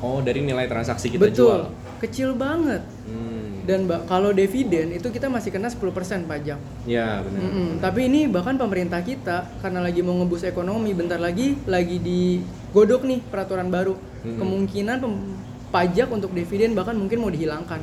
Oh 0.00 0.20
dari 0.20 0.40
nilai 0.40 0.64
transaksi 0.64 1.10
kita 1.10 1.28
Betul, 1.28 1.34
jual. 1.36 1.62
kecil 2.00 2.30
banget. 2.32 2.80
Hmm. 3.04 3.33
Dan 3.64 3.88
kalau 4.04 4.30
dividen 4.30 4.92
itu 4.92 5.08
kita 5.08 5.32
masih 5.32 5.48
kena 5.48 5.72
10% 5.72 5.80
pajak. 6.28 6.60
Ya 6.84 7.24
benar. 7.24 7.40
Mm-mm. 7.40 7.68
Tapi 7.80 8.12
ini 8.12 8.28
bahkan 8.28 8.60
pemerintah 8.60 9.00
kita 9.00 9.48
karena 9.64 9.80
lagi 9.80 10.04
mau 10.04 10.12
ngebus 10.20 10.44
ekonomi, 10.44 10.92
bentar 10.92 11.16
lagi 11.16 11.56
lagi 11.64 11.96
digodok 11.96 13.08
nih 13.08 13.24
peraturan 13.24 13.72
baru. 13.72 13.96
Mm-mm. 13.96 14.36
Kemungkinan 14.36 14.96
pem- 15.00 15.22
pajak 15.72 16.08
untuk 16.12 16.30
dividen 16.30 16.76
bahkan 16.76 16.94
mungkin 16.94 17.18
mau 17.18 17.32
dihilangkan 17.32 17.80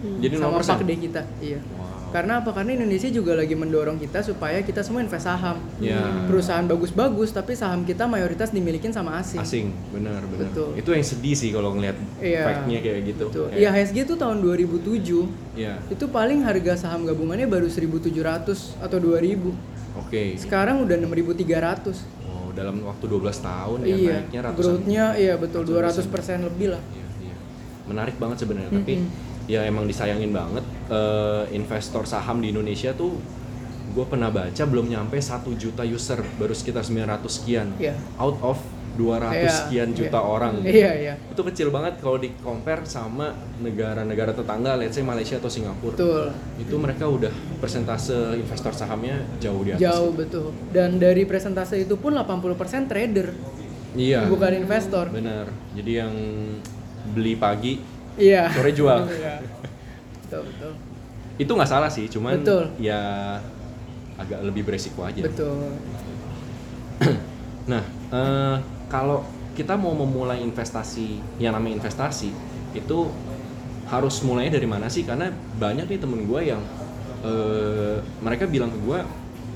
Jadi 0.00 0.34
sama 0.40 0.58
0%. 0.58 0.72
pakde 0.72 0.94
kita. 0.96 1.22
Iya. 1.38 1.60
Wow. 1.76 1.99
Karena 2.10 2.42
apa? 2.42 2.50
Karena 2.50 2.74
Indonesia 2.74 3.06
juga 3.06 3.38
lagi 3.38 3.54
mendorong 3.54 3.96
kita 3.96 4.18
supaya 4.20 4.58
kita 4.60 4.82
semua 4.82 5.00
invest 5.00 5.24
saham. 5.24 5.62
Ya. 5.78 6.26
Perusahaan 6.26 6.66
bagus-bagus 6.66 7.30
tapi 7.30 7.54
saham 7.54 7.86
kita 7.86 8.04
mayoritas 8.04 8.50
dimilikin 8.50 8.90
sama 8.90 9.22
asing. 9.22 9.38
Asing, 9.38 9.66
benar 9.94 10.18
benar. 10.26 10.50
Betul. 10.50 10.74
Itu 10.74 10.90
yang 10.90 11.06
sedih 11.06 11.34
sih 11.38 11.50
kalau 11.54 11.78
ngelihat 11.78 11.94
Iya. 12.18 12.42
fact-nya 12.42 12.78
kayak 12.82 13.00
gitu. 13.06 13.24
Betul. 13.30 13.46
Kayak- 13.54 13.62
IHSG 13.62 13.96
itu 14.04 14.14
tahun 14.18 14.36
2007 14.42 15.22
Iya. 15.54 15.74
itu 15.86 16.04
paling 16.10 16.42
harga 16.42 16.74
saham 16.76 17.06
gabungannya 17.06 17.46
baru 17.46 17.70
1.700 17.70 18.74
atau 18.82 18.98
2.000. 18.98 19.54
Oke. 19.94 20.34
Sekarang 20.34 20.82
udah 20.82 20.98
6.300. 20.98 22.02
Oh, 22.26 22.50
dalam 22.50 22.82
waktu 22.82 23.06
12 23.06 23.38
tahun 23.38 23.78
ya 23.86 23.94
iya. 23.94 24.12
naiknya 24.18 24.40
ratusan. 24.50 24.58
Growth-nya 24.58 25.04
iya 25.14 25.34
betul 25.38 25.62
ratusan 25.62 26.10
200% 26.10 26.42
lebih 26.42 26.74
lah. 26.74 26.82
Iya, 26.90 27.06
iya. 27.22 27.34
Menarik 27.86 28.18
banget 28.18 28.42
sebenarnya, 28.42 28.70
tapi 28.70 28.94
ya 29.50 29.66
emang 29.66 29.90
disayangin 29.90 30.30
banget 30.30 30.62
eh, 30.86 31.50
investor 31.50 32.06
saham 32.06 32.38
di 32.38 32.54
Indonesia 32.54 32.94
tuh 32.94 33.18
gue 33.90 34.06
pernah 34.06 34.30
baca 34.30 34.62
belum 34.70 34.86
nyampe 34.86 35.18
1 35.18 35.42
juta 35.58 35.82
user, 35.82 36.22
baru 36.38 36.54
sekitar 36.54 36.86
900 36.86 37.26
sekian. 37.26 37.74
Iya. 37.74 37.98
Out 38.22 38.38
of 38.38 38.58
200 38.94 39.34
Iya, 39.34 39.50
sekian 39.50 39.88
juta 39.98 40.18
iya. 40.22 40.30
orang. 40.30 40.54
Iya, 40.66 40.90
iya. 40.94 41.14
Itu 41.26 41.42
kecil 41.42 41.74
banget 41.74 41.98
kalau 41.98 42.22
di 42.22 42.30
compare 42.38 42.86
sama 42.86 43.34
negara-negara 43.58 44.30
tetangga, 44.30 44.78
let's 44.78 44.94
say 44.94 45.02
Malaysia 45.02 45.42
atau 45.42 45.50
Singapura. 45.50 45.98
Betul. 45.98 46.24
Itu 46.62 46.74
mereka 46.78 47.10
udah 47.10 47.34
persentase 47.58 48.38
investor 48.38 48.70
sahamnya 48.70 49.26
jauh 49.42 49.62
di 49.66 49.74
atas. 49.74 49.82
Jauh 49.82 50.14
betul. 50.14 50.54
Dan 50.70 51.02
dari 51.02 51.26
presentase 51.26 51.82
itu 51.82 51.98
pun 51.98 52.14
80% 52.14 52.86
trader, 52.86 53.34
Iya. 53.98 54.30
bukan 54.30 54.54
investor. 54.54 55.10
Bener. 55.10 55.50
Jadi 55.74 55.92
yang 55.98 56.14
beli 57.10 57.34
pagi, 57.34 57.82
Iya. 58.16 58.50
sore 58.50 58.72
jual. 58.72 58.98
Iya. 59.06 59.34
betul, 60.24 60.42
betul. 60.46 60.72
itu 61.36 61.50
nggak 61.50 61.70
salah 61.70 61.88
sih 61.88 62.06
cuman 62.06 62.42
Betul. 62.42 62.64
ya 62.76 63.00
agak 64.14 64.44
lebih 64.44 64.62
beresiko 64.62 65.02
aja 65.02 65.24
Betul. 65.24 65.72
nah 67.70 67.82
eh, 68.12 68.56
kalau 68.86 69.24
kita 69.56 69.74
mau 69.74 69.92
memulai 69.92 70.40
investasi 70.40 71.20
yang 71.40 71.52
namanya 71.52 71.80
investasi 71.80 72.30
itu 72.72 72.98
harus 73.88 74.22
mulainya 74.22 74.54
dari 74.54 74.68
mana 74.68 74.86
sih 74.86 75.02
karena 75.02 75.32
banyak 75.58 75.88
nih 75.88 75.98
temen 75.98 76.28
gue 76.28 76.40
yang 76.44 76.60
eh, 77.24 77.96
mereka 78.20 78.44
bilang 78.46 78.70
ke 78.70 78.78
gue 78.78 78.98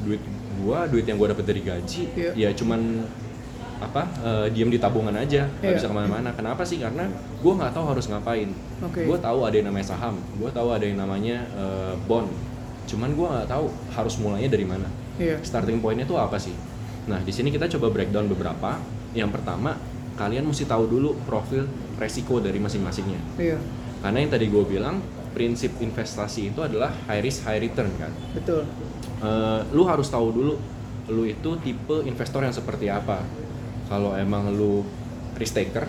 duit 0.04 0.22
gue 0.54 0.78
duit 0.90 1.04
yang 1.04 1.18
gue 1.20 1.28
dapet 1.30 1.44
dari 1.44 1.60
gaji 1.60 2.02
Iya. 2.16 2.30
ya 2.34 2.48
cuman 2.56 2.80
apa 3.84 4.02
eh, 4.18 4.46
diem 4.48 4.66
di 4.66 4.76
tabungan 4.76 5.12
aja 5.12 5.44
nggak 5.54 5.64
Iya. 5.66 5.76
bisa 5.76 5.86
ke 5.86 5.94
mana-mana 5.94 6.32
kenapa 6.32 6.62
sih 6.62 6.78
karena 6.78 7.04
gue 7.36 7.52
nggak 7.54 7.70
tahu 7.70 7.84
harus 7.86 8.06
ngapain 8.06 8.48
Oke. 8.80 9.04
gue 9.04 9.18
tahu 9.18 9.38
ada 9.42 9.54
yang 9.54 9.68
namanya 9.68 9.86
saham 9.86 10.14
gue 10.34 10.50
tahu 10.50 10.68
ada 10.70 10.82
yang 10.82 10.96
namanya 10.96 11.36
eh, 11.52 11.94
bond 12.02 12.28
cuman 12.84 13.10
gue 13.10 13.26
nggak 13.26 13.48
tahu 13.48 13.66
harus 13.90 14.14
mulainya 14.18 14.48
dari 14.48 14.64
mana 14.64 14.88
Iya. 15.14 15.38
starting 15.40 15.78
pointnya 15.78 16.04
tuh 16.04 16.16
apa 16.16 16.36
sih 16.36 16.52
nah 17.04 17.18
di 17.18 17.30
sini 17.30 17.48
kita 17.48 17.68
coba 17.70 17.90
breakdown 17.90 18.26
beberapa 18.26 18.80
yang 19.12 19.28
pertama 19.28 19.76
kalian 20.14 20.42
mesti 20.42 20.64
tahu 20.64 20.86
dulu 20.86 21.14
profil 21.22 21.66
resiko 21.96 22.38
dari 22.38 22.56
masing-masingnya 22.56 23.20
Iya. 23.36 23.58
karena 24.00 24.18
yang 24.18 24.30
tadi 24.30 24.46
gue 24.46 24.64
bilang 24.64 24.98
prinsip 25.30 25.74
investasi 25.76 26.48
itu 26.48 26.60
adalah 26.60 26.94
high 27.04 27.18
risk 27.18 27.42
high 27.42 27.58
return 27.58 27.90
kan 27.94 28.10
Betul. 28.32 28.62
Eh, 29.18 29.60
lu 29.70 29.82
harus 29.82 30.06
tahu 30.06 30.30
dulu 30.30 30.54
lu 31.04 31.22
itu 31.24 31.50
tipe 31.60 32.00
investor 32.02 32.40
yang 32.40 32.52
seperti 32.52 32.88
apa 32.88 33.20
kalau 33.86 34.14
emang 34.14 34.48
lu 34.50 34.82
risk 35.34 35.54
taker 35.54 35.84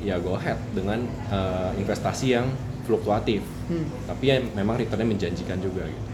ya 0.00 0.18
go 0.18 0.34
ahead 0.34 0.58
dengan 0.72 1.02
eh, 1.28 1.70
investasi 1.78 2.26
yang 2.32 2.46
fluktuatif 2.84 3.42
Hmm. 3.66 3.82
tapi 4.06 4.30
ya 4.30 4.38
memang 4.54 4.78
returnnya 4.78 5.02
menjanjikan 5.10 5.58
juga 5.58 5.82
gitu 5.82 6.06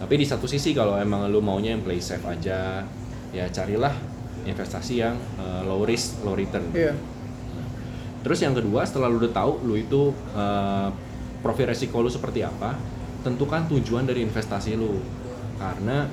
tapi 0.00 0.14
di 0.16 0.24
satu 0.24 0.48
sisi 0.48 0.72
kalau 0.72 0.96
emang 0.96 1.28
lu 1.28 1.44
maunya 1.44 1.76
yang 1.76 1.84
play 1.84 2.00
safe 2.00 2.24
aja 2.24 2.80
ya 3.28 3.44
carilah 3.52 3.92
investasi 4.42 4.96
yang 4.96 5.12
eh, 5.36 5.60
low 5.68 5.84
risk 5.84 6.24
low 6.24 6.32
return 6.32 6.64
Iya. 6.72 6.96
Terus 8.18 8.40
yang 8.40 8.50
kedua 8.52 8.82
setelah 8.82 9.06
lu 9.06 9.20
udah 9.20 9.30
tahu 9.30 9.52
lu 9.62 9.78
itu 9.78 10.10
uh, 10.34 10.90
profil 11.38 11.70
resiko 11.70 12.02
lu 12.02 12.10
seperti 12.10 12.42
apa, 12.42 12.74
tentukan 13.22 13.70
tujuan 13.70 14.04
dari 14.04 14.26
investasi 14.26 14.74
lu 14.74 14.98
karena 15.54 16.10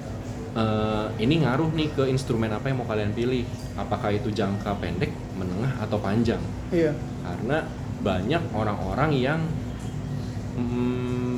eh, 0.56 1.08
ini 1.20 1.44
ngaruh 1.44 1.70
nih 1.72 1.92
ke 1.92 2.04
instrumen 2.08 2.50
apa 2.50 2.72
yang 2.72 2.80
mau 2.80 2.88
kalian 2.88 3.12
pilih 3.12 3.44
apakah 3.76 4.16
itu 4.16 4.32
jangka 4.32 4.80
pendek 4.80 5.12
menengah 5.36 5.76
atau 5.84 6.00
panjang 6.00 6.40
Iya. 6.72 6.96
karena 7.22 7.68
banyak 8.00 8.42
orang-orang 8.52 9.12
yang 9.16 9.40
mm, 10.56 11.36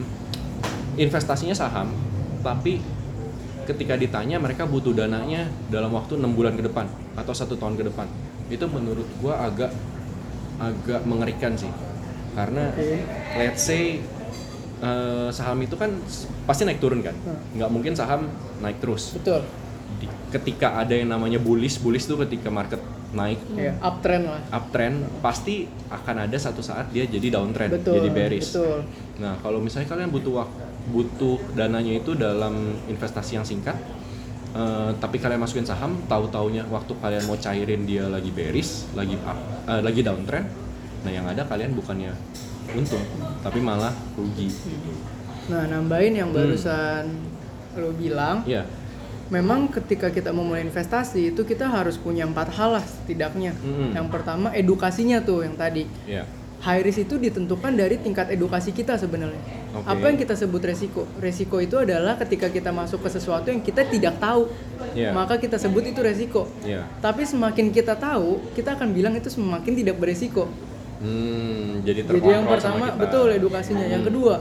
investasinya 0.97 1.53
saham 1.53 1.89
tapi 2.41 2.81
ketika 3.65 3.99
ditanya 3.99 4.39
mereka 4.39 4.63
butuh 4.63 4.95
dananya 4.95 5.49
dalam 5.67 5.91
waktu 5.91 6.15
enam 6.15 6.31
bulan 6.31 6.55
ke 6.55 6.63
depan 6.63 6.87
atau 7.17 7.33
satu 7.35 7.59
tahun 7.59 7.75
ke 7.75 7.83
depan 7.91 8.07
itu 8.47 8.63
menurut 8.69 9.05
gua 9.19 9.43
agak 9.43 9.73
agak 10.57 11.03
mengerikan 11.03 11.53
sih 11.53 11.69
karena 12.33 12.71
Oke. 12.73 13.01
let's 13.37 13.61
say 13.65 13.99
eh, 14.79 15.29
saham 15.29 15.57
itu 15.59 15.73
kan 15.73 15.89
pasti 16.43 16.63
naik 16.63 16.77
turun 16.77 16.99
kan 16.99 17.15
Hmm. 17.17 17.37
nggak 17.53 17.69
mungkin 17.69 17.93
saham 17.93 18.29
naik 18.59 18.77
terus 18.77 19.13
Betul. 19.13 19.41
Di- 19.97 20.11
ketika 20.29 20.77
ada 20.77 20.91
yang 20.91 21.07
namanya 21.07 21.37
bullish 21.37 21.79
bullish 21.79 22.05
tuh 22.05 22.19
ketika 22.19 22.49
market 22.49 22.77
naik 23.09 23.39
Iya, 23.49 23.79
uptrend 23.79 24.27
lah. 24.27 24.41
uptrend 24.51 25.07
pasti 25.19 25.63
akan 25.87 26.27
ada 26.27 26.37
satu 26.37 26.59
saat 26.59 26.91
dia 26.91 27.05
jadi 27.05 27.31
downtrend 27.31 27.71
Betul. 27.73 27.97
jadi 27.97 28.09
bearish 28.09 28.51
Betul. 28.51 28.83
nah 29.17 29.39
kalau 29.39 29.57
misalnya 29.57 29.87
kalian 29.87 30.11
butuh 30.11 30.43
butuh 30.87 31.39
dananya 31.53 31.97
itu 31.97 32.13
dalam 32.13 32.53
investasi 32.85 33.35
yang 33.35 33.43
singkat 33.43 33.79
eh, 34.53 34.91
tapi 34.95 35.17
kalian 35.17 35.37
masukin 35.37 35.63
saham 35.63 35.95
tahu 36.05 36.27
taunya 36.27 36.67
waktu 36.67 36.91
kalian 36.93 37.23
mau 37.23 37.35
cairin 37.35 37.83
dia 37.83 38.05
lagi 38.05 38.29
bearish 38.29 38.91
lagi 38.93 39.15
up, 39.21 39.39
eh, 39.65 39.81
lagi 39.81 40.01
downtrend 40.01 40.45
nah 41.01 41.09
yang 41.09 41.23
ada 41.25 41.41
kalian 41.43 41.71
bukannya 41.71 42.11
untung 42.73 43.03
tapi 43.39 43.59
malah 43.59 43.93
rugi 44.15 44.49
Nah, 45.47 45.63
nambahin 45.63 46.11
yang 46.11 46.35
Hmm. 46.35 46.43
barusan 46.43 47.07
lo 47.79 47.95
bilang, 47.95 48.43
Iya 48.43 48.67
memang 49.27 49.67
ketika 49.67 50.07
kita 50.07 50.31
memulai 50.31 50.63
investasi 50.63 51.35
itu 51.35 51.43
kita 51.43 51.67
harus 51.67 51.99
punya 51.99 52.23
empat 52.23 52.47
hal 52.55 52.79
lah 52.79 52.85
setidaknya. 52.85 53.51
Mm-mm. 53.59 53.91
Yang 53.91 54.07
pertama 54.07 54.55
edukasinya 54.55 55.19
tuh 55.19 55.43
yang 55.43 55.55
tadi. 55.55 55.83
iya 56.07 56.23
High 56.57 56.81
risk 56.81 57.05
itu 57.05 57.21
ditentukan 57.21 57.69
dari 57.77 58.01
tingkat 58.01 58.33
edukasi 58.33 58.73
kita 58.73 58.97
sebenarnya. 58.97 59.37
Oke. 59.77 59.85
Apa 59.85 60.09
yang 60.09 60.17
kita 60.17 60.33
sebut 60.33 60.57
resiko? 60.63 61.05
Resiko 61.21 61.61
itu 61.61 61.77
adalah 61.77 62.17
ketika 62.17 62.49
kita 62.49 62.73
masuk 62.73 63.05
ke 63.05 63.13
sesuatu 63.13 63.53
yang 63.53 63.61
kita 63.61 63.85
tidak 63.85 64.17
tahu, 64.17 64.49
Iya. 64.97 65.13
maka 65.13 65.37
kita 65.37 65.61
sebut 65.61 65.85
itu 65.85 66.01
resiko. 66.01 66.49
iya 66.65 66.89
Tapi 66.97 67.29
semakin 67.29 67.69
kita 67.69 67.93
tahu, 67.93 68.41
kita 68.57 68.73
akan 68.73 68.89
bilang 68.89 69.13
itu 69.13 69.29
semakin 69.29 69.75
tidak 69.75 70.01
beresiko. 70.01 70.49
Hmm, 70.99 71.81
jadi 71.81 71.99
Jadi 72.03 72.19
yang 72.23 72.45
pertama 72.45 72.85
kita. 72.87 72.99
betul 72.99 73.27
edukasinya. 73.29 73.85
Yang 73.85 74.01
Hmm. 74.01 74.09
kedua, 74.09 74.35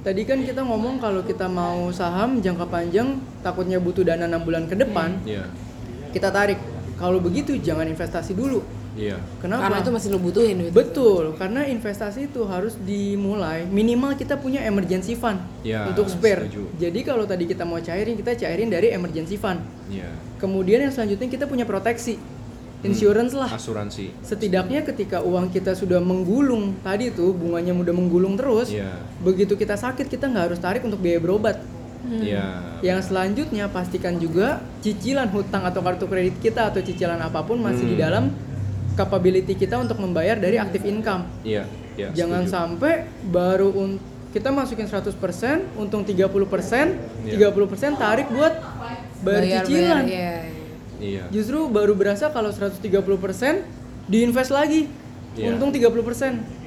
tadi 0.00 0.22
kan 0.22 0.38
kita 0.40 0.62
ngomong 0.62 0.96
kalau 0.96 1.22
kita 1.22 1.46
mau 1.46 1.90
saham 1.90 2.38
jangka 2.38 2.66
panjang 2.66 3.08
takutnya 3.40 3.76
butuh 3.76 4.02
dana 4.02 4.24
enam 4.24 4.40
bulan 4.40 4.64
ke 4.64 4.74
depan, 4.74 5.18
iya 5.24 5.46
kita 6.08 6.28
tarik. 6.28 6.58
Kalau 6.94 7.18
begitu 7.18 7.54
jangan 7.56 7.86
investasi 7.86 8.34
dulu. 8.34 8.58
iya 8.92 9.14
Kenapa? 9.38 9.70
Karena 9.70 9.78
itu 9.78 9.90
masih 9.92 10.08
lo 10.08 10.18
butuhin 10.18 10.56
gitu. 10.60 10.74
Betul, 10.74 11.24
karena 11.32 11.62
investasi 11.62 12.26
itu 12.26 12.42
harus 12.42 12.74
dimulai 12.76 13.62
minimal 13.64 14.12
kita 14.12 14.34
punya 14.34 14.58
emergency 14.60 15.14
fund 15.14 15.38
Ya, 15.62 15.86
untuk 15.86 16.10
spare. 16.10 16.50
setuju. 16.50 16.66
Jadi 16.76 17.00
kalau 17.00 17.22
tadi 17.22 17.46
kita 17.46 17.62
mau 17.62 17.78
cairin, 17.78 18.18
kita 18.18 18.34
cairin 18.34 18.66
dari 18.66 18.90
emergency 18.90 19.34
fund. 19.34 19.62
iya 19.86 20.10
Kemudian 20.36 20.82
yang 20.82 20.90
selanjutnya 20.90 21.26
kita 21.28 21.46
punya 21.46 21.62
proteksi, 21.62 22.18
insurance 22.80 23.32
lah. 23.32 23.50
asuransi 23.50 24.14
Setidaknya 24.20 24.82
ketika 24.82 25.18
uang 25.20 25.48
kita 25.48 25.72
sudah 25.72 25.98
menggulung 25.98 26.78
tadi 26.78 27.10
tuh 27.10 27.32
bunganya 27.32 27.74
udah 27.74 27.90
menggulung 27.90 28.34
terus, 28.34 28.70
iya 28.70 29.02
begitu 29.18 29.54
kita 29.54 29.74
sakit 29.74 30.06
kita 30.06 30.26
nggak 30.26 30.44
harus 30.48 30.58
tarik 30.58 30.82
untuk 30.82 30.98
biaya 30.98 31.18
berobat. 31.18 31.58
iya 32.14 32.78
Yang 32.78 33.10
selanjutnya 33.10 33.66
pastikan 33.66 34.14
juga 34.16 34.62
cicilan 34.78 35.26
hutang 35.28 35.66
atau 35.66 35.82
kartu 35.82 36.06
kredit 36.06 36.38
kita 36.38 36.70
atau 36.70 36.78
cicilan 36.78 37.18
apa 37.18 37.42
pun 37.42 37.58
masih 37.58 37.82
di 37.84 37.94
Hmm. 37.94 38.04
dalam 38.04 38.24
capability 38.94 39.54
kita 39.54 39.74
untuk 39.76 39.98
membayar 39.98 40.34
dari 40.34 40.56
active 40.56 40.84
income. 40.84 41.26
iya 41.42 41.66
iya 41.94 42.14
Jangan 42.14 42.46
setuju. 42.46 42.54
sampai 42.54 42.94
baru 43.24 43.70
un- 43.72 43.98
kita 44.28 44.52
masukin 44.52 44.84
100%, 44.84 45.66
untung 45.74 46.04
30%, 46.04 46.94
Iya. 47.24 47.50
30% 47.50 47.96
tarik 47.96 48.28
buat 48.28 48.54
bayar, 49.18 49.64
cicilan. 49.64 50.04
iya. 50.06 50.57
Iya 50.98 51.24
Justru 51.28 51.66
baru 51.66 51.92
berasa 51.92 52.28
kalau 52.28 52.50
130% 52.50 52.78
diinvest 54.06 54.50
lagi. 54.50 54.86
Iya. 55.32 55.54
Untung 55.54 55.70
30%. 55.70 55.86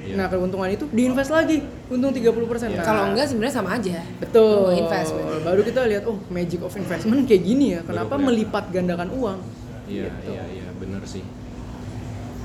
Iya. 0.01 0.15
Nah, 0.15 0.27
keuntungan 0.27 0.65
itu 0.67 0.87
diinvest 0.87 1.29
lagi. 1.29 1.59
Untung 1.87 2.09
30%. 2.09 2.23
Iya. 2.67 2.79
Nah, 2.79 2.85
Kalau 2.85 3.03
enggak 3.09 3.27
sebenarnya 3.27 3.53
sama 3.53 3.75
aja. 3.75 3.99
betul. 4.17 4.63
Lo 4.63 4.71
invest, 4.71 5.11
bener. 5.11 5.39
Baru 5.43 5.61
kita 5.61 5.83
lihat 5.85 6.03
oh, 6.05 6.17
magic 6.27 6.59
of 6.59 6.71
investment 6.73 7.25
kayak 7.25 7.43
gini 7.43 7.75
ya. 7.75 7.81
Kenapa 7.81 8.15
melipat 8.17 8.69
gandakan 8.69 9.11
uang? 9.11 9.39
Iya, 9.85 10.07
Gitu. 10.07 10.31
iya, 10.31 10.43
iya, 10.47 10.67
benar 10.73 11.03
sih. 11.03 11.19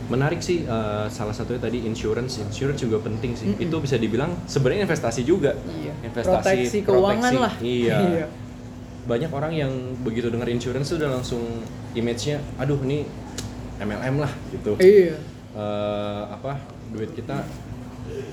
Menarik 0.07 0.39
sih 0.39 0.63
eh, 0.63 1.07
salah 1.09 1.31
satunya 1.31 1.59
tadi 1.59 1.83
insurance. 1.83 2.39
Insurance 2.41 2.79
juga 2.81 2.99
penting 3.01 3.35
sih. 3.35 3.47
Mm-mm. 3.49 3.63
Itu 3.63 3.77
bisa 3.79 3.95
dibilang 3.95 4.35
sebenarnya 4.45 4.83
investasi 4.85 5.23
juga. 5.23 5.55
Iya. 5.55 5.95
Investasi 6.03 6.31
Proteksi 6.43 6.79
keuangan 6.83 7.33
proteksi. 7.33 7.37
lah. 7.39 7.55
Iya. 7.61 8.27
Banyak 9.07 9.31
orang 9.31 9.53
yang 9.55 9.73
begitu 10.03 10.29
dengar 10.29 10.47
insurance 10.47 10.91
tuh 10.91 10.99
udah 10.99 11.11
langsung 11.15 11.43
image-nya 11.95 12.43
aduh 12.59 12.79
ini 12.83 13.07
MLM 13.79 14.19
lah 14.19 14.33
gitu. 14.51 14.75
Iya. 14.79 15.17
Eh, 15.57 16.23
apa 16.29 16.61
duit 16.91 17.11
kita 17.13 17.41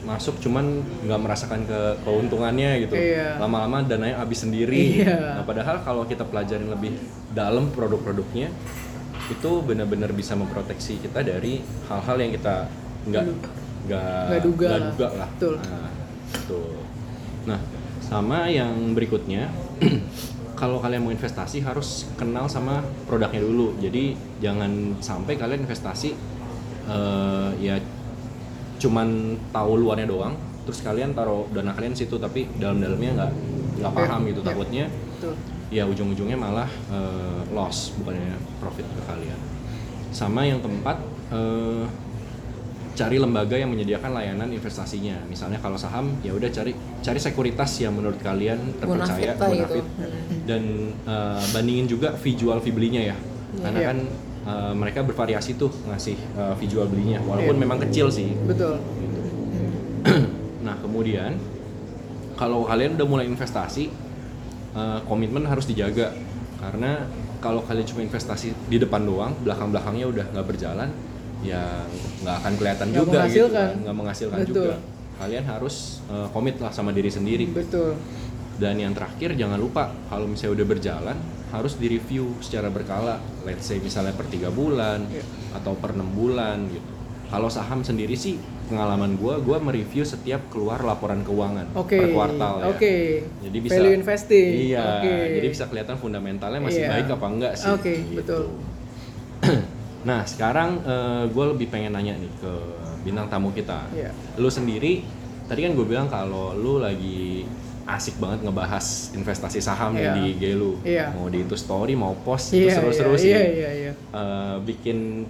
masuk 0.03 0.37
cuman 0.37 0.83
nggak 1.07 1.19
merasakan 1.19 1.63
ke 1.63 1.79
keuntungannya 2.03 2.85
gitu 2.85 2.93
Iya. 2.93 3.39
lama-lama 3.39 3.81
dananya 3.81 4.19
habis 4.19 4.43
sendiri 4.43 5.01
Iya. 5.01 5.39
nah 5.39 5.43
padahal 5.43 5.81
kalau 5.81 6.03
kita 6.03 6.27
pelajarin 6.27 6.67
lebih 6.69 6.93
dalam 7.31 7.71
produk-produknya 7.71 8.51
itu 9.31 9.51
benar-benar 9.63 10.11
bisa 10.11 10.35
memproteksi 10.35 10.99
kita 10.99 11.23
dari 11.23 11.63
hal-hal 11.87 12.17
yang 12.19 12.31
kita 12.35 12.67
nggak 13.07 13.23
nggak 13.87 14.41
duga 14.43 14.67
lah. 14.69 14.91
duga 14.91 15.07
lah 15.15 15.29
Betul. 15.33 15.53
nah, 15.57 15.89
betul. 16.29 16.75
nah 17.47 17.59
sama 18.03 18.39
yang 18.47 18.75
berikutnya 18.93 19.47
kalau 20.53 20.77
kalian 20.79 21.01
mau 21.05 21.13
investasi 21.13 21.65
harus 21.65 22.07
kenal 22.15 22.45
sama 22.45 22.85
produknya 23.09 23.41
dulu 23.41 23.77
jadi 23.81 24.13
jangan 24.39 24.97
sampai 25.01 25.33
kalian 25.37 25.65
investasi 25.65 26.13
eh, 26.89 27.49
ya 27.59 27.75
cuman 28.77 29.39
tahu 29.55 29.79
luarnya 29.79 30.07
doang 30.09 30.35
terus 30.63 30.79
kalian 30.83 31.11
taruh 31.11 31.47
dana 31.51 31.75
kalian 31.75 31.95
situ 31.95 32.15
tapi 32.19 32.47
dalam-dalamnya 32.55 33.11
nggak 33.15 33.31
nggak 33.83 33.93
paham 33.95 34.21
gitu 34.27 34.41
iya. 34.41 34.47
takutnya 34.47 34.85
Betul. 34.87 35.33
ya 35.73 35.83
ujung-ujungnya 35.87 36.37
malah 36.39 36.69
eh, 36.91 37.41
loss 37.51 37.95
bukannya 37.99 38.35
profit 38.59 38.85
ke 38.87 39.01
kalian 39.07 39.39
sama 40.13 40.45
yang 40.45 40.61
keempat 40.61 40.97
eh, 41.33 41.85
cari 42.93 43.17
lembaga 43.17 43.57
yang 43.57 43.73
menyediakan 43.73 44.13
layanan 44.13 44.49
investasinya 44.53 45.17
misalnya 45.25 45.57
kalau 45.57 45.73
saham 45.75 46.13
ya 46.21 46.29
udah 46.29 46.49
cari 46.49 46.71
cari 47.01 47.17
sekuritas 47.17 47.81
yang 47.81 47.97
menurut 47.97 48.21
kalian 48.21 48.77
terpercaya 48.77 49.33
Bonafit 49.33 49.33
gitu. 49.33 49.81
bonafit. 49.81 49.85
dan 50.45 50.63
eh, 51.03 51.43
bandingin 51.49 51.87
juga 51.89 52.13
fee 52.13 52.37
jual 52.37 52.61
fee 52.61 52.69
belinya 52.69 53.01
ya 53.01 53.17
karena 53.59 53.79
Iya. 53.81 53.87
kan 53.89 53.97
eh, 54.45 54.73
mereka 54.77 54.99
bervariasi 55.01 55.57
tuh 55.57 55.73
ngasih 55.89 56.17
fee 56.61 56.69
jual 56.69 56.85
belinya 56.85 57.17
walaupun 57.25 57.57
Iya. 57.57 57.61
memang 57.65 57.79
kecil 57.89 58.13
sih 58.13 58.29
Betul. 58.45 58.77
gitu. 58.77 59.19
nah 60.65 60.77
kemudian 60.77 61.37
kalau 62.37 62.65
kalian 62.65 62.93
udah 62.93 63.07
mulai 63.09 63.25
investasi 63.25 63.89
eh, 64.73 64.99
komitmen 65.09 65.49
harus 65.49 65.65
dijaga 65.65 66.13
karena 66.61 67.09
kalau 67.41 67.59
kalian 67.65 67.83
cuma 67.83 68.01
investasi 68.01 68.55
di 68.69 68.77
depan 68.77 69.03
doang 69.03 69.33
belakang 69.41 69.73
belakangnya 69.73 70.05
udah 70.07 70.25
nggak 70.31 70.45
berjalan 70.47 70.89
ya 71.43 71.63
nggak 72.23 72.35
akan 72.39 72.53
kelihatan 72.55 72.87
Nggak 72.89 72.99
juga 73.03 73.19
gitu 73.27 73.47
kan 73.51 73.69
nggak 73.83 73.95
menghasilkan 73.95 74.37
Betul. 74.41 74.55
juga 74.55 74.75
kalian 75.13 75.45
harus 75.45 75.75
eh, 76.07 76.27
komit 76.31 76.55
lah 76.57 76.71
sama 76.71 76.89
diri 76.89 77.11
sendiri 77.11 77.45
Betul. 77.51 77.99
dan 78.57 78.75
yang 78.75 78.91
terakhir 78.91 79.35
jangan 79.35 79.59
lupa 79.59 79.91
kalau 80.07 80.25
misalnya 80.25 80.63
udah 80.63 80.67
berjalan 80.67 81.17
harus 81.51 81.77
direview 81.77 82.33
secara 82.39 82.67
berkala 82.67 83.19
let's 83.43 83.63
say 83.63 83.77
misalnya 83.77 84.11
per 84.11 84.25
tiga 84.25 84.49
bulan 84.49 85.05
Iya. 85.05 85.21
atau 85.53 85.75
per 85.75 85.93
enam 85.93 86.09
bulan 86.09 86.65
gitu 86.67 86.89
kalau 87.29 87.49
saham 87.49 87.81
sendiri 87.81 88.13
sih 88.13 88.37
pengalaman 88.63 89.17
gua 89.17 89.37
gua 89.37 89.57
mereview 89.59 90.01
setiap 90.01 90.49
keluar 90.49 90.79
laporan 90.79 91.21
keuangan 91.21 91.75
Oke. 91.75 91.93
per 91.93 92.07
kuartal 92.09 92.55
ya 92.57 92.65
Oke. 92.69 92.95
jadi 93.43 93.57
bisa 93.59 93.75
Value 93.75 93.93
investing. 93.95 94.49
iya 94.71 94.85
Oke. 94.97 95.15
jadi 95.35 95.47
bisa 95.49 95.63
kelihatan 95.67 95.97
fundamentalnya 95.97 96.61
masih 96.61 96.81
Iya. 96.81 96.89
baik 96.89 97.05
apa 97.11 97.25
enggak 97.27 97.53
sih 97.53 97.69
Oke, 97.69 97.93
gitu. 98.01 98.17
betul. 98.17 98.43
nah 100.03 100.21
sekarang 100.23 100.83
gue 101.27 101.45
lebih 101.51 101.67
pengen 101.67 101.93
nanya 101.93 102.13
nih 102.13 102.31
ke 102.37 102.51
bintang 103.01 103.27
tamu 103.27 103.51
kita 103.51 103.83
Iya. 103.91 104.11
lu 104.35 104.47
sendiri 104.47 105.03
tadi 105.43 105.59
kan 105.61 105.71
gue 105.73 105.83
bilang 105.83 106.07
kalau 106.07 106.51
lu 106.53 106.79
lagi 106.79 107.43
asik 107.83 108.15
banget 108.15 108.43
ngebahas 108.43 109.11
investasi 109.11 109.59
saham 109.59 109.91
nih 109.91 110.03
Iya. 110.03 110.13
di 110.13 110.21
IG 110.29 110.43
lu 110.55 110.71
Iya. 110.81 111.11
mau 111.11 111.27
di 111.27 111.43
itu 111.43 111.51
story 111.53 111.93
mau 111.93 112.15
post 112.17 112.55
Iya, 112.55 112.63
itu 112.63 112.75
seru-seru 112.79 113.13
iya, 113.13 113.19
sih 113.19 113.31
Iya, 113.31 113.43
iya, 113.45 113.71
iya. 113.75 113.91
Eh, 114.09 114.55
bikin 114.63 115.27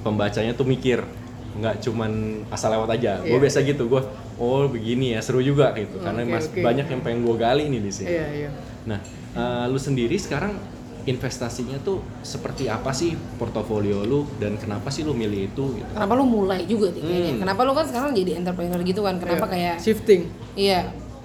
pembacanya 0.00 0.52
tuh 0.52 0.64
mikir 0.64 1.04
nggak 1.52 1.84
cuman 1.84 2.12
asal 2.48 2.72
lewat 2.72 2.96
aja 2.96 3.20
gue 3.20 3.28
Iya. 3.28 3.42
biasa 3.44 3.60
gitu 3.60 3.84
gue 3.86 4.00
oh 4.40 4.64
begini 4.66 5.12
ya 5.12 5.20
seru 5.20 5.44
juga 5.44 5.76
gitu 5.76 6.00
karena 6.00 6.24
Oke, 6.24 6.32
mas 6.32 6.48
oke. 6.48 6.64
banyak 6.64 6.86
yang 6.88 7.00
pengen 7.00 7.20
gue 7.22 7.36
gali 7.36 7.64
nih 7.68 7.80
di 7.82 7.92
sini. 7.92 8.08
Iya 8.08 8.26
iya. 8.32 8.50
Nah, 8.88 8.98
eh, 9.32 9.64
lu 9.68 9.76
sendiri 9.76 10.16
sekarang 10.16 10.56
investasinya 11.02 11.78
tuh 11.78 11.98
seperti 12.20 12.66
apa 12.66 12.90
sih 12.90 13.12
portofolio 13.34 14.02
lu 14.02 14.22
dan 14.36 14.54
kenapa 14.54 14.86
sih 14.86 15.02
lu 15.02 15.10
milih 15.12 15.48
itu 15.48 15.64
gitu? 15.74 15.90
Kenapa 15.90 16.14
lu 16.14 16.24
mulai 16.24 16.62
juga 16.62 16.90
nih 16.90 17.02
kayaknya? 17.02 17.30
Hmm. 17.30 17.40
Kenapa 17.42 17.60
lu 17.62 17.72
kan 17.72 17.84
sekarang 17.84 18.10
jadi 18.12 18.30
entrepreneur 18.38 18.80
gitu 18.80 19.00
kan? 19.02 19.14
Kenapa 19.16 19.46
Iya. 19.46 19.52
kayak 19.52 19.76
shifting? 19.78 20.22
iya 20.52 20.80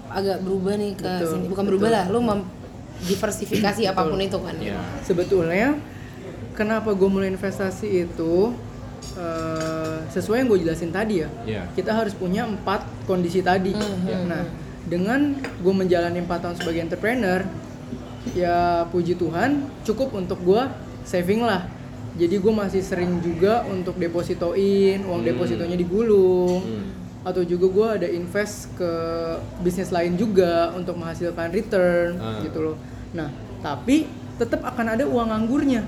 agak 0.07 0.39
berubah 0.39 0.73
nih 0.75 0.93
ke 0.93 1.03
Betul, 1.05 1.29
sini? 1.29 1.45
Bukan 1.45 1.63
betul. 1.63 1.71
berubah 1.75 1.89
lah, 1.91 2.05
lu 2.07 2.19
mem- 2.21 2.47
diversifikasi 2.97 3.81
apa 3.85 4.01
pun 4.03 4.17
itu 4.17 4.39
kan. 4.39 4.55
Iya. 4.57 4.79
Sebetulnya 5.03 5.77
kenapa 6.53 6.89
gue 6.91 7.05
mulai 7.05 7.29
investasi 7.29 7.87
itu 8.03 8.33
eh, 9.13 9.97
sesuai 10.07 10.41
yang 10.41 10.47
gue 10.47 10.59
jelasin 10.63 10.89
tadi 10.89 11.21
ya. 11.21 11.29
Iya. 11.43 11.61
Kita 11.71 11.91
harus 11.91 12.13
punya 12.13 12.45
empat 12.45 12.85
kondisi 13.05 13.41
tadi. 13.41 13.73
Hmm, 13.73 14.25
Nah, 14.25 14.43
dengan 14.83 15.33
gue 15.37 15.73
menjalani 15.75 16.17
empat 16.17 16.39
tahun 16.39 16.55
sebagai 16.55 16.81
entrepreneur, 16.81 17.41
ya 18.33 18.57
puji 18.87 19.13
Tuhan 19.13 19.63
cukup 19.83 20.11
untuk 20.13 20.39
gue 20.41 20.61
saving 21.03 21.41
lah. 21.41 21.67
Jadi 22.17 22.35
gue 22.35 22.49
masih 22.49 22.81
sering 22.81 23.21
juga 23.21 23.61
untuk 23.63 23.95
depositoin 23.95 25.05
uang 25.05 25.21
Hmm. 25.21 25.29
depositonya 25.29 25.77
digulung. 25.77 26.59
Hmm. 26.59 26.85
Atau 27.21 27.43
juga 27.43 27.67
gue 27.67 27.87
ada 28.01 28.07
invest 28.07 28.71
ke 28.73 28.91
bisnis 29.59 29.91
lain 29.91 30.15
juga 30.15 30.73
untuk 30.73 30.95
menghasilkan 30.95 31.51
return 31.51 32.17
Ah. 32.17 32.41
gitu 32.41 32.59
loh. 32.63 32.77
Nah, 33.11 33.29
tapi 33.59 34.07
tetap 34.35 34.63
akan 34.63 34.95
ada 34.95 35.03
uang 35.03 35.29
anggurnya. 35.29 35.85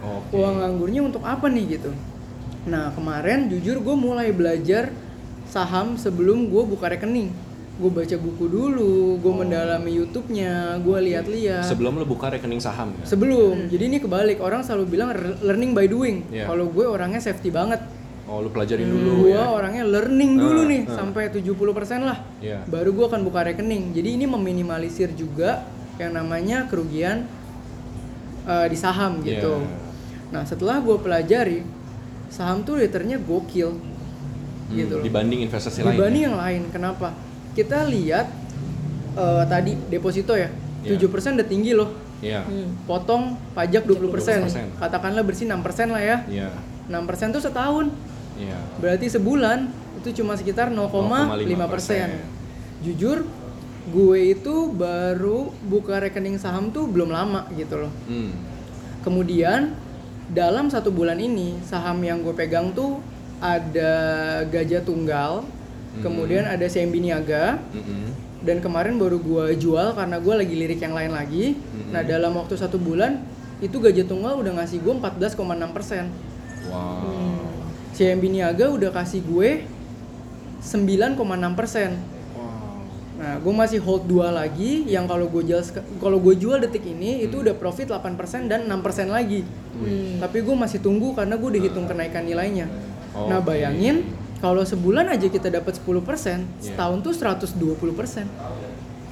Oke. 0.00 0.36
Uang 0.36 0.58
anggurnya 0.58 1.02
untuk 1.02 1.20
apa 1.20 1.46
nih 1.46 1.76
gitu? 1.76 1.90
Nah 2.62 2.92
kemarin 2.92 3.48
jujur 3.48 3.80
gue 3.80 3.96
mulai 3.96 4.30
belajar 4.30 4.92
saham 5.44 5.96
sebelum 5.96 6.46
gue 6.46 6.62
buka 6.62 6.88
rekening. 6.88 7.32
Gue 7.80 7.88
baca 7.88 8.12
buku 8.12 8.44
dulu, 8.44 9.16
gue 9.16 9.32
mendalami 9.32 9.96
YouTube-nya, 9.96 10.76
gue 10.78 10.98
lihat-lihat. 11.00 11.64
Sebelum 11.64 11.96
lu 11.96 12.04
buka 12.04 12.28
rekening 12.28 12.60
saham 12.60 12.92
ya? 12.92 13.08
Sebelum, 13.08 13.72
jadi 13.72 13.88
ini 13.88 13.96
kebalik 13.96 14.36
orang 14.36 14.60
selalu 14.60 14.84
bilang 14.90 15.08
learning 15.40 15.72
by 15.72 15.88
doing. 15.88 16.28
Iya. 16.28 16.44
Kalau 16.44 16.68
gue 16.68 16.84
orangnya 16.84 17.24
safety 17.24 17.48
banget. 17.48 17.80
Oh, 18.28 18.44
lu 18.44 18.52
pelajarin 18.52 18.84
dulu 18.84 19.26
gue 19.26 19.32
ya. 19.32 19.48
orangnya 19.48 19.82
learning 19.82 20.32
dulu 20.36 20.60
Ah, 20.62 20.68
nih 20.68 20.80
ah. 20.84 20.92
sampai 20.92 21.22
70% 21.32 22.04
lah. 22.04 22.18
Iya. 22.38 22.68
Baru 22.68 22.92
gue 22.92 23.06
akan 23.08 23.24
buka 23.24 23.48
rekening. 23.48 23.96
Jadi 23.96 24.08
ini 24.14 24.28
meminimalisir 24.28 25.16
juga 25.16 25.64
yang 25.96 26.12
namanya 26.12 26.68
kerugian 26.68 27.24
eh, 28.44 28.66
di 28.68 28.76
saham 28.76 29.24
gitu. 29.24 29.56
Iya. 29.56 30.30
Nah 30.30 30.42
setelah 30.44 30.78
gue 30.78 30.94
pelajari 30.94 31.64
saham 32.28 32.60
tuh 32.60 32.76
returnnya 32.78 33.16
gokil 33.16 33.72
Hmm, 33.72 34.78
gitu 34.78 34.94
loh. 35.00 35.02
Dibanding 35.02 35.42
investasi 35.42 35.82
lain. 35.82 35.98
Dibanding 35.98 36.22
ya? 36.22 36.26
yang 36.30 36.36
lain, 36.38 36.62
kenapa? 36.70 37.08
Kita 37.54 37.84
lihat 37.86 38.26
eh, 39.18 39.44
tadi 39.50 39.74
deposito 39.90 40.34
ya, 40.38 40.50
Iya. 40.84 40.96
7% 40.96 41.36
udah 41.36 41.48
tinggi 41.48 41.72
loh. 41.76 41.92
Iya. 42.20 42.44
Hmm. 42.44 42.76
Potong 42.84 43.36
pajak 43.52 43.84
20%. 43.84 44.48
20%. 44.48 44.80
Katakanlah 44.80 45.24
bersih 45.24 45.48
6% 45.48 45.92
lah 45.92 46.02
ya. 46.02 46.16
Iya. 46.28 46.48
6% 46.88 47.36
tuh 47.36 47.42
setahun. 47.44 47.92
Iya. 48.36 48.58
Berarti 48.80 49.06
sebulan 49.12 49.68
itu 50.00 50.20
cuma 50.20 50.36
sekitar 50.36 50.72
0,5%. 50.72 51.28
0,5%. 51.36 52.08
Jujur, 52.80 53.28
gue 53.92 54.18
itu 54.32 54.54
baru 54.72 55.52
buka 55.68 56.00
rekening 56.00 56.40
saham 56.40 56.72
tuh 56.72 56.88
belum 56.88 57.12
lama 57.12 57.44
gitu 57.56 57.88
loh. 57.88 57.92
Hmm. 58.08 58.32
Kemudian 59.04 59.76
dalam 60.32 60.68
satu 60.72 60.88
bulan 60.92 61.20
ini 61.20 61.60
saham 61.64 62.00
yang 62.00 62.24
gue 62.24 62.32
pegang 62.32 62.72
tuh 62.72 63.00
ada 63.40 63.92
Gajah 64.48 64.84
Tunggal, 64.84 65.44
Hmm. 65.90 66.02
kemudian 66.06 66.46
ada 66.46 66.62
CMB 66.64 66.94
Niaga, 67.02 67.58
Mm-mm. 67.74 68.14
dan 68.40 68.62
kemarin 68.62 68.94
baru 68.94 69.18
gue 69.18 69.58
jual 69.58 69.90
karena 69.92 70.22
gue 70.22 70.34
lagi 70.38 70.54
lirik 70.54 70.78
yang 70.78 70.94
lain 70.94 71.10
lagi. 71.10 71.58
Hmm. 71.58 71.90
Nah 71.90 72.02
dalam 72.06 72.30
waktu 72.38 72.54
satu 72.54 72.78
bulan 72.78 73.18
itu 73.58 73.76
Gajah 73.76 74.06
Tunggal 74.06 74.38
udah 74.38 74.62
ngasih 74.62 74.80
gue 74.80 74.94
14,6 74.94 75.36
persen. 75.74 76.08
Wow. 76.70 77.42
CMB 77.92 78.24
Niaga 78.30 78.70
udah 78.70 78.94
kasih 78.94 79.20
gue 79.26 79.66
9,6 80.62 81.58
persen. 81.58 81.90
Wow. 82.36 82.86
Nah, 83.20 83.34
gue 83.36 83.52
masih 83.52 83.80
hold 83.82 84.08
dua 84.08 84.32
lagi 84.32 84.84
yang 84.86 85.04
kalau 85.04 85.28
gue 85.28 85.42
jual 85.44 85.60
kalau 86.00 86.16
gue 86.20 86.34
jual 86.36 86.56
detik 86.56 86.86
ini 86.86 87.24
itu 87.24 87.36
Hmm. 87.36 87.44
udah 87.44 87.54
profit 87.58 87.90
8% 87.90 88.48
dan 88.48 88.64
6% 88.64 89.10
lagi. 89.10 89.44
Tapi 90.20 90.38
gue 90.40 90.56
masih 90.56 90.78
tunggu 90.80 91.12
karena 91.12 91.34
gue 91.36 91.50
dihitung 91.58 91.84
kenaikan 91.84 92.24
nilainya. 92.24 92.68
Nah, 93.10 93.42
Oke. 93.42 93.52
bayangin 93.52 94.06
kalau 94.40 94.64
sebulan 94.64 95.06
aja 95.06 95.28
kita 95.28 95.48
dapat 95.48 95.76
10%, 95.76 96.40
Iya. 96.58 96.72
setahun 96.72 96.98
tuh 97.00 97.12
120%. 97.12 98.24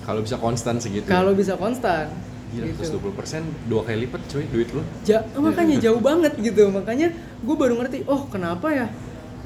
Kalau 0.03 0.25
bisa 0.25 0.37
konstan 0.37 0.81
segitu. 0.81 1.05
Kalau 1.05 1.37
bisa 1.37 1.55
konstan. 1.55 2.09
Gila, 2.49 2.65
gitu. 2.65 2.81
terus 2.81 2.91
20% 2.97 3.45
dua 3.69 3.85
kali 3.85 4.09
lipat 4.09 4.25
cuy 4.25 4.49
duit 4.49 4.73
lu. 4.73 4.81
Ja- 5.05 5.21
makanya 5.37 5.77
jauh 5.79 6.01
banget 6.01 6.33
gitu. 6.41 6.73
Makanya 6.73 7.13
gue 7.45 7.53
baru 7.55 7.77
ngerti, 7.77 8.09
oh 8.09 8.25
kenapa 8.25 8.73
ya 8.73 8.89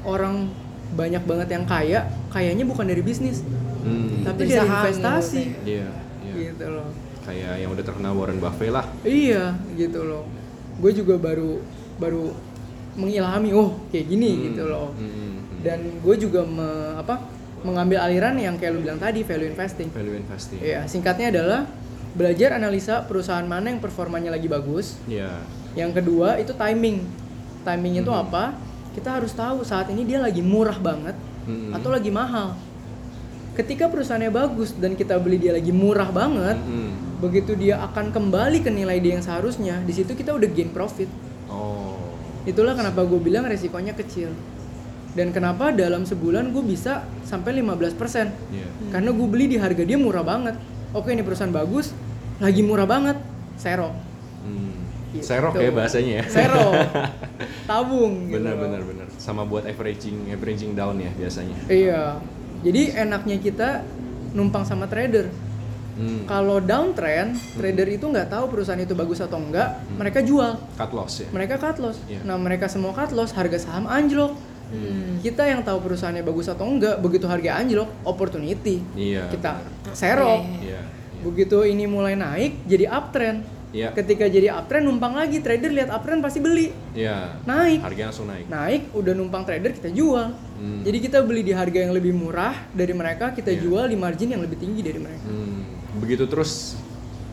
orang 0.07 0.47
banyak 0.95 1.19
banget 1.27 1.51
yang 1.51 1.67
kaya, 1.67 2.07
kayaknya 2.31 2.63
bukan 2.63 2.87
dari 2.87 3.03
bisnis, 3.03 3.43
Hmm. 3.83 4.23
tapi 4.23 4.47
Dari 4.47 4.63
investasi. 4.63 5.43
Iya, 5.67 5.91
iya. 6.23 6.33
Gitu 6.47 6.63
loh. 6.63 6.87
Kayak 7.27 7.59
yang 7.59 7.75
udah 7.75 7.83
terkenal 7.83 8.15
Warren 8.15 8.39
Buffett 8.39 8.71
lah. 8.71 8.87
Iya, 9.03 9.51
gitu 9.75 9.99
loh. 9.99 10.23
Gue 10.79 10.95
juga 10.95 11.19
baru 11.19 11.59
baru 11.99 12.31
mengilhami, 12.95 13.51
oh 13.51 13.83
kayak 13.91 14.07
gini 14.07 14.31
Hmm. 14.31 14.43
gitu 14.47 14.63
loh. 14.63 14.95
Hmm. 14.95 15.42
Dan 15.63 15.79
gue 15.97 16.15
juga 16.19 16.43
me- 16.43 16.99
apa 16.99 17.23
mengambil 17.63 18.03
aliran 18.03 18.35
yang 18.35 18.59
kayak 18.59 18.75
lu 18.75 18.83
bilang 18.83 18.99
tadi 18.99 19.23
value 19.23 19.47
investing. 19.47 19.87
value 19.89 20.19
investing. 20.19 20.59
Iya, 20.59 20.83
singkatnya 20.83 21.31
adalah 21.31 21.63
belajar 22.13 22.53
analisa 22.53 23.01
perusahaan 23.01 23.47
mana 23.47 23.71
yang 23.71 23.79
performanya 23.79 24.29
lagi 24.29 24.45
bagus. 24.45 24.99
Iya. 25.07 25.39
Yang 25.73 26.03
kedua 26.03 26.37
itu 26.37 26.51
timing. 26.53 27.07
Timing 27.63 27.93
itu 27.97 28.11
Mhm. 28.11 28.21
apa? 28.21 28.53
Kita 28.91 29.15
harus 29.15 29.31
tahu 29.31 29.63
saat 29.63 29.87
ini 29.89 30.03
dia 30.03 30.19
lagi 30.19 30.43
murah 30.43 30.75
banget 30.75 31.15
Hmm. 31.43 31.71
atau 31.73 31.89
lagi 31.89 32.11
mahal. 32.11 32.53
Ketika 33.53 33.85
perusahaannya 33.85 34.29
bagus 34.29 34.73
dan 34.73 34.93
kita 34.93 35.15
beli 35.17 35.37
dia 35.37 35.53
lagi 35.53 35.69
murah 35.69 36.09
banget, 36.09 36.57
Hmm. 36.57 36.93
begitu 37.17 37.53
dia 37.53 37.79
akan 37.81 38.09
kembali 38.09 38.59
ke 38.59 38.69
nilai 38.69 38.97
dia 38.97 39.15
yang 39.15 39.23
seharusnya, 39.23 39.79
di 39.81 39.93
situ 39.93 40.11
kita 40.11 40.33
udah 40.33 40.45
gain 40.47 40.69
profit. 40.69 41.07
Oh. 41.47 41.97
Itulah 42.43 42.73
kenapa 42.73 43.01
gue 43.01 43.17
bilang 43.17 43.45
resikonya 43.45 43.93
kecil. 43.93 44.33
Dan 45.13 45.29
kenapa 45.29 45.69
dalam 45.69 46.09
sebulan 46.09 46.49
gue 46.49 46.63
bisa 46.65 47.05
sampai 47.21 47.61
15%. 47.61 47.93
Iya. 48.49 48.67
Karena 48.89 49.09
gue 49.13 49.27
beli 49.29 49.45
di 49.45 49.57
harga 49.61 49.85
dia 49.85 49.97
murah 49.97 50.25
banget. 50.25 50.57
Oke 50.93 51.13
ini 51.13 51.21
perusahaan 51.25 51.53
bagus, 51.53 51.93
lagi 52.41 52.61
murah 52.65 52.85
banget, 52.85 53.17
serok. 53.57 53.93
Hmm. 54.45 54.73
Gitu. 55.13 55.25
Serok 55.25 55.53
ya 55.61 55.69
bahasanya 55.69 56.13
ya. 56.21 56.23
Serok. 56.25 56.73
Tabung 57.69 58.29
gitu. 58.29 58.41
benar 58.41 58.57
benar 58.57 58.81
benar. 58.81 59.07
Sama 59.21 59.45
buat 59.45 59.69
averaging 59.69 60.33
averaging 60.33 60.73
down 60.73 60.97
ya 60.97 61.13
biasanya. 61.13 61.57
Iya. 61.69 62.03
Jadi 62.65 62.81
enaknya 62.97 63.37
kita 63.37 63.69
numpang 64.33 64.65
sama 64.65 64.89
trader. 64.89 65.29
Hmm. 65.93 66.25
Kalau 66.25 66.57
downtrend, 66.57 67.37
trader 67.53 67.85
itu 67.85 68.09
nggak 68.09 68.33
tahu 68.33 68.49
perusahaan 68.49 68.81
itu 68.81 68.97
bagus 68.97 69.21
atau 69.21 69.37
enggak, 69.37 69.77
mereka 69.93 70.25
jual. 70.25 70.57
Cut 70.73 70.89
loss 70.89 71.21
ya. 71.21 71.29
Mereka 71.29 71.61
cut 71.61 71.77
loss. 71.77 72.01
Iya. 72.09 72.25
Nah, 72.25 72.41
mereka 72.41 72.65
semua 72.65 72.97
cut 72.97 73.13
loss, 73.13 73.29
harga 73.37 73.61
saham 73.61 73.85
anjlok. 73.85 74.33
Hmm. 74.73 75.21
Kita 75.21 75.45
yang 75.45 75.61
tahu 75.61 75.77
perusahaannya 75.85 76.25
bagus 76.25 76.49
atau 76.49 76.65
enggak, 76.65 76.97
begitu 76.97 77.29
harga 77.29 77.61
anjlok, 77.61 77.89
opportunity. 78.03 78.81
Iya. 78.97 79.29
Kita 79.29 79.61
serok. 79.93 80.41
Oke. 80.41 80.65
Iya. 80.65 80.81
Begitu 81.21 81.57
ini 81.69 81.85
mulai 81.85 82.17
naik, 82.17 82.65
jadi 82.65 82.89
uptrend. 82.89 83.45
Iya. 83.73 83.89
Ketika 83.89 84.29
jadi 84.29 84.53
uptrend 84.53 84.85
numpang 84.85 85.17
lagi, 85.17 85.41
trader 85.41 85.73
lihat 85.73 85.89
uptrend 85.89 86.21
pasti 86.21 86.37
beli. 86.41 86.69
Iya. 86.93 87.41
Naik. 87.45 87.81
Harganya 87.81 88.13
langsung 88.13 88.29
naik. 88.29 88.45
Naik, 88.45 88.81
udah 88.93 89.13
numpang 89.17 89.45
trader 89.45 89.73
kita 89.73 89.89
jual. 89.89 90.29
Hmm. 90.33 90.81
Jadi 90.85 90.97
kita 91.01 91.25
beli 91.25 91.41
di 91.41 91.53
harga 91.57 91.81
yang 91.81 91.93
lebih 91.93 92.13
murah 92.13 92.53
dari 92.69 92.93
mereka, 92.93 93.33
kita 93.33 93.49
Iya. 93.49 93.65
jual 93.65 93.85
di 93.89 93.97
margin 93.97 94.29
yang 94.29 94.41
lebih 94.45 94.61
tinggi 94.61 94.81
dari 94.85 95.01
mereka. 95.01 95.25
Hmm. 95.25 95.65
Begitu 95.97 96.29
terus 96.29 96.77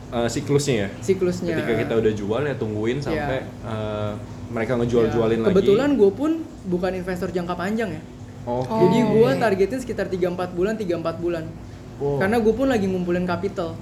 uh, 0.09 0.25
siklusnya 0.25 0.75
ya. 0.75 0.89
Siklusnya. 0.97 1.53
Ketika 1.61 1.73
kita 1.77 1.93
udah 2.01 2.13
jual 2.13 2.41
ya 2.49 2.55
tungguin 2.57 2.97
sampai 3.05 3.45
uh, 3.61 4.13
mereka 4.51 4.75
ngejual-jualin 4.75 5.37
Ya, 5.37 5.43
lagi. 5.43 5.53
Kebetulan 5.55 5.89
gue 5.95 6.11
pun 6.11 6.31
bukan 6.67 6.91
investor 6.93 7.31
jangka 7.31 7.55
panjang 7.55 7.95
ya. 7.95 8.01
Oh. 8.43 8.65
Jadi 8.65 8.99
Oh, 8.99 9.07
gue 9.13 9.29
oke. 9.29 9.39
targetin 9.39 9.79
sekitar 9.79 10.05
3-4 10.07 10.51
bulan, 10.51 10.73
3-4 10.75 11.15
bulan. 11.17 11.43
Oh. 11.97 12.17
Karena 12.17 12.37
gue 12.37 12.51
pun 12.51 12.67
lagi 12.67 12.85
ngumpulin 12.85 13.23
capital. 13.23 13.77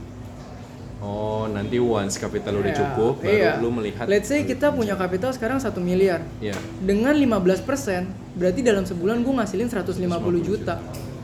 Oh, 1.00 1.48
nanti 1.48 1.80
once 1.80 2.20
kapital 2.20 2.60
udah 2.60 2.70
Ya, 2.70 2.78
cukup 2.78 3.24
baru 3.24 3.32
iya. 3.32 3.52
lu 3.56 3.72
melihat. 3.72 4.04
Let's 4.04 4.28
say 4.28 4.44
kita 4.44 4.76
punya 4.76 5.00
capital 5.00 5.32
sekarang 5.32 5.56
1 5.58 5.80
miliar. 5.80 6.20
Iya. 6.38 6.60
Dengan 6.78 7.16
15%, 7.16 8.04
berarti 8.36 8.60
dalam 8.60 8.84
sebulan 8.84 9.24
gue 9.24 9.34
ngasilin 9.34 9.72
150 9.72 9.96
juta. 10.44 10.76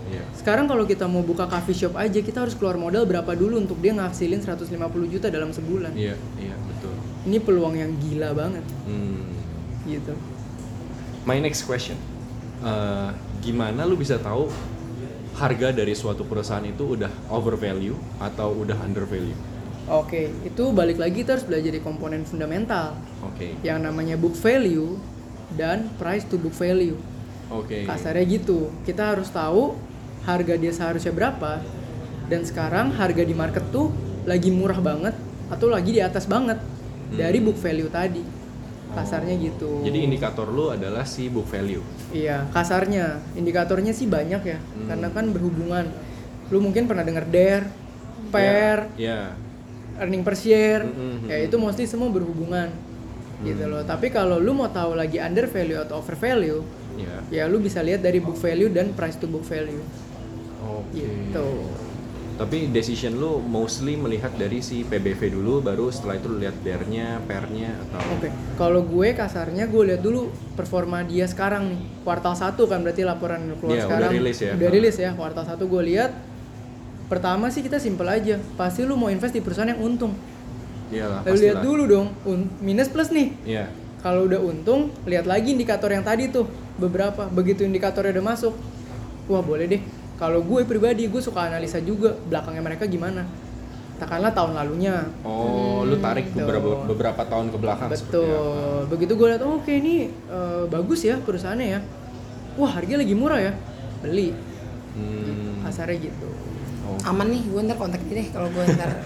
Iya. 0.07 0.23
Sekarang 0.31 0.71
kalau 0.71 0.87
kita 0.87 1.03
mau 1.05 1.19
buka 1.19 1.43
coffee 1.45 1.75
shop 1.75 1.99
aja, 1.99 2.23
kita 2.23 2.39
harus 2.39 2.55
keluar 2.55 2.79
modal 2.79 3.03
berapa 3.03 3.35
dulu 3.35 3.59
untuk 3.59 3.75
dia 3.83 3.91
ngasilin 3.91 4.39
150 4.39 4.71
juta 5.11 5.27
dalam 5.27 5.51
sebulan. 5.51 5.91
Iya, 5.91 6.15
iya, 6.39 6.55
betul. 6.55 6.95
Ini 7.27 7.37
peluang 7.43 7.75
yang 7.75 7.91
gila 7.99 8.31
banget 8.31 8.63
Hmm. 8.87 9.34
Gitu. 9.85 10.13
My 11.25 11.37
next 11.41 11.65
question. 11.65 11.97
Eh, 12.65 13.09
gimana 13.45 13.85
lu 13.85 13.97
bisa 13.97 14.17
tahu 14.17 14.49
harga 15.35 15.75
dari 15.75 15.91
suatu 15.91 16.23
perusahaan 16.23 16.63
itu 16.63 16.95
udah 16.95 17.11
over 17.29 17.59
value 17.59 17.97
atau 18.17 18.55
udah 18.55 18.77
under 18.81 19.03
value? 19.03 19.35
Oke, 19.85 20.33
itu 20.41 20.73
balik 20.73 20.97
lagi 20.97 21.21
kita 21.21 21.37
harus 21.37 21.45
belajar 21.45 21.69
di 21.69 21.81
komponen 21.83 22.25
fundamental 22.25 22.97
Oke. 23.21 23.53
yang 23.61 23.85
namanya 23.85 24.17
book 24.17 24.33
value 24.33 24.97
dan 25.53 25.93
price 26.01 26.25
to 26.25 26.41
book 26.41 26.57
value. 26.57 26.97
Oke. 27.53 27.85
Kasarnya 27.85 28.25
gitu. 28.25 28.73
Kita 28.81 29.13
harus 29.13 29.29
tahu 29.29 29.77
harga 30.25 30.57
dia 30.57 30.73
seharusnya 30.73 31.13
berapa 31.13 31.61
dan 32.25 32.41
sekarang 32.41 32.97
harga 32.97 33.21
di 33.21 33.37
market 33.37 33.61
tuh 33.69 33.93
lagi 34.25 34.49
murah 34.49 34.81
banget 34.81 35.13
atau 35.53 35.69
lagi 35.69 35.93
di 35.93 36.01
atas 36.01 36.25
banget 36.25 36.57
dari 37.13 37.37
book 37.37 37.61
value 37.61 37.91
tadi. 37.93 38.44
Kasarnya 38.93 39.35
gitu. 39.35 39.81
Jadi 39.81 40.05
indikator 40.05 40.47
lu 40.47 40.69
adalah 40.69 41.03
si 41.03 41.27
book 41.27 41.47
value. 41.47 41.81
Iya, 42.11 42.45
kasarnya 42.49 43.19
indikatornya 43.33 43.91
sih 43.91 44.05
banyak 44.05 44.41
ya, 44.41 44.59
Hmm. 44.59 44.87
karena 44.87 45.07
kan 45.09 45.25
berhubungan. 45.29 45.85
Lu 46.47 46.61
mungkin 46.61 46.85
pernah 46.85 47.01
dengar 47.01 47.25
DER, 47.25 47.65
PER, 48.29 48.93
Ya. 48.95 49.33
earning 49.97 50.21
per 50.21 50.35
share, 50.35 50.85
Mm-mm, 50.85 51.25
ya 51.25 51.39
itu 51.39 51.55
mostly 51.55 51.83
semua 51.85 52.07
berhubungan 52.07 52.69
gitu 53.41 53.63
Hmm. 53.63 53.71
loh. 53.73 53.81
Tapi 53.83 54.09
kalau 54.09 54.37
lu 54.37 54.51
mau 54.51 54.67
tahu 54.67 54.93
lagi 54.93 55.17
under 55.17 55.45
value 55.45 55.79
atau 55.79 55.97
over 55.97 56.13
value, 56.13 56.61
Ya. 56.95 57.15
ya 57.27 57.43
lu 57.47 57.59
bisa 57.59 57.79
lihat 57.79 57.99
dari 57.99 58.19
book 58.19 58.37
value 58.37 58.69
dan 58.69 58.91
price 58.91 59.15
to 59.15 59.25
book 59.25 59.43
value 59.43 59.83
Oke. 60.61 60.95
gitu. 60.95 61.47
Tapi 62.35 62.67
decision 62.67 63.15
lu 63.15 63.39
mostly 63.39 63.95
melihat 63.95 64.35
dari 64.35 64.59
si 64.59 64.83
PBV 64.83 65.39
dulu, 65.39 65.63
baru 65.63 65.87
setelah 65.87 66.19
itu 66.19 66.27
lu 66.27 66.43
lihat 66.43 66.59
DER-nya, 66.67 67.23
PER-nya 67.23 67.79
atau 67.87 67.99
Oke, 68.19 68.27
kalau 68.59 68.83
gue 68.83 69.15
kasarnya 69.15 69.71
gue 69.71 69.83
lihat 69.95 70.03
dulu 70.03 70.27
performa 70.59 71.07
dia 71.07 71.23
sekarang 71.31 71.71
nih. 71.71 71.81
Kuartal 72.03 72.35
1 72.35 72.59
kan 72.67 72.83
berarti 72.83 73.07
laporan 73.07 73.39
yang 73.39 73.55
keluar 73.55 73.71
Iya, 73.71 73.83
udah 73.83 73.87
sekarang. 73.87 74.11
rilis 74.19 74.37
ya. 74.43 74.51
Udah 74.51 74.69
rilis 74.69 74.95
ya. 74.99 75.09
Kuartal 75.15 75.45
1 75.47 75.63
gue 75.63 75.81
lihat 75.95 76.11
pertama 77.07 77.47
sih 77.47 77.63
kita 77.63 77.79
simple 77.79 78.11
aja. 78.11 78.35
Pasti 78.59 78.83
lu 78.83 78.99
mau 78.99 79.07
invest 79.07 79.31
di 79.31 79.39
perusahaan 79.39 79.71
yang 79.71 79.79
untung. 79.79 80.11
Iyalah, 80.91 81.23
Lalu 81.23 81.37
lihat 81.39 81.63
dulu 81.63 81.83
dong, 81.87 82.07
minus 82.59 82.91
plus 82.91 83.15
nih. 83.15 83.31
Iya. 83.47 83.71
Kalau 84.03 84.27
udah 84.27 84.37
untung, 84.37 84.91
lihat 85.07 85.23
lagi 85.25 85.55
indikator 85.55 85.87
yang 85.87 86.03
tadi 86.03 86.29
tuh 86.29 86.45
beberapa. 86.77 87.25
Begitu 87.31 87.63
indikatornya 87.63 88.19
udah 88.19 88.25
masuk, 88.37 88.53
wah 89.31 89.41
boleh 89.41 89.65
deh. 89.71 89.81
Kalau 90.15 90.39
gue 90.39 90.63
pribadi, 90.63 91.05
gue 91.05 91.19
suka 91.19 91.45
analisa 91.45 91.79
juga 91.79 92.15
belakangnya 92.15 92.63
mereka 92.63 92.87
gimana. 92.87 93.27
Katakanlah 93.95 94.31
tahun 94.31 94.51
lalunya. 94.55 95.07
Oh, 95.23 95.83
lu 95.83 95.99
tarik 95.99 96.27
gitu. 96.31 96.43
beberapa 96.43 96.83
beberapa 96.83 97.21
tahun 97.23 97.47
ke 97.51 97.57
belakang? 97.59 97.89
Betul. 97.91 98.87
Begitu 98.91 99.11
gue 99.15 99.27
lihat, 99.31 99.41
oh, 99.43 99.59
oke 99.59 99.71
ini 99.71 100.07
eh, 100.11 100.63
bagus 100.67 101.03
ya 101.03 101.19
perusahaannya 101.19 101.67
ya. 101.67 101.79
Wah 102.55 102.71
harganya 102.71 103.03
lagi 103.03 103.15
murah 103.15 103.39
ya, 103.39 103.53
beli. 103.99 104.31
Hmm. 104.95 105.59
Kasarnya 105.63 106.07
gitu. 106.07 106.27
Oh. 106.87 106.99
Aman 107.07 107.27
nih, 107.31 107.43
gue 107.43 107.59
ntar 107.67 107.75
kontak 107.75 107.99
dia 108.07 108.23
deh 108.23 108.27
kalau 108.31 108.47
gue 108.47 108.63
ntar 108.71 108.91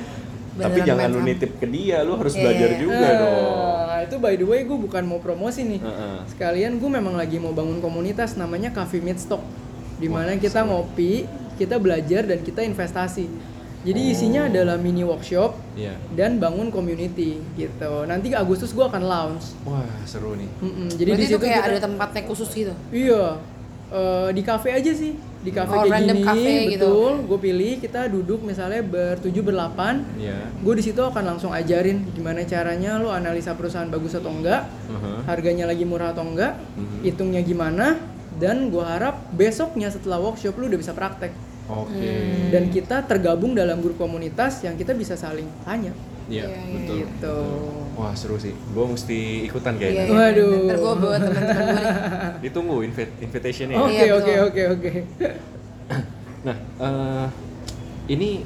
Tapi 0.59 0.83
jangan 0.83 1.07
lu 1.07 1.23
nitip 1.23 1.55
ke 1.55 1.67
dia, 1.71 2.03
lu 2.03 2.19
harus 2.19 2.35
Iya, 2.35 2.41
belajar 2.43 2.69
iya. 2.69 2.77
juga 2.77 3.07
Eh, 3.07 3.15
dong. 3.15 3.45
itu 4.03 4.15
by 4.19 4.35
the 4.35 4.43
way 4.43 4.59
gue 4.67 4.75
bukan 4.75 5.03
mau 5.07 5.17
promosi 5.17 5.63
nih. 5.63 5.79
Heeh. 5.79 6.17
Sekalian 6.27 6.77
gue 6.77 6.89
memang 6.91 7.15
lagi 7.15 7.39
mau 7.39 7.55
bangun 7.55 7.79
komunitas 7.79 8.35
namanya 8.35 8.69
Cafe 8.69 8.99
Meet 8.99 9.23
Stock. 9.99 10.01
Di 10.01 10.07
Wah, 10.07 10.23
mana 10.23 10.39
kita 10.39 10.63
ngopi, 10.63 11.27
kita 11.55 11.75
belajar 11.75 12.23
dan 12.23 12.39
kita 12.39 12.63
investasi. 12.63 13.27
Jadi 13.79 14.01
Oh. 14.01 14.11
isinya 14.11 14.41
adalah 14.45 14.75
mini 14.75 15.03
workshop 15.03 15.55
Iya. 15.73 15.95
dan 16.13 16.35
bangun 16.35 16.67
community 16.69 17.39
gitu. 17.53 18.03
Nanti 18.05 18.31
Agustus 18.33 18.71
gue 18.71 18.83
akan 18.83 19.03
launch. 19.05 19.55
Wah, 19.63 19.83
seru 20.03 20.35
nih. 20.35 20.51
Mm-mm, 20.57 20.87
Jadi 20.89 21.03
Berarti 21.05 21.15
di 21.17 21.25
itu 21.25 21.31
situ 21.33 21.39
kayak 21.41 21.55
kita- 21.57 21.69
ada 21.69 21.79
tempatnya 21.81 22.21
khusus 22.25 22.49
gitu. 22.49 22.73
Iya, 22.91 23.39
eh, 23.89 24.29
di 24.29 24.41
kafe 24.41 24.69
aja 24.73 24.91
sih, 24.91 25.15
di 25.15 25.51
kafe 25.53 25.71
Oh, 25.71 25.79
kayak 25.81 25.95
random 25.95 26.17
gini, 26.17 26.27
cafe 26.27 26.53
gitu. 26.69 26.91
betul. 26.91 27.11
Gue 27.23 27.39
pilih 27.41 27.73
kita 27.79 28.01
duduk 28.09 28.39
misalnya 28.43 28.83
bertujuh 28.83 29.43
berlapan, 29.45 30.03
Iya. 30.13 30.39
gue 30.53 30.73
di 30.75 30.83
situ 30.83 30.99
akan 30.99 31.23
langsung 31.25 31.55
ajarin 31.55 32.03
gimana 32.11 32.43
caranya 32.43 32.99
lo 32.99 33.09
analisa 33.09 33.55
perusahaan 33.55 33.87
bagus 33.87 34.11
atau 34.13 34.27
enggak, 34.27 34.67
Heeh. 34.89 35.23
harganya 35.23 35.63
lagi 35.65 35.87
murah 35.87 36.11
atau 36.11 36.27
enggak, 36.27 36.59
Mhm. 36.75 36.99
hitungnya 37.01 37.39
gimana, 37.41 37.95
dan 38.35 38.67
gue 38.67 38.83
harap 38.83 39.18
besoknya 39.31 39.87
setelah 39.87 40.17
workshop 40.17 40.53
lo 40.53 40.65
udah 40.65 40.79
bisa 40.79 40.91
praktek. 40.91 41.31
Oke. 41.65 41.93
Hmm. 41.93 42.49
Dan 42.49 42.63
kita 42.67 43.03
tergabung 43.03 43.53
dalam 43.53 43.77
grup 43.77 43.95
komunitas 43.95 44.59
yang 44.59 44.73
kita 44.73 44.91
bisa 44.91 45.13
saling 45.13 45.45
tanya, 45.61 45.93
Iya, 46.25 46.45
Iya, 46.45 46.57
iya, 46.59 46.73
betul. 46.75 46.95
gitu. 46.99 47.37
Wah, 47.93 48.13
seru 48.13 48.37
sih. 48.37 48.53
Gue 48.69 48.85
mesti 48.87 49.17
ikutan 49.43 49.73
Iya, 49.73 49.79
kayaknya. 49.79 50.03
iya. 50.03 50.13
Waduh. 50.15 50.51
Ntar 50.63 50.77
gue 50.77 50.93
buat 50.95 51.19
teman-teman 51.19 51.63
gue. 51.67 51.85
Ditunggu 52.45 52.75
invite 52.81 53.13
invitationnya. 53.19 53.75
ya. 53.75 53.81
Oke 53.83 54.05
oke 54.11 54.33
oke 54.43 54.61
oke. 54.71 54.91
Nah, 56.39 56.55
eh, 56.55 57.25
ini 58.07 58.39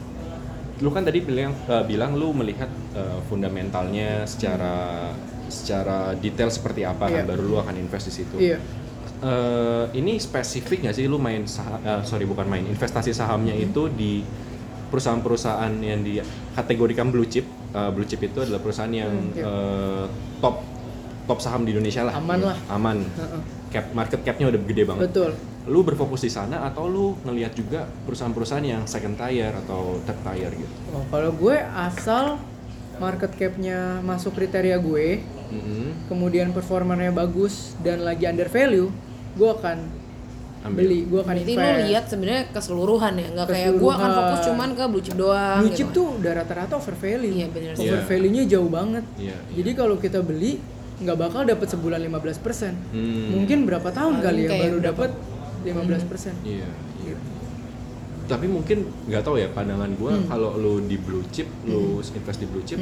lu 0.79 0.89
kan 0.89 1.05
tadi 1.05 1.21
bilang 1.21 1.53
eh, 1.63 1.83
bilang 1.85 2.17
lu 2.17 2.33
melihat 2.33 2.65
eh, 2.91 3.19
fundamentalnya 3.23 4.25
secara 4.25 5.07
secara 5.45 6.17
detail 6.17 6.49
seperti 6.49 6.81
apa 6.81 7.05
kan 7.05 7.21
Iya. 7.21 7.29
baru 7.29 7.43
lu 7.45 7.55
akan 7.55 7.75
invest 7.77 8.09
di 8.09 8.13
situ. 8.15 8.35
Iya. 8.35 8.57
Eh, 9.23 9.85
ini 9.95 10.19
spesifik 10.19 10.83
nggak 10.83 10.95
sih 10.95 11.07
lu 11.07 11.15
main 11.15 11.47
saham, 11.47 11.79
eh, 11.79 12.03
sorry 12.03 12.27
bukan 12.27 12.43
main 12.43 12.67
investasi 12.67 13.15
sahamnya 13.15 13.55
Hmm. 13.55 13.65
itu 13.65 13.87
di 13.87 14.19
perusahaan-perusahaan 14.91 15.71
yang 15.79 16.03
dikategorikan 16.03 17.07
blue 17.07 17.23
chip. 17.23 17.47
Eh, 17.71 17.89
blue 17.89 18.03
chip 18.03 18.19
itu 18.19 18.43
adalah 18.43 18.59
perusahaan 18.59 18.91
yang 18.91 19.09
Hmm, 19.09 19.39
eh, 19.39 20.05
top 20.37 20.59
top 21.23 21.39
saham 21.39 21.63
di 21.63 21.71
Indonesia 21.71 22.03
lah. 22.03 22.19
Aman 22.19 22.39
lah. 22.43 22.57
Aman. 22.67 22.99
Heeh. 22.99 23.41
Cap 23.71 23.95
market 23.95 24.19
capnya 24.21 24.51
udah 24.51 24.59
gede 24.61 24.83
banget 24.83 25.01
Betul. 25.09 25.31
lu 25.65 25.79
berfokus 25.81 26.19
di 26.19 26.29
sana 26.29 26.67
atau 26.67 26.85
lu 26.85 27.15
ngelihat 27.23 27.55
juga 27.55 27.87
perusahaan-perusahaan 28.03 28.61
yang 28.61 28.83
second 28.83 29.15
tier 29.15 29.55
atau 29.55 30.03
third 30.03 30.19
tier 30.21 30.51
gitu? 30.51 30.73
Oh, 30.91 31.07
kalau 31.07 31.31
gue 31.31 31.55
asal 31.73 32.37
market 32.99 33.31
cap-nya 33.33 34.03
masuk 34.03 34.35
kriteria 34.35 34.75
gue, 34.77 35.23
Mhm. 35.49 36.05
kemudian 36.05 36.51
performanya 36.51 37.09
bagus 37.09 37.73
dan 37.79 38.03
lagi 38.03 38.27
under 38.27 38.45
value, 38.45 38.91
gue 39.33 39.49
akan 39.51 39.77
Ambil. 40.63 40.77
beli, 40.79 40.99
gue 41.03 41.19
akan 41.19 41.33
Berarti 41.33 41.51
lu 41.51 41.59
invest. 41.59 41.83
lihat 41.83 42.03
sebenarnya 42.07 42.43
keseluruhan 42.49 43.13
ya, 43.13 43.27
nggak 43.29 43.47
kayak 43.49 43.71
gue 43.75 43.91
akan 43.91 44.09
fokus 44.13 44.39
cuman 44.45 44.69
ke 44.71 44.83
blue 44.87 45.03
chip 45.03 45.15
doang. 45.15 45.59
Blue 45.59 45.67
gitu 45.67 45.77
chip 45.77 45.87
kan. 45.87 45.95
tuh 45.95 46.07
udah 46.17 46.31
rata-rata 46.33 46.73
over 46.73 46.95
value. 46.95 47.33
Iya, 47.33 47.47
bener 47.49 47.71
sih. 47.73 47.83
Over 47.83 47.97
Iya. 47.97 48.07
value-nya 48.07 48.43
jauh 48.47 48.69
banget. 48.69 49.03
Iya, 49.15 49.35
iya. 49.35 49.53
Jadi 49.53 49.71
kalau 49.73 49.95
kita 49.97 50.19
beli 50.19 50.51
nggak 50.95 51.17
bakal 51.19 51.41
dapat 51.43 51.67
sebulan 51.67 51.99
15%. 51.99 52.75
Hmm. 52.89 53.27
Mungkin 53.33 53.57
berapa 53.65 53.89
tahun 53.89 54.13
Paling 54.13 54.23
kali 54.23 54.41
ya 54.41 54.49
baru 54.61 54.77
dapat 54.79 55.09
15%. 55.61 56.35
Iya. 56.43 56.63
iya. 57.01 57.11
Gitu. 57.11 57.31
Tapi 58.23 58.45
mungkin 58.47 58.77
nggak 59.03 59.19
tahu 59.21 59.35
ya 59.35 59.51
pandangan 59.51 59.91
gua 59.93 60.15
Hmm. 60.15 60.31
kalau 60.31 60.55
lu 60.55 60.79
di 60.81 60.95
blue 60.95 61.27
chip, 61.27 61.51
lu 61.65 61.99
invest 61.99 62.39
di 62.39 62.47
blue 62.47 62.63
chip 62.63 62.79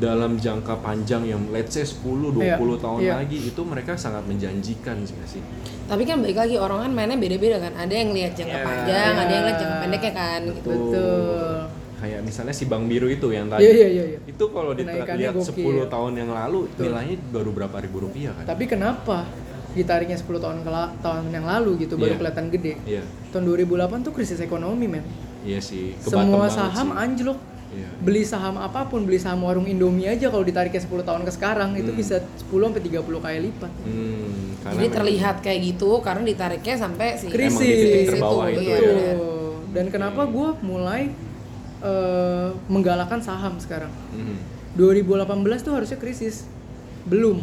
dalam 0.00 0.34
jangka 0.34 0.80
panjang 0.80 1.22
yang 1.22 1.42
let's 1.52 1.76
say 1.76 1.84
10 1.84 2.32
20 2.32 2.40
Iya, 2.40 2.56
tahun 2.56 3.00
iya. 3.00 3.14
lagi 3.20 3.38
itu 3.38 3.60
mereka 3.62 3.92
sangat 3.94 4.24
menjanjikan 4.24 5.04
sih 5.04 5.14
sih. 5.28 5.42
Tapi 5.84 6.02
kan 6.02 6.24
balik 6.24 6.40
lagi 6.40 6.56
orang 6.56 6.88
kan 6.88 6.90
mainnya 6.90 7.20
beda-beda 7.20 7.60
kan. 7.60 7.76
Ada 7.76 7.94
yang 7.94 8.10
lihat 8.10 8.32
jangka 8.32 8.56
Iya. 8.56 8.64
panjang, 8.64 9.12
ada 9.14 9.30
yang 9.30 9.44
lihat 9.44 9.52
Iya. 9.52 9.62
jangka 9.62 9.76
pendeknya 9.78 10.12
kan. 10.16 10.40
Gitu. 10.48 10.68
Betul. 10.72 11.56
Kayak 12.00 12.20
misalnya 12.24 12.54
si 12.56 12.64
Bang 12.64 12.88
Biru 12.88 13.06
itu 13.06 13.28
yang 13.28 13.46
tadi. 13.46 13.60
Iya 13.60 13.72
iya 13.76 13.88
iya. 13.92 14.04
iya. 14.16 14.18
Itu 14.24 14.44
kalau 14.48 14.72
dilihat 14.72 15.04
gokil. 15.36 15.84
10 15.84 15.84
tahun 15.86 16.12
yang 16.16 16.30
lalu 16.32 16.64
Betul. 16.66 16.82
nilainya 16.88 17.16
baru 17.28 17.50
berapa 17.52 17.76
ribu 17.78 17.96
rupiah 18.00 18.32
kan? 18.32 18.44
Tapi 18.48 18.64
kenapa 18.64 19.28
ditariknya 19.70 20.16
10 20.16 20.40
tahun 20.40 20.64
ke 20.64 20.70
tahun 20.98 21.24
yang 21.28 21.44
lalu 21.44 21.70
gitu 21.78 21.94
baru 21.94 22.16
Iya. 22.16 22.18
kelihatan 22.24 22.46
gede? 22.48 22.72
Iya. 22.88 23.02
Tahun 23.30 23.44
2008 23.44 24.00
tuh 24.00 24.16
krisis 24.16 24.40
ekonomi 24.40 24.88
men. 24.88 25.04
Iya 25.44 25.60
sih. 25.60 25.92
ke 25.94 26.08
Semua 26.08 26.48
saham 26.48 26.88
sih. 26.88 27.02
anjlok. 27.04 27.38
Iya. 27.70 27.86
Beli 28.02 28.26
saham 28.26 28.58
apa 28.58 28.90
pun, 28.90 29.06
beli 29.06 29.22
saham 29.22 29.46
warung 29.46 29.62
Indomie 29.62 30.10
aja 30.10 30.26
kalau 30.26 30.42
ditariknya 30.42 30.82
10 30.82 31.06
tahun 31.06 31.22
ke 31.22 31.30
sekarang 31.30 31.78
itu 31.78 31.94
Hmm. 31.94 32.00
bisa 32.02 32.18
10 32.18 32.66
sampai 32.66 32.82
30 32.82 33.22
kali 33.22 33.38
lipat. 33.46 33.72
Hmm, 33.86 34.58
Jadi 34.74 34.86
terlihat 34.90 35.36
kayak 35.38 35.60
gitu 35.62 36.02
karena 36.02 36.26
ditariknya 36.26 36.74
sampai 36.74 37.14
si 37.14 37.30
Krisis. 37.30 38.10
Situ, 38.10 38.34
itu 38.50 38.60
iya, 38.60 38.78
ya. 38.82 39.14
Dan 39.70 39.86
kenapa 39.88 40.26
gue 40.26 40.48
mulai 40.60 41.14
eh, 41.80 42.48
menggalakkan 42.68 43.22
saham 43.22 43.56
sekarang? 43.56 43.88
Mhm. 44.12 44.36
2018 44.76 45.64
tuh 45.64 45.72
harusnya 45.74 45.96
krisis. 45.96 46.44
Belum. 47.08 47.40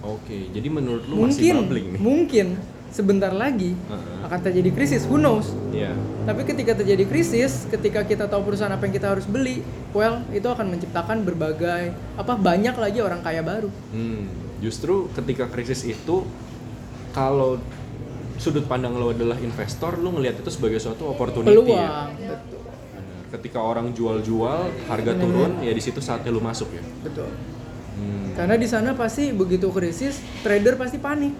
Oke, 0.00 0.48
jadi 0.52 0.68
menurut 0.68 1.04
lu 1.08 1.24
masih 1.24 1.28
mungkin 1.28 1.54
bubbling 1.60 1.86
nih? 1.92 2.00
mungkin 2.00 2.46
sebentar 2.90 3.30
lagi 3.30 3.72
Heeh. 3.74 4.26
akan 4.26 4.38
terjadi 4.42 4.70
krisis. 4.74 5.06
Who 5.06 5.16
knows? 5.16 5.54
Iya. 5.70 5.94
Tapi 6.26 6.42
ketika 6.44 6.76
terjadi 6.76 7.06
krisis, 7.06 7.66
ketika 7.70 8.02
kita 8.04 8.26
tahu 8.26 8.52
perusahaan 8.52 8.70
apa 8.70 8.86
yang 8.86 8.94
kita 8.94 9.08
harus 9.14 9.26
beli, 9.26 9.62
well 9.94 10.22
itu 10.34 10.46
akan 10.46 10.74
menciptakan 10.74 11.22
berbagai 11.22 11.94
apa 12.18 12.34
banyak 12.34 12.74
lagi 12.76 12.98
orang 13.00 13.22
kaya 13.22 13.40
baru. 13.40 13.70
Hmm, 13.94 14.26
justru 14.58 15.08
ketika 15.14 15.46
krisis 15.48 15.86
itu 15.86 16.26
kalau 17.10 17.58
sudut 18.40 18.64
pandang 18.64 18.96
lo 18.96 19.12
adalah 19.12 19.36
investor, 19.38 20.00
lu 20.00 20.16
ngelihat 20.16 20.40
itu 20.40 20.50
sebagai 20.50 20.80
suatu 20.80 21.10
opportunity 21.10 21.52
Peluang. 21.52 22.10
ya. 22.16 22.38
Betul. 22.38 22.60
Ketika 23.30 23.62
orang 23.62 23.94
jual-jual, 23.94 24.90
harga 24.90 25.12
turun, 25.14 25.62
ya 25.62 25.70
di 25.70 25.78
situ 25.78 26.02
saatnya 26.02 26.34
lu 26.34 26.42
masuk 26.42 26.66
ya. 26.74 26.82
Betul. 27.06 27.30
Hmm, 28.00 28.32
Karena 28.32 28.56
di 28.56 28.64
sana 28.64 28.90
pasti 28.92 29.28
begitu 29.30 29.68
krisis, 29.68 30.16
trader 30.40 30.74
pasti 30.74 30.96
panik. 30.96 31.36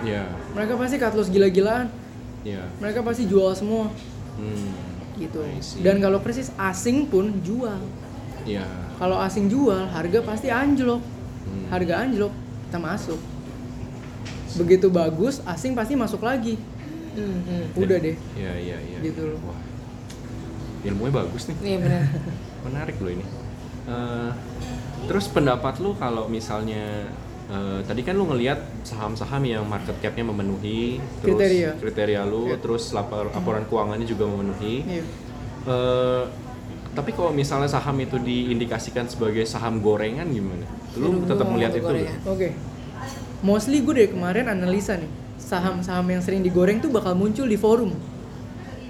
ya. 0.00 0.28
Mereka 0.52 0.76
pasti 0.76 0.96
cut 0.96 1.12
loss 1.12 1.26
gila-gilaan. 1.26 1.88
Iya. 2.38 2.62
mereka 2.78 3.02
pasti 3.02 3.26
jual 3.26 3.50
semua 3.52 3.90
Hmm. 4.38 4.70
gitu 5.18 5.42
dan 5.82 5.98
kalau 5.98 6.22
krisis 6.22 6.54
asing 6.54 7.02
pun 7.04 7.34
jual 7.42 7.82
Iya. 8.46 8.62
kalau 8.94 9.18
asing 9.18 9.50
jual 9.50 9.90
harga 9.90 10.22
pasti 10.22 10.46
anjlok 10.46 11.02
Hmm. 11.42 11.66
harga 11.68 12.06
anjlok 12.06 12.30
kita 12.62 12.78
masuk 12.78 13.18
begitu 14.54 14.86
bagus 14.86 15.42
asing 15.44 15.74
pasti 15.74 15.92
masuk 15.92 16.22
lagi 16.22 16.54
Hmm, 17.12 17.42
hmm. 17.42 17.64
udah 17.74 17.98
deh 17.98 18.14
Iya, 18.32 18.52
iya, 18.54 18.76
iya. 18.78 18.98
Gitu 19.02 19.18
loh. 19.26 19.42
Wah. 19.42 19.58
Ilmunya 20.84 21.12
bagus 21.12 21.42
nih. 21.44 21.56
Iya 21.58 21.76
benar. 21.82 22.02
Menarik 22.64 22.96
loh 23.02 23.10
ini. 23.10 23.24
Eh, 23.84 24.30
terus 25.06 25.28
pendapat 25.28 25.78
lu 25.78 25.94
kalau 25.94 26.26
misalnya 26.26 27.06
eh, 27.48 27.80
tadi 27.80 28.02
kan 28.02 28.12
lu 28.12 28.26
ngelihat 28.26 28.60
saham-saham 28.82 29.40
yang 29.42 29.64
market 29.64 29.96
capnya 29.98 30.24
memenuhi, 30.26 31.00
terus 31.20 31.36
Kriteria. 31.36 31.70
kriteria 31.80 32.22
lu, 32.24 32.52
Iya. 32.52 32.56
terus 32.60 32.92
lapor, 32.92 33.30
laporan 33.30 33.64
keuangannya 33.64 34.04
juga 34.04 34.26
memenuhi. 34.26 34.84
Iya. 34.84 35.04
Eh, 35.64 36.22
tapi 36.92 37.12
kalau 37.12 37.30
misalnya 37.30 37.70
saham 37.70 37.94
itu 38.00 38.18
diindikasikan 38.18 39.06
sebagai 39.06 39.46
saham 39.46 39.78
gorengan 39.78 40.26
gimana? 40.28 40.66
Lu 40.98 41.22
Aduh, 41.22 41.24
tetap 41.24 41.46
melihat 41.48 41.72
itu? 41.72 41.94
Oke. 42.26 42.48
Mostly 43.38 43.80
gue 43.80 43.94
dari 43.94 44.08
kemarin 44.10 44.50
analisa 44.50 44.98
nih, 44.98 45.06
saham-saham 45.38 46.04
yang 46.04 46.18
sering 46.18 46.42
digoreng 46.42 46.82
tuh 46.82 46.90
bakal 46.90 47.14
muncul 47.14 47.46
di 47.46 47.54
forum. 47.54 47.94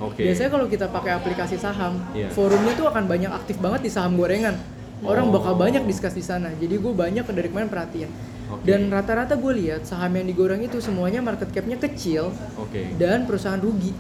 Oke. 0.01 0.25
Biasanya 0.25 0.49
kalau 0.49 0.67
kita 0.67 0.89
pakai 0.89 1.15
aplikasi 1.15 1.59
saham, 1.59 2.01
Iya. 2.11 2.31
forumnya 2.33 2.73
tuh 2.75 2.87
akan 2.89 3.05
banyak 3.05 3.29
aktif 3.29 3.59
banget 3.59 3.87
di 3.87 3.91
saham 3.93 4.17
gorengan. 4.17 4.57
Orang 5.01 5.29
Oh. 5.29 5.33
bakal 5.33 5.55
banyak 5.55 5.85
diskus 5.85 6.11
di 6.11 6.21
sana. 6.21 6.51
Jadi 6.53 6.75
gue 6.75 6.91
banyak 6.91 7.23
dari 7.25 7.49
kemarin 7.49 7.69
perhatian. 7.69 8.11
Oke. 8.49 8.65
Dan 8.65 8.89
rata-rata 8.89 9.35
gue 9.35 9.53
lihat 9.55 9.85
saham 9.85 10.11
yang 10.11 10.25
digoreng 10.25 10.59
itu 10.61 10.79
semuanya 10.79 11.21
market 11.21 11.49
capnya 11.49 11.77
kecil 11.77 12.33
Oke. 12.57 12.97
dan 12.97 13.23
perusahaan 13.23 13.59
rugi. 13.59 13.93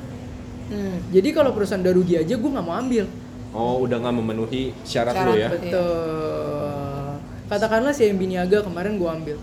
Hmm. 0.69 0.99
Jadi 1.09 1.29
kalau 1.31 1.53
perusahaan 1.53 1.79
udah 1.79 1.95
rugi 1.95 2.15
aja 2.17 2.35
gue 2.35 2.51
nggak 2.51 2.65
mau 2.65 2.75
ambil. 2.75 3.05
Oh, 3.49 3.81
udah 3.81 3.97
nggak 3.97 4.15
memenuhi 4.15 4.73
syarat, 4.83 5.15
Syarat, 5.15 5.37
ya? 5.37 5.49
betul. 5.49 7.09
Katakanlah 7.49 7.93
si 7.93 8.05
MB 8.05 8.23
Niaga 8.27 8.61
kemarin 8.61 8.97
gue 8.97 9.09
ambil. 9.09 9.37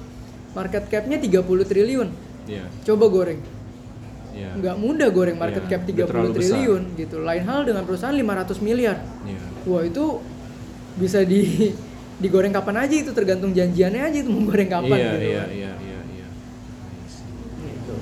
Market 0.52 0.86
capnya 0.86 1.18
30 1.18 1.42
triliun. 1.64 2.10
Iya. 2.46 2.66
Coba 2.84 3.06
goreng. 3.08 3.42
Iya. 4.32 4.52
Nggak 4.54 4.76
mudah 4.78 5.10
goreng 5.10 5.36
market 5.36 5.64
Iya, 5.64 5.72
cap 5.72 5.82
udah 5.82 5.90
30 5.96 6.06
terlalu 6.06 6.32
besar. 6.32 6.42
triliun 6.54 6.84
gitu. 6.96 7.16
Lain 7.20 7.44
hal 7.44 7.60
dengan 7.64 7.84
perusahaan 7.84 8.14
500 8.14 8.60
miliar. 8.60 8.98
Iya. 9.24 9.42
Wah 9.66 9.82
itu 9.82 10.06
bisa 10.96 11.24
di 11.28 11.72
digoreng 12.24 12.56
kapan 12.56 12.88
aja 12.88 12.96
itu 12.96 13.12
tergantung 13.12 13.52
janjiannya 13.52 14.02
aja 14.08 14.18
itu 14.24 14.30
mau 14.32 14.48
goreng 14.48 14.72
kapan 14.72 14.98
iya, 14.98 15.12
gitu. 15.12 15.20
iya, 15.20 15.44
kan. 15.44 15.50
iya, 15.52 15.72
iya, 15.84 16.00
iya. 16.16 16.28
Gitu. 17.60 17.96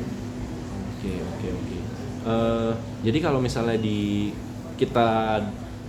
Oke, 0.94 1.12
oke, 1.18 1.48
oke. 1.50 1.78
Eh, 2.24 2.72
jadi 3.10 3.18
kalau 3.20 3.40
misalnya 3.42 3.78
di 3.82 4.30
kita 4.78 5.42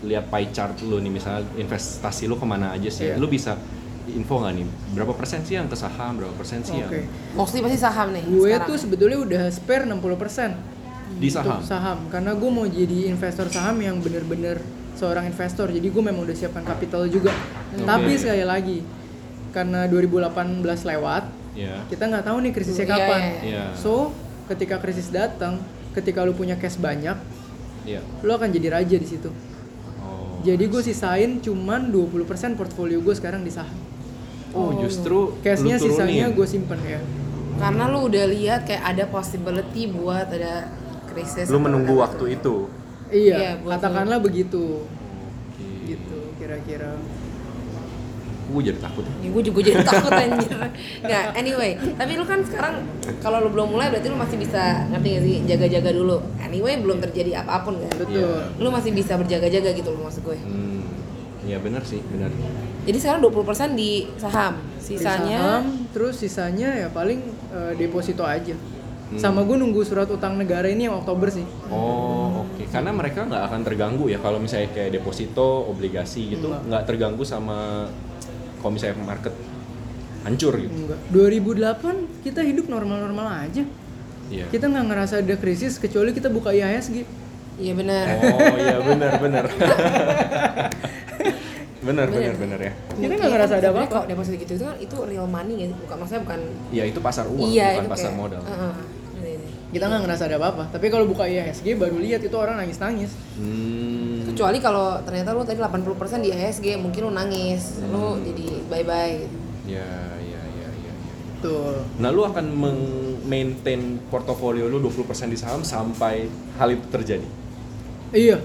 lihat 0.05 0.29
pie 0.29 0.49
chart 0.53 0.77
lu 0.85 1.01
nih, 1.01 1.13
misalnya 1.13 1.45
investasi 1.57 2.25
lu 2.25 2.41
ke 2.41 2.47
mana 2.49 2.73
aja 2.73 2.89
sih? 2.89 3.13
Iya. 3.13 3.21
Lu 3.21 3.29
bisa 3.29 3.61
info 4.09 4.41
nggak 4.41 4.53
nih? 4.57 4.67
Berapa 4.97 5.13
persen 5.13 5.45
sih 5.45 5.61
yang 5.61 5.69
ke 5.69 5.77
saham, 5.77 6.17
berapa 6.21 6.33
persen 6.37 6.65
sih 6.65 6.81
yang 6.81 6.89
Oke. 6.89 7.05
Mostly 7.37 7.61
pasti 7.61 7.79
saham 7.81 8.09
nih. 8.13 8.25
Gue 8.25 8.53
sekarang. 8.53 8.69
tuh 8.69 8.77
sebetulnya 8.81 9.19
udah 9.21 9.43
spare 9.53 9.85
60% 9.85 10.75
di 11.21 11.29
saham? 11.31 11.61
saham 11.63 11.99
karena 12.11 12.33
gue 12.35 12.51
mau 12.51 12.67
jadi 12.67 13.13
investor 13.13 13.47
saham 13.53 13.79
yang 13.79 14.03
bener-bener 14.03 14.59
seorang 14.95 15.27
investor. 15.29 15.69
Jadi 15.69 15.87
gue 15.91 16.03
memang 16.03 16.23
udah 16.25 16.37
siapkan 16.37 16.63
kapital 16.63 17.07
juga. 17.11 17.35
Oke. 17.75 17.83
Tapi 17.83 18.13
sekali 18.15 18.45
lagi 18.47 18.79
karena 19.51 19.87
2018 19.87 20.83
lewat, 20.83 21.25
Iya. 21.55 21.87
kita 21.87 22.11
nggak 22.11 22.25
tahu 22.27 22.37
nih 22.43 22.51
krisisnya 22.51 22.87
Iya, 22.87 22.95
kapan. 22.99 23.21
iya, 23.23 23.35
Iya. 23.47 23.65
So, 23.79 24.11
ketika 24.51 24.83
krisis 24.83 25.15
datang, 25.15 25.63
ketika 25.95 26.27
lu 26.27 26.35
punya 26.35 26.59
cash 26.59 26.79
banyak, 26.79 27.15
Iya. 27.87 28.03
lu 28.27 28.31
akan 28.35 28.51
jadi 28.51 28.75
raja 28.75 28.97
di 28.99 29.07
situ. 29.07 29.31
Oh. 30.03 30.43
Jadi 30.43 30.65
gue 30.67 30.83
sisain 30.83 31.39
cuman 31.39 31.95
20% 31.95 32.59
portfolio 32.59 32.99
gue 32.99 33.15
sekarang 33.15 33.47
di 33.47 33.53
saham. 33.55 33.79
Oh, 34.55 34.71
justru 34.79 35.35
Cashnya 35.43 35.79
sisanya 35.83 36.31
gue 36.31 36.47
simpen 36.47 36.79
ya. 36.87 37.03
Karena 37.59 37.91
lu 37.91 38.07
udah 38.07 38.27
lihat 38.31 38.67
kayak 38.67 38.83
ada 38.83 39.05
possibility 39.11 39.91
buat 39.91 40.31
ada 40.31 40.71
krisis. 41.11 41.47
Lu 41.51 41.59
menunggu 41.63 41.95
waktu 41.99 42.39
itu. 42.39 42.67
Iya, 43.13 43.61
buat 43.61 43.81
katakanlah 43.81 44.19
begitu. 44.23 44.85
Oke. 44.85 45.67
Gitu 45.89 46.19
kira-kira. 46.41 46.93
Gue 48.45 48.61
jadi 48.61 48.77
takut. 48.77 49.09
Ya, 49.25 49.29
gue 49.33 49.43
juga 49.43 49.61
jadi 49.65 49.81
takut 49.81 50.13
anjir. 50.13 50.53
Nggak, 51.01 51.25
anyway. 51.33 51.81
Tapi 51.81 52.13
lu 52.21 52.25
kan 52.29 52.45
sekarang 52.45 52.85
kalau 53.25 53.41
lu 53.41 53.49
belum 53.49 53.73
mulai 53.73 53.89
berarti 53.89 54.13
lu 54.13 54.21
masih 54.21 54.37
bisa 54.37 54.85
ngerti 54.93 55.09
gak 55.17 55.23
sih 55.25 55.37
jaga-jaga 55.49 55.91
dulu. 55.97 56.21
Anyway 56.45 56.77
belum 56.77 57.01
terjadi 57.01 57.41
apa 57.41 57.65
pun 57.65 57.81
kan. 57.81 57.93
Betul. 57.97 58.21
Iya. 58.21 58.61
Lu 58.61 58.69
masih 58.69 58.93
bisa 58.93 59.17
berjaga-jaga 59.17 59.73
gitu 59.73 59.89
loh 59.97 60.05
maksud 60.05 60.23
gue. 60.29 60.37
Hmm. 60.37 60.85
Iya 61.45 61.61
benar 61.61 61.85
sih, 61.85 62.01
benar. 62.09 62.33
Jadi 62.85 62.99
sekarang 63.01 63.21
20% 63.25 63.77
di 63.77 64.09
saham. 64.17 64.61
Di 64.61 64.97
Sisanya 64.97 65.41
saham, 65.41 65.65
terus 65.97 66.15
sisanya 66.21 66.69
ya 66.77 66.89
paling 66.93 67.21
eh, 67.53 67.73
deposito 67.81 68.25
aja. 68.25 68.53
Hmm. 69.15 69.23
Sama 69.23 69.47
gue 69.47 69.55
nunggu 69.55 69.87
surat 69.87 70.11
utang 70.11 70.35
negara 70.35 70.67
ini 70.67 70.91
yang 70.91 70.99
Oktober 70.99 71.31
sih. 71.31 71.47
Oh, 71.71 72.43
oke. 72.43 72.67
Karena 72.67 72.91
mereka 72.91 73.23
nggak 73.23 73.43
akan 73.47 73.61
terganggu 73.63 74.11
ya 74.11 74.19
kalau 74.19 74.43
misalnya 74.43 74.75
kayak 74.75 74.99
deposito, 74.99 75.71
obligasi 75.71 76.35
gitu, 76.35 76.51
Enggak. 76.51 76.63
nggak 76.67 76.83
terganggu 76.91 77.23
sama 77.23 77.87
kalau 78.59 78.75
misalnya 78.75 78.99
market 79.07 79.35
hancur 80.27 80.59
gitu. 80.59 80.75
Enggak. 80.75 80.99
2008 81.15 82.27
kita 82.27 82.41
hidup 82.43 82.67
normal-normal 82.67 83.47
aja. 83.47 83.63
Iya. 84.35 84.51
Kita 84.51 84.67
nggak 84.67 84.87
ngerasa 84.91 85.23
ada 85.23 85.37
krisis 85.39 85.79
kecuali 85.79 86.11
kita 86.11 86.27
buka 86.27 86.51
IHSG. 86.51 87.07
Iya 87.55 87.73
benar. 87.79 88.05
Oh 88.19 88.59
iya 88.59 88.83
benar 88.83 89.13
benar. 89.23 89.45
benar 91.85 92.09
benar 92.09 92.33
Bener. 92.33 92.37
benar 92.41 92.59
ya. 92.65 92.73
Kita 92.97 93.13
nggak 93.15 93.31
ngerasa 93.37 93.55
ada 93.61 93.69
apa-apa. 93.71 93.93
Kalau 93.93 94.07
deposit 94.09 94.35
gitu 94.41 94.53
itu 94.57 94.65
kan 94.65 94.77
itu 94.81 94.97
real 95.05 95.29
money 95.29 95.55
ya, 95.61 95.67
bukan 95.77 95.97
maksudnya 96.01 96.23
bukan 96.25 96.41
Iya 96.73 96.85
itu 96.89 96.99
pasar 97.05 97.25
uang, 97.29 97.45
iya 97.45 97.69
bukan 97.77 97.85
itu 97.85 97.93
pasar 97.93 98.11
kayak, 98.11 98.19
modal. 98.19 98.41
Iya, 98.43 98.57
iya. 98.57 98.73
Kita 99.75 99.91
nggak 99.91 100.07
ngerasa 100.07 100.31
ada 100.31 100.39
apa-apa. 100.39 100.71
Tapi 100.71 100.87
kalau 100.87 101.03
buka 101.11 101.27
IHSG 101.27 101.75
baru 101.75 101.99
lihat 101.99 102.23
itu 102.23 102.37
orang 102.39 102.63
nangis-nangis. 102.63 103.11
Hmm. 103.35 104.23
Kecuali 104.31 104.63
kalau 104.63 105.03
ternyata 105.03 105.35
lu 105.35 105.43
tadi 105.43 105.59
80% 105.59 106.23
di 106.23 106.31
ASG, 106.31 106.79
mungkin 106.79 107.11
lu 107.11 107.11
nangis, 107.11 107.83
lu 107.83 108.23
jadi 108.23 108.47
bye-bye 108.71 109.15
gitu. 109.27 109.37
Ya 109.67 109.91
ya 110.23 110.43
ya 110.47 110.69
ya. 110.71 110.71
ya. 110.79 110.93
Tuh. 111.43 111.83
Nah 111.99 112.15
lu 112.15 112.23
akan 112.23 112.47
meng-maintain 112.55 113.99
portofolio 114.15 114.71
lu 114.71 114.79
20% 114.79 115.35
di 115.35 115.39
saham 115.43 115.67
sampai 115.67 116.31
hal 116.55 116.71
itu 116.71 116.87
terjadi. 116.95 117.27
Iya. 118.15 118.39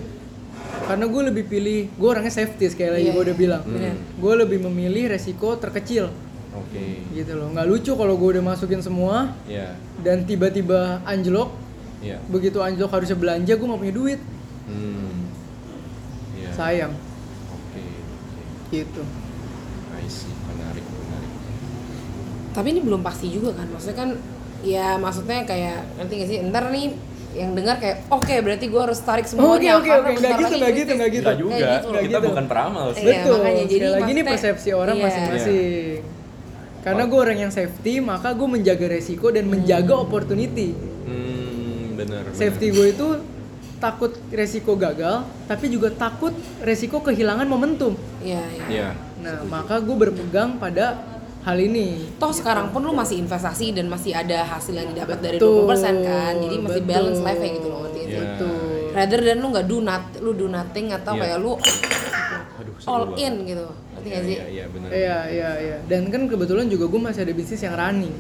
Karena 0.89 1.05
gue 1.05 1.21
lebih 1.29 1.45
pilih, 1.45 1.93
gue 1.93 2.09
orangnya 2.09 2.33
safety 2.33 2.65
sekali 2.73 2.89
lagi 2.89 3.05
Iya, 3.05 3.13
gue 3.13 3.23
udah 3.29 3.35
iya. 3.37 3.43
bilang. 3.45 3.61
Bener. 3.69 3.95
Gue 4.17 4.33
lebih 4.33 4.65
memilih 4.65 5.13
resiko 5.13 5.53
terkecil 5.61 6.09
Oke. 6.61 6.85
gitu 7.11 7.31
loh. 7.33 7.47
Nggak 7.49 7.67
lucu 7.67 7.91
kalau 7.93 8.13
gue 8.13 8.29
udah 8.33 8.43
masukin 8.45 8.79
semua 8.79 9.33
Ya. 9.43 9.73
dan 9.99 10.23
tiba-tiba 10.23 10.99
anjlok. 11.03 11.51
Ya. 11.99 12.19
Begitu 12.25 12.59
anjlok 12.59 12.91
harusnya 12.91 13.15
belanja, 13.15 13.51
gue 13.51 13.65
nggak 13.65 13.81
punya 13.81 13.95
duit. 13.95 14.19
Hmm. 14.65 15.27
Ya. 16.35 16.49
Sayang 16.51 16.93
Oke. 17.49 17.79
Oke. 17.79 18.41
gitu. 18.71 19.01
I 19.95 20.07
see. 20.07 20.31
Menarik, 20.45 20.85
menarik. 20.85 21.31
Tapi 22.49 22.67
ini 22.69 22.81
belum 22.81 23.01
pasti 23.01 23.27
juga 23.27 23.53
kan, 23.53 23.67
maksudnya 23.67 23.97
kan 23.97 24.09
ya 24.59 24.95
maksudnya 24.95 25.43
kayak 25.43 25.87
nanti 25.95 26.19
gak 26.19 26.27
sih 26.27 26.37
ntar 26.45 26.67
nih 26.67 26.91
yang 27.29 27.53
dengar 27.53 27.77
kayak 27.77 28.09
oke 28.09 28.35
berarti 28.41 28.67
gue 28.67 28.81
harus 28.81 28.99
tarik 28.99 29.21
Oke 29.21 29.31
semuanya 29.31 29.77
oke 29.77 29.85
karena 29.85 30.01
oke, 30.01 30.17
nggak 30.17 30.33
gitu 30.33 30.55
lagi 30.57 30.57
nggak 30.57 30.73
gitu 30.73 30.91
nggak 30.91 31.09
gitu. 31.13 31.23
Nggak 31.23 31.37
juga. 31.37 31.55
Gitu. 31.61 31.87
Kita 31.93 32.09
Gitu. 32.09 32.27
bukan 32.27 32.45
peramal 32.49 32.85
sih. 32.89 33.05
Iya, 33.05 33.13
Betul. 33.21 33.37
makanya. 33.37 33.65
Jadi 33.69 33.85
lagi 33.87 34.11
ini 34.11 34.21
persepsi 34.25 34.69
orang 34.73 34.95
iya. 34.97 35.98
Karena 36.79 37.03
gue 37.05 37.19
orang 37.19 37.37
yang 37.37 37.51
safety, 37.51 37.99
maka 37.99 38.31
gue 38.31 38.47
menjaga 38.47 38.87
resiko 38.87 39.29
dan 39.29 39.45
menjaga 39.45 39.93
opportunity. 39.93 40.71
Hmm, 41.03 41.99
benar. 41.99 42.23
benar. 42.27 42.35
Safety 42.35 42.71
gue 42.71 42.87
itu 42.91 43.07
takut 43.79 44.11
resiko 44.29 44.75
gagal, 44.75 45.23
tapi 45.47 45.67
juga 45.67 45.91
takut 45.91 46.31
resiko 46.59 46.99
kehilangan 46.99 47.47
momentum. 47.47 47.95
Iya, 48.19 48.43
iya. 48.47 48.65
Iya. 48.67 48.89
Nah, 49.19 49.43
maka 49.43 49.79
gue 49.79 49.95
berpegang 49.95 50.55
pada 50.55 50.99
hal 51.39 51.55
ini. 51.55 52.15
Toh 52.19 52.31
sekarang 52.31 52.71
pun 52.71 52.83
lu 52.83 52.91
masih 52.91 53.19
investasi 53.19 53.71
dan 53.71 53.87
masih 53.87 54.11
ada 54.11 54.43
hasil 54.45 54.75
yang 54.75 54.91
didapat 54.91 55.19
dari 55.19 55.37
Betul, 55.39 55.67
20% 55.67 56.03
kan. 56.03 56.33
Jadi 56.35 56.55
masih 56.59 56.81
betul. 56.83 56.91
balance 56.91 57.19
life 57.19 57.39
kayak 57.39 57.53
gitu 57.55 57.67
loh 57.67 57.79
ngerti 57.83 57.97
gak 57.97 58.07
sih? 58.07 58.11
Iya. 58.11 58.23
Betul. 58.23 58.55
Rather 58.89 59.19
than 59.21 59.37
lu 59.39 59.47
nggak 59.49 59.67
do 59.67 59.77
not, 59.79 60.03
lu 60.19 60.31
do 60.33 60.47
nothing 60.47 60.87
atau 60.91 61.13
Iya. 61.15 61.21
kayak 61.23 61.37
lu 61.39 61.51
Aduh, 62.59 62.73
all 62.83 63.03
banget. 63.07 63.23
in 63.23 63.33
gitu. 63.47 63.67
Ngerti 63.99 64.07
Iya, 64.07 64.15
gak 64.15 64.23
sih? 64.23 64.33
Iya, 64.33 64.45
iya, 64.47 64.65
benar. 64.67 64.89
Iya, 64.89 65.17
iya, 65.27 65.49
iya. 65.59 65.77
Dan 65.85 66.01
kan 66.07 66.21
kebetulan 66.25 66.65
juga 66.65 66.85
gue 66.85 67.01
masih 67.01 67.21
ada 67.21 67.33
bisnis 67.33 67.61
yang 67.61 67.75
running. 67.75 68.15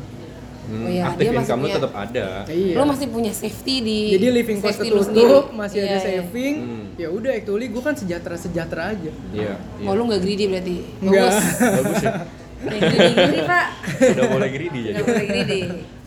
Hmm, 0.61 0.85
Oh 0.85 0.87
iya, 0.87 1.03
aktif 1.03 1.25
income 1.27 1.61
punya- 1.63 1.75
tetap 1.75 1.93
ada. 1.95 2.27
Iya. 2.45 2.75
Lu 2.75 2.83
masih 2.85 3.07
punya 3.09 3.31
safety 3.31 3.75
di 3.81 3.99
Jadi 4.13 4.27
living 4.31 4.59
cost 4.59 4.77
ketutup, 4.77 5.01
sendiri. 5.03 5.37
masih 5.51 5.77
ada 5.79 5.87
Iya, 5.87 5.97
iya. 5.97 6.05
saving. 6.21 6.55
Hmm. 6.59 6.85
Ya 6.95 7.07
udah, 7.09 7.31
actually 7.33 7.67
gue 7.67 7.81
kan 7.81 7.95
sejahtera-sejahtera 7.95 8.83
aja. 8.91 9.11
Iya, 9.31 9.53
iya. 9.57 9.83
Oh 9.83 9.93
lu 9.93 10.05
nggak 10.05 10.21
greedy 10.21 10.45
berarti? 10.45 10.77
Enggak. 10.99 11.25
Bagus. 11.25 11.37
Bagus 11.75 11.97
ya. 11.99 12.11
Greedy, 12.59 13.09
pak. 13.41 13.65
Udah 14.13 14.25
mulai 14.29 14.49
greedy 14.51 14.79
jadi. 14.83 14.93
Nggak 14.93 15.07
boleh 15.07 15.25
greedy. 15.25 15.61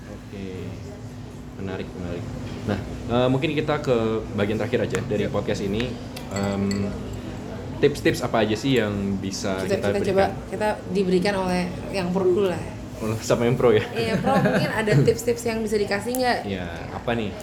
Oke. 0.07 0.45
Menarik, 1.59 1.89
menarik. 1.93 2.25
Nah, 2.65 2.81
Eh, 3.03 3.29
mungkin 3.29 3.53
kita 3.53 3.77
ke 3.79 3.93
bagian 4.33 4.57
terakhir 4.57 4.81
aja 4.83 4.99
dari 5.03 5.27
podcast 5.27 5.61
ini. 5.61 5.91
Em, 6.31 6.89
tips-tips 7.83 8.23
apa 8.23 8.37
aja 8.41 8.55
sih 8.55 8.79
yang 8.79 8.95
bisa 9.19 9.59
kita, 9.61 9.67
kita, 9.67 9.75
kita 9.75 9.87
berikan? 9.91 10.07
coba 10.09 10.25
kita 10.49 10.69
diberikan 10.89 11.35
oleh 11.37 11.63
yang 11.91 12.09
pro 12.09 12.23
dulu 12.23 12.47
lah 12.47 12.63
Oh, 13.03 13.19
Sama 13.19 13.45
yang 13.45 13.59
pro 13.59 13.75
ya? 13.75 13.83
iya 13.93 14.15
pro 14.15 14.31
mungkin 14.47 14.71
ada 14.71 14.93
tips-tips 14.97 15.43
yang 15.43 15.59
bisa 15.59 15.75
dikasih 15.75 16.13
nggak 16.15 16.39
Ya, 16.47 16.71
apa 16.89 17.13
nih? 17.13 17.35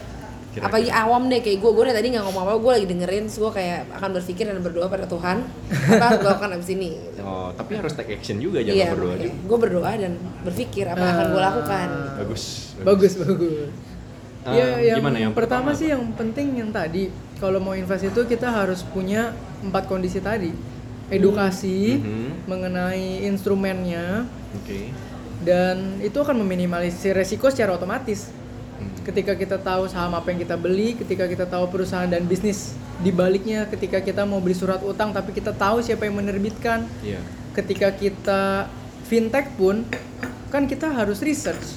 Kira-kira? 0.49 0.65
apalagi 0.65 0.89
awam 0.89 1.23
deh 1.27 1.39
kayak 1.39 1.59
gue 1.59 1.69
gue 1.69 1.83
dari 1.83 1.93
tadi 1.93 2.07
nggak 2.09 2.25
ngomong 2.25 2.41
apa 2.41 2.53
gue 2.57 2.71
lagi 2.73 2.87
dengerin 2.87 3.23
terus 3.23 3.37
gue 3.37 3.51
kayak 3.51 3.79
akan 3.91 4.09
berpikir 4.15 4.43
dan 4.45 4.57
berdoa 4.57 4.87
pada 4.87 5.05
Tuhan 5.05 5.37
apa 5.91 6.03
harus 6.05 6.17
gue 6.17 6.29
lakukan 6.31 6.51
abis 6.55 6.69
ini 6.71 6.89
Oh, 7.19 7.51
tapi 7.51 7.75
harus 7.75 7.93
take 7.93 8.09
action 8.09 8.39
juga, 8.39 8.57
jangan 8.59 8.73
iya 8.73 8.87
berdoa 8.89 9.15
juga. 9.19 9.35
gue 9.45 9.57
berdoa 9.59 9.89
dan 9.93 10.11
berpikir 10.41 10.85
apa 10.87 10.97
yang 10.97 11.13
akan 11.13 11.27
gue 11.29 11.41
lakukan 11.43 11.87
Bagus. 12.17 12.43
bagus 12.81 13.13
bagus 13.15 13.69
Eh, 14.39 14.55
ya 14.55 14.95
yang, 14.95 15.03
gimana 15.03 15.19
yang 15.19 15.33
pertama, 15.35 15.69
pertama 15.69 15.77
sih 15.77 15.91
yang 15.91 16.15
penting 16.15 16.55
yang 16.55 16.71
tadi 16.71 17.11
kalau 17.39 17.57
mau 17.57 17.73
invest 17.73 18.05
itu 18.05 18.21
kita 18.23 18.47
harus 18.47 18.83
punya 18.83 19.31
empat 19.59 19.87
kondisi 19.87 20.19
tadi 20.19 20.51
edukasi 21.09 21.97
Mhm. 21.97 22.29
mengenai 22.45 23.25
instrumennya 23.25 24.29
Oke. 24.53 24.93
dan 25.41 25.97
itu 25.99 26.15
akan 26.15 26.37
meminimalisir 26.37 27.11
resiko 27.11 27.49
secara 27.49 27.73
otomatis 27.73 28.29
Hmm. 28.79 28.95
ketika 29.03 29.35
kita 29.35 29.59
tahu 29.59 29.87
saham 29.87 30.13
apa 30.13 30.31
yang 30.31 30.39
kita 30.39 30.55
beli 30.55 30.95
ketika 30.95 31.27
kita 31.27 31.43
tahu 31.43 31.67
perusahaan 31.67 32.07
dan 32.07 32.23
bisnis 32.23 32.71
di 32.97 33.11
baliknya 33.11 33.67
ketika 33.67 33.99
kita 33.99 34.23
mau 34.23 34.39
beli 34.39 34.55
surat 34.55 34.79
utang 34.79 35.11
tapi 35.11 35.35
kita 35.35 35.51
tahu 35.51 35.83
siapa 35.83 36.07
yang 36.07 36.15
menerbitkan 36.15 36.87
Iya. 37.01 37.19
ketika 37.51 37.91
kita 37.91 38.71
fintech 39.03 39.51
pun 39.55 39.83
kan 40.47 40.63
kita 40.63 40.87
harus 40.87 41.19
research 41.19 41.75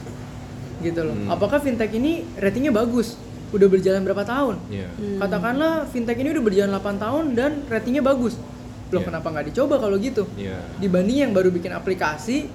gitu 0.78 1.02
loh. 1.02 1.14
Hmm. 1.16 1.26
Apakah 1.28 1.58
fintech 1.58 1.90
ini 1.90 2.22
ratingnya 2.36 2.70
bagus? 2.70 3.18
Udah 3.52 3.68
berjalan 3.68 4.00
berapa 4.02 4.24
tahun? 4.24 4.56
Iya. 4.72 4.88
Katakanlah 5.20 5.84
fintech 5.92 6.16
ini 6.16 6.32
udah 6.32 6.44
berjalan 6.44 6.70
8 6.72 6.96
tahun 6.96 7.24
dan 7.36 7.50
ratingnya 7.68 8.00
bagus. 8.00 8.40
Loh 8.88 9.00
Iya. 9.00 9.08
kenapa 9.08 9.28
nggak 9.28 9.46
dicoba 9.52 9.76
kalau 9.76 9.96
gitu? 10.00 10.24
Iya. 10.36 10.56
Dibanding 10.80 11.18
yang 11.28 11.32
baru 11.36 11.52
bikin 11.52 11.72
aplikasi 11.72 12.48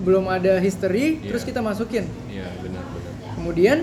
belum 0.00 0.28
ada 0.28 0.60
history 0.60 1.20
Iya. 1.20 1.32
terus 1.32 1.42
kita 1.44 1.60
masukin. 1.60 2.04
Iya, 2.28 2.48
benar 2.60 2.84
benar. 2.84 3.12
Kemudian 3.36 3.78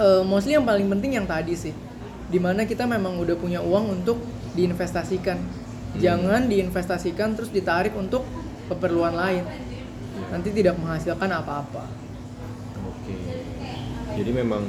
eh, 0.00 0.22
mostly 0.24 0.54
yang 0.54 0.64
paling 0.64 0.86
penting 0.88 1.18
yang 1.18 1.26
tadi 1.26 1.52
sih, 1.52 1.74
di 2.30 2.38
mana 2.38 2.64
kita 2.64 2.86
memang 2.86 3.18
udah 3.18 3.36
punya 3.36 3.60
uang 3.60 4.00
untuk 4.00 4.22
diinvestasikan. 4.54 5.36
Hmm. 5.36 5.98
Jangan 5.98 6.46
diinvestasikan 6.46 7.34
terus 7.34 7.50
ditarik 7.50 7.92
untuk 7.98 8.22
keperluan 8.70 9.12
lain. 9.12 9.42
Nanti 10.30 10.54
tidak 10.54 10.78
menghasilkan 10.78 11.26
apa-apa. 11.26 11.84
Oke. 12.86 13.14
Jadi 14.14 14.30
memang 14.30 14.62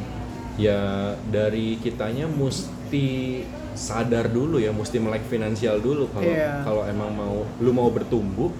ya 0.61 0.81
dari 1.27 1.81
kitanya 1.81 2.29
mesti 2.29 3.41
sadar 3.73 4.29
dulu 4.29 4.59
ya, 4.59 4.69
mesti 4.69 5.01
melek 5.01 5.25
finansial 5.25 5.79
dulu 5.79 6.05
kalau 6.11 6.27
Iya. 6.27 6.61
kalau 6.61 6.83
emang 6.85 7.09
mau 7.09 7.35
lu 7.57 7.71
mau 7.71 7.89
bertumbuh 7.89 8.51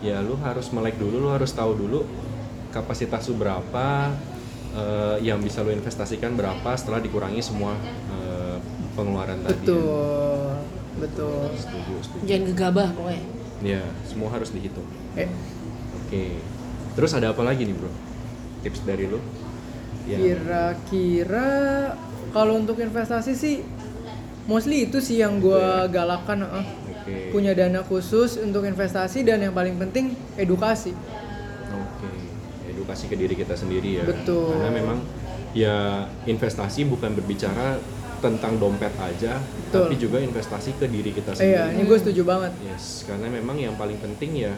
ya 0.00 0.18
lu 0.18 0.34
harus 0.40 0.72
melek 0.72 0.96
dulu, 0.96 1.20
lu 1.20 1.30
harus 1.30 1.52
tahu 1.52 1.76
dulu 1.76 2.02
kapasitas 2.70 3.28
lu 3.28 3.36
berapa 3.36 4.10
eh, 4.72 5.16
yang 5.22 5.38
bisa 5.38 5.60
lu 5.60 5.70
investasikan 5.70 6.34
berapa 6.34 6.70
setelah 6.74 6.98
dikurangi 6.98 7.38
semua 7.38 7.76
eh, 8.10 8.56
pengeluaran 8.96 9.38
tadi. 9.44 9.60
Betul. 9.62 10.56
Betul. 10.98 11.46
Setuju, 11.54 11.94
setuju. 12.02 12.22
jangan 12.26 12.44
gegabah 12.50 12.88
pokoknya 12.92 13.24
Ya, 13.60 13.84
semua 14.08 14.32
harus 14.32 14.50
dihitung. 14.50 14.88
Eh, 15.14 15.28
Oke. 16.00 16.40
Terus 16.96 17.12
ada 17.12 17.30
apa 17.30 17.44
lagi 17.44 17.68
nih, 17.68 17.76
Bro? 17.76 17.92
Tips 18.64 18.82
dari 18.82 19.04
lu? 19.04 19.20
Ya. 20.10 20.18
kira-kira 20.18 21.48
kalau 22.30 22.58
untuk 22.58 22.78
investasi 22.78 23.32
sih 23.32 23.62
mostly 24.44 24.86
itu 24.86 24.98
sih 24.98 25.18
yang 25.18 25.38
gua 25.38 25.86
galakan 25.86 26.42
eh. 26.42 26.66
Oke. 26.90 27.14
punya 27.30 27.54
dana 27.54 27.80
khusus 27.80 28.36
untuk 28.36 28.62
investasi 28.62 29.22
dan 29.22 29.40
yang 29.40 29.54
paling 29.54 29.78
penting 29.78 30.12
edukasi. 30.34 30.92
Oke, 31.70 32.10
edukasi 32.66 33.06
ke 33.06 33.14
diri 33.14 33.32
kita 33.32 33.54
sendiri 33.54 34.02
ya. 34.02 34.04
Betul. 34.04 34.52
Karena 34.52 34.70
memang 34.70 34.98
ya 35.50 35.76
investasi 36.26 36.84
bukan 36.84 37.14
berbicara 37.14 37.78
tentang 38.20 38.60
dompet 38.60 38.92
aja, 39.00 39.40
Betul. 39.40 39.88
tapi 39.88 39.94
juga 39.96 40.20
investasi 40.20 40.76
ke 40.76 40.84
diri 40.86 41.08
kita 41.10 41.32
Iya, 41.32 41.72
sendiri. 41.72 41.72
ini 41.72 41.82
gue 41.88 41.98
setuju 41.98 42.22
banget. 42.22 42.52
Yes, 42.60 43.08
karena 43.08 43.32
memang 43.32 43.56
yang 43.56 43.72
paling 43.74 43.96
penting 43.96 44.44
ya 44.44 44.52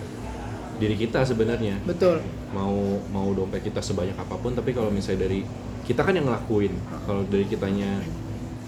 diri 0.83 0.97
kita 0.99 1.23
sebenarnya. 1.23 1.79
Betul. 1.83 2.19
Mau 2.51 2.75
mau 3.09 3.31
dompet 3.31 3.63
kita 3.63 3.79
sebanyak 3.79 4.15
apa 4.15 4.35
pun, 4.35 4.51
tapi 4.51 4.71
kalau 4.71 4.91
misalnya 4.91 5.25
dari 5.25 5.47
kita 5.83 6.03
kan 6.03 6.13
yang 6.13 6.27
ngelakuin, 6.27 6.75
kalau 7.05 7.23
dari 7.25 7.47
kitanya 7.47 8.03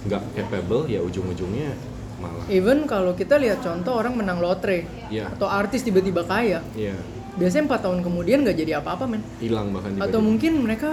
nggak 0.04 0.22
capable, 0.32 0.86
ya 0.86 1.00
ujung-ujungnya 1.00 1.74
malah. 2.16 2.46
Even 2.46 2.84
kalau 2.84 3.12
kita 3.12 3.34
lihat 3.34 3.58
contoh 3.58 3.94
orang 3.94 4.14
menang 4.14 4.38
lotre 4.38 4.86
Iya. 5.08 5.28
atau 5.28 5.46
artis 5.46 5.82
tiba-tiba 5.82 6.22
kaya, 6.22 6.62
Iya, 6.72 6.94
biasanya 7.34 7.66
empat 7.66 7.80
tahun 7.82 8.00
kemudian 8.00 8.42
nggak 8.42 8.56
jadi 8.56 8.72
apa-apa 8.78 9.04
men. 9.06 9.22
hilang 9.38 9.74
bahkan 9.74 9.90
Atau 9.96 9.98
tiba-tiba. 9.98 10.22
mungkin 10.22 10.52
mereka 10.60 10.90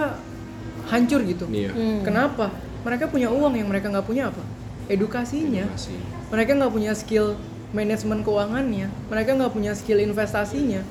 hancur 0.88 1.22
gitu. 1.22 1.46
Iya. 1.46 1.70
Hmm. 1.70 2.02
Kenapa? 2.02 2.50
Mereka 2.82 3.06
punya 3.06 3.30
uang 3.30 3.54
yang 3.54 3.70
mereka 3.70 3.86
nggak 3.88 4.02
punya 4.02 4.26
apa? 4.28 4.42
Edukasinya. 4.90 5.64
Edukasi. 5.64 5.94
Mereka 6.28 6.50
nggak 6.58 6.72
punya 6.72 6.92
skill 6.92 7.38
manajemen 7.70 8.20
keuangannya. 8.20 8.88
Mereka 9.06 9.30
nggak 9.34 9.52
punya 9.52 9.72
skill 9.72 10.00
investasinya. 10.00 10.82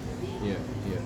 Iya. 0.41 0.59
iya. 0.89 0.99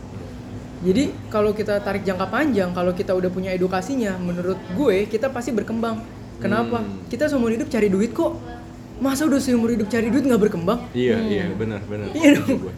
Jadi 0.86 1.04
kalau 1.34 1.56
kita 1.56 1.82
tarik 1.82 2.06
jangka 2.06 2.28
panjang, 2.30 2.70
kalau 2.76 2.94
kita 2.94 3.16
udah 3.16 3.32
punya 3.32 3.50
edukasinya, 3.56 4.20
menurut 4.22 4.60
gue 4.76 5.10
kita 5.10 5.34
pasti 5.34 5.50
berkembang. 5.50 6.04
Kenapa? 6.38 6.84
Hmm. 6.84 7.08
Kita 7.10 7.32
seumur 7.32 7.50
hidup 7.56 7.72
cari 7.72 7.88
duit 7.90 8.12
kok. 8.12 8.38
Masa 9.02 9.28
udah 9.28 9.42
seumur 9.42 9.72
hidup 9.74 9.88
cari 9.90 10.08
duit 10.14 10.24
nggak 10.24 10.40
berkembang? 10.40 10.88
Iya, 10.96 11.20
iya, 11.26 11.44
benar, 11.52 11.84
benar. 11.84 12.12
Iya 12.16 12.40
dong. 12.40 12.70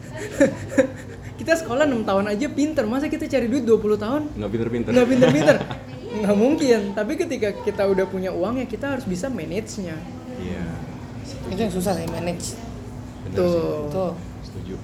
kita 1.42 1.52
sekolah 1.62 1.86
6 1.86 2.08
tahun 2.08 2.24
aja 2.26 2.46
pinter, 2.50 2.84
masa 2.90 3.06
kita 3.06 3.28
cari 3.30 3.46
duit 3.46 3.62
20 3.62 3.98
tahun? 3.98 4.22
Nggak 4.34 4.50
pinter-pinter. 4.50 4.90
Nggak 4.94 5.08
pinter-pinter. 5.14 5.56
Nggak 6.22 6.36
mungkin. 6.38 6.80
Tapi 6.96 7.12
ketika 7.14 7.48
kita 7.62 7.82
udah 7.86 8.06
punya 8.08 8.30
uang 8.34 8.62
ya 8.62 8.66
kita 8.66 8.98
harus 8.98 9.06
bisa 9.06 9.28
manage-nya. 9.30 9.98
Iya. 10.38 10.64
itu 11.48 11.60
yang 11.60 11.72
susah 11.72 11.92
sih 11.96 12.06
manage 12.08 12.56
benar 13.26 13.36
Tuh. 13.36 13.50
sih. 13.50 13.64
tuh 13.92 14.12
Setuju. 14.44 14.74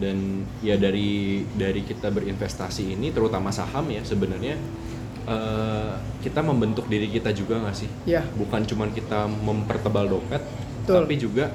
Dan 0.00 0.16
ya 0.58 0.74
dari 0.74 1.10
dari 1.52 1.84
kita 1.84 2.08
berinvestasi 2.08 2.90
ini, 2.90 3.12
terutama 3.12 3.52
saham 3.52 3.84
ya 3.86 4.00
sebenarnya 4.00 4.56
eh, 5.22 5.92
kita 6.20 6.40
membentuk 6.40 6.88
diri 6.88 7.06
kita 7.06 7.30
juga 7.30 7.60
nggak 7.60 7.76
sih? 7.76 7.90
Ya. 8.08 8.24
Bukan 8.32 8.64
cuman 8.64 8.90
kita 8.90 9.28
mempertebal 9.28 10.08
dompet, 10.08 10.40
Betul. 10.80 11.04
tapi 11.04 11.14
juga 11.14 11.52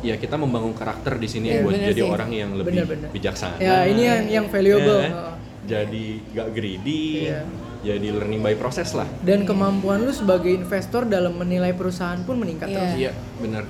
ya 0.00 0.14
kita 0.14 0.36
membangun 0.36 0.70
karakter 0.70 1.16
di 1.16 1.26
sini 1.26 1.48
Iya, 1.50 1.62
buat 1.64 1.74
bener 1.74 1.88
jadi 1.90 2.02
sih. 2.02 2.12
orang 2.12 2.30
yang 2.30 2.50
lebih 2.54 2.70
Bener-bener. 2.76 3.08
bijaksana. 3.10 3.56
Ya, 3.56 3.82
ini 3.84 4.02
yang 4.04 4.22
yang 4.30 4.46
valuable. 4.48 5.02
Heeh. 5.02 5.32
jadi 5.64 6.04
gak 6.30 6.48
greedy, 6.52 7.24
Iya. 7.24 7.40
jadi 7.82 8.06
learning 8.12 8.44
by 8.44 8.52
process 8.52 8.92
lah. 8.92 9.08
Dan 9.18 9.42
kemampuan 9.42 10.04
lu 10.04 10.12
sebagai 10.12 10.52
investor 10.52 11.08
dalam 11.08 11.32
menilai 11.34 11.72
perusahaan 11.72 12.20
pun 12.20 12.36
meningkat 12.36 12.68
Iya. 12.68 12.76
terus. 12.76 12.92
Iya, 12.94 13.12
benar. 13.40 13.64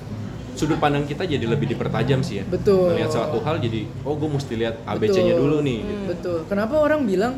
Sudut 0.55 0.79
pandang 0.79 1.03
kita 1.03 1.23
jadi 1.23 1.43
lebih 1.43 1.67
dipertajam 1.67 2.23
sih 2.23 2.39
ya. 2.39 2.43
Betul. 2.47 2.95
Melihat 2.95 3.11
suatu 3.11 3.43
hal 3.43 3.59
jadi, 3.59 3.83
oh 4.01 4.15
gue 4.15 4.29
mesti 4.31 4.53
lihat 4.55 4.79
ABC-nya 4.83 5.35
Betul. 5.35 5.43
dulu 5.43 5.57
nih. 5.61 5.79
gitu. 5.81 6.03
Betul. 6.07 6.37
Kenapa 6.47 6.75
orang 6.79 7.03
bilang, 7.03 7.33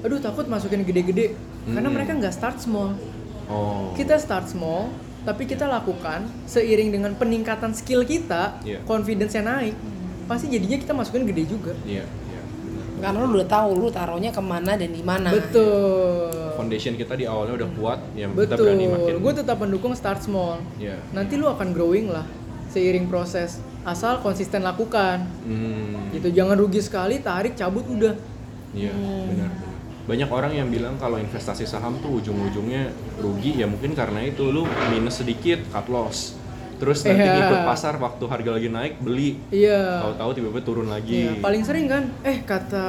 aduh 0.00 0.20
takut 0.20 0.44
masukin 0.44 0.84
gede-gede? 0.84 1.32
Karena 1.64 1.88
Hmm. 1.88 1.96
mereka 1.96 2.12
nggak 2.12 2.30
start 2.30 2.60
small. 2.60 2.92
Oh. 3.48 3.92
Kita 3.92 4.20
start 4.20 4.46
small, 4.46 4.92
tapi 5.24 5.44
kita 5.44 5.64
lakukan 5.64 6.28
seiring 6.44 6.92
dengan 6.92 7.12
peningkatan 7.12 7.72
skill 7.72 8.04
kita, 8.04 8.60
Iya. 8.60 8.84
confidence-nya 8.84 9.40
naik. 9.42 9.72
Pasti 10.24 10.48
jadinya 10.48 10.76
kita 10.76 10.92
masukin 10.92 11.24
gede 11.24 11.48
juga. 11.48 11.72
Iya, 11.82 12.04
iya. 12.04 12.40
karena 12.98 13.22
lu 13.22 13.30
udah 13.32 13.46
tahu 13.46 13.78
lu 13.78 13.88
taruhnya 13.88 14.28
ke 14.28 14.42
mana 14.42 14.74
dan 14.74 14.90
di 14.90 15.00
mana 15.00 15.30
Betul. 15.30 16.34
Foundation 16.58 16.98
kita 16.98 17.14
di 17.14 17.24
awalnya 17.24 17.64
udah 17.64 17.70
kuat, 17.78 18.00
ya 18.12 18.26
kita 18.26 18.58
berani 18.58 18.90
makin. 18.90 19.12
Betul. 19.14 19.22
Gue 19.22 19.32
tetap 19.32 19.56
mendukung 19.56 19.92
start 19.94 20.20
small. 20.20 20.58
Iya. 20.76 20.98
Nanti 21.14 21.38
lu 21.38 21.46
akan 21.46 21.70
growing 21.70 22.10
lah 22.10 22.26
seiring 22.78 23.10
proses. 23.10 23.58
Asal 23.82 24.22
konsisten 24.22 24.62
lakukan. 24.62 25.26
Hmm. 25.42 26.14
Gitu. 26.14 26.30
Jangan 26.30 26.54
rugi 26.54 26.78
sekali, 26.78 27.18
tarik, 27.18 27.58
cabut 27.58 27.82
udah. 27.90 28.14
Iya, 28.70 28.94
benar. 28.94 29.50
benar. 29.50 29.50
Banyak 30.08 30.30
orang 30.30 30.52
yang 30.56 30.68
bilang 30.70 30.94
kalau 30.96 31.18
investasi 31.20 31.66
saham 31.66 31.98
tuh 32.00 32.22
ujung-ujungnya 32.22 32.94
rugi 33.20 33.60
ya 33.60 33.68
mungkin 33.68 33.92
karena 33.92 34.24
itu 34.24 34.48
lu 34.48 34.64
minus 34.88 35.20
sedikit 35.20 35.60
cut 35.68 35.90
loss. 35.90 36.38
Terus 36.78 37.02
nanti 37.02 37.26
Iya. 37.26 37.34
ngikut 37.42 37.60
pasar 37.66 37.98
waktu 37.98 38.24
harga 38.30 38.50
lagi 38.54 38.68
naik 38.70 39.02
beli, 39.02 39.42
Iya. 39.50 39.98
tahu-tahu 39.98 40.30
tiba-tiba 40.38 40.62
turun 40.62 40.86
lagi. 40.86 41.26
Iya, 41.26 41.42
paling 41.42 41.66
sering 41.66 41.90
kan, 41.90 42.06
eh 42.22 42.38
kata 42.46 42.86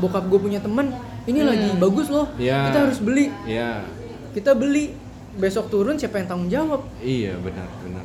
bokap 0.00 0.24
gue 0.26 0.40
punya 0.40 0.56
temen, 0.58 0.88
ini 1.28 1.44
lagi 1.44 1.68
bagus 1.76 2.08
loh, 2.08 2.32
Iya. 2.40 2.72
kita 2.72 2.78
harus 2.88 2.98
beli. 3.04 3.28
Iya. 3.44 3.84
Kita 4.32 4.56
beli, 4.56 4.96
besok 5.36 5.68
turun 5.68 6.00
siapa 6.00 6.16
yang 6.16 6.32
tanggung 6.32 6.48
jawab? 6.48 6.80
Iya, 7.04 7.36
benar, 7.36 7.68
benar. 7.84 8.04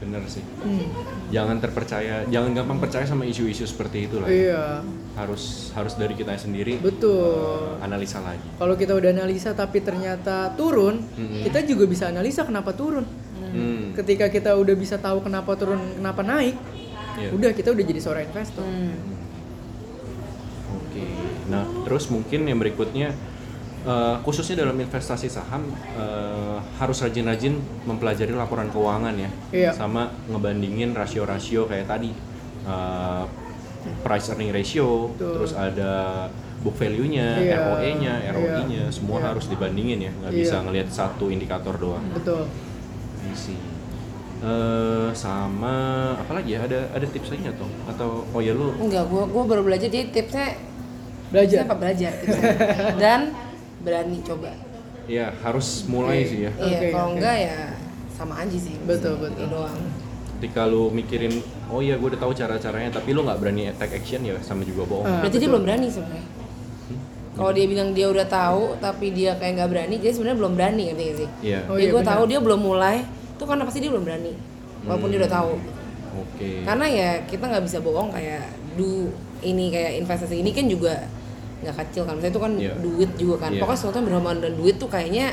Bener 0.00 0.24
sih 0.24 0.40
Hmm. 0.58 0.88
jangan 1.28 1.56
terpercaya 1.56 2.24
jangan 2.26 2.50
gampang 2.52 2.78
percaya 2.78 3.04
sama 3.04 3.22
isu-isu 3.22 3.62
seperti 3.62 4.08
itu 4.08 4.16
lah 4.16 4.26
ya. 4.26 4.32
Iya, 4.32 4.64
harus 5.14 5.42
harus 5.70 5.92
dari 5.94 6.12
kita 6.12 6.32
sendiri 6.34 6.80
betul. 6.80 7.76
eh, 7.76 7.84
analisa 7.84 8.18
lagi 8.18 8.40
Kalau 8.56 8.74
kita 8.74 8.92
udah 8.92 9.10
analisa 9.10 9.52
tapi 9.52 9.78
ternyata 9.78 10.52
turun, 10.54 11.04
Mm-mm. 11.10 11.44
kita 11.44 11.60
juga 11.62 11.84
bisa 11.84 12.08
analisa 12.08 12.42
kenapa 12.42 12.72
turun. 12.72 13.04
Hmm, 13.42 13.92
Ketika 13.92 14.26
kita 14.26 14.54
udah 14.54 14.72
bisa 14.72 14.94
tahu 14.96 15.20
kenapa 15.20 15.52
turun, 15.54 15.76
kenapa 15.92 16.22
naik, 16.22 16.54
iya. 17.16 17.28
udah 17.30 17.50
kita 17.50 17.68
udah 17.68 17.82
jadi 17.82 17.98
seorang 17.98 18.24
investor. 18.24 18.62
Hmm. 18.62 18.94
Oke, 20.80 21.04
nah 21.46 21.64
terus 21.82 22.06
mungkin 22.06 22.46
yang 22.46 22.56
berikutnya 22.56 23.10
eh, 23.82 24.16
khususnya 24.20 24.60
dalam 24.60 24.76
investasi 24.76 25.26
saham 25.26 25.64
eh, 25.94 26.58
harus 26.76 27.00
rajin-rajin 27.00 27.56
mempelajari 27.84 28.32
laporan 28.32 28.68
keuangan 28.68 29.14
ya, 29.14 29.30
Iya. 29.50 29.70
sama 29.70 30.08
ngebandingin 30.26 30.92
rasio-rasio 30.92 31.64
kayak 31.64 31.86
tadi 31.86 32.12
Eh, 32.60 33.24
price 34.04 34.28
earning 34.28 34.52
ratio, 34.52 35.08
Betul. 35.16 35.32
terus 35.40 35.52
ada 35.56 36.28
book 36.60 36.76
value-nya, 36.76 37.40
Iya. 37.40 37.56
ROE-nya, 37.72 38.14
ROI-nya, 38.30 38.84
semua 38.92 39.16
Iya. 39.16 39.32
harus 39.32 39.48
dibandingin 39.48 39.96
ya, 39.98 40.12
nggak 40.12 40.28
Iya. 40.30 40.40
bisa 40.44 40.56
ngelihat 40.60 40.88
satu 40.92 41.32
indikator 41.32 41.72
doang. 41.80 42.04
Betul. 42.12 42.44
I 43.24 43.32
see. 43.32 43.56
Eh, 44.40 45.08
sama 45.12 45.72
apa 46.16 46.32
lagi 46.32 46.52
ya? 46.52 46.64
Ada 46.64 46.92
ada 46.92 47.06
tips 47.08 47.32
lagi 47.32 47.48
Tom? 47.56 47.72
Atau 47.84 48.28
oh 48.28 48.40
ya 48.40 48.52
lu 48.52 48.76
Enggak, 48.76 49.08
gua 49.08 49.24
gua 49.24 49.44
baru 49.44 49.64
belajar 49.64 49.88
jadi 49.88 50.08
tipsnya 50.08 50.60
Belajar. 51.28 51.64
apa 51.64 51.74
belajar 51.76 52.12
tipsnya. 52.20 52.52
dan 52.96 53.20
berani 53.80 54.20
coba. 54.20 54.52
ya 55.04 55.34
harus 55.40 55.82
mulai 55.84 56.22
Oke. 56.22 56.28
sih 56.28 56.38
ya. 56.40 56.50
Iya, 56.54 56.76
Oke, 56.76 56.86
kalau 56.88 57.08
oke. 57.08 57.14
enggak 57.16 57.36
ya 57.40 57.56
sama 58.10 58.34
aja 58.38 58.54
sih. 58.54 58.74
Betul, 58.82 59.14
Gitu 59.16 59.24
betul. 59.26 59.46
doang. 59.48 59.80
ketika 60.32 60.64
lu 60.64 60.88
mikirin 60.88 61.36
oh 61.68 61.78
iya 61.78 61.94
gue 61.94 62.08
udah 62.08 62.16
tahu 62.18 62.32
cara 62.32 62.56
caranya 62.56 62.88
tapi 62.90 63.12
lu 63.12 63.20
nggak 63.20 63.36
berani 63.38 63.68
take 63.76 63.92
action 63.94 64.24
ya 64.24 64.40
sama 64.40 64.64
juga 64.64 64.86
bohong 64.86 65.04
Ah. 65.04 65.20
Berarti 65.20 65.36
dia 65.36 65.40
betul. 65.42 65.52
belum 65.52 65.64
berani 65.64 65.86
sebenarnya. 65.86 66.24
Kalau 67.30 67.50
dia 67.50 67.66
bilang 67.66 67.88
dia 67.92 68.06
udah 68.06 68.26
tahu 68.26 68.62
tapi 68.78 69.06
dia 69.10 69.32
kayak 69.34 69.52
nggak 69.54 69.68
berani, 69.68 69.94
dia 69.96 70.10
sebenarnya 70.10 70.38
belum 70.38 70.52
berani 70.54 70.82
ngerti 70.86 71.02
gak 71.02 71.16
sih? 71.18 71.28
iya 71.42 71.60
Oh, 71.62 71.74
Jadi 71.74 71.84
iya, 71.84 71.92
gue 71.92 72.02
tahu 72.02 72.22
dia 72.26 72.38
belum 72.38 72.60
mulai, 72.62 72.96
itu 73.04 73.44
karena 73.44 73.62
pasti 73.64 73.78
dia 73.78 73.90
belum 73.90 74.00
berani. 74.02 74.32
Walaupun 74.82 75.08
dia 75.08 75.18
udah 75.20 75.32
tahu. 75.34 75.52
oke 76.16 76.48
Karena 76.64 76.86
ya 76.86 77.10
kita 77.22 77.44
nggak 77.46 77.64
bisa 77.64 77.78
bohong 77.78 78.08
kayak 78.10 78.44
du 78.74 79.12
ini 79.40 79.68
kayak 79.68 79.92
investasi 79.98 80.36
ini 80.36 80.50
kan 80.50 80.64
juga 80.66 81.04
nggak 81.60 81.76
kecil 81.78 82.02
kan. 82.02 82.14
Misalnya 82.14 82.30
itu 82.30 82.40
kan 82.40 82.52
Iya. 82.54 82.74
duit 82.76 83.10
juga 83.14 83.36
kan. 83.38 83.50
Iya. 83.50 83.60
Pokoknya 83.60 83.78
sesuatu 83.78 83.96
yang 83.96 84.06
berhubungan 84.06 84.36
dengan 84.38 84.54
duit 84.56 84.76
tuh 84.76 84.88
kayaknya 84.88 85.26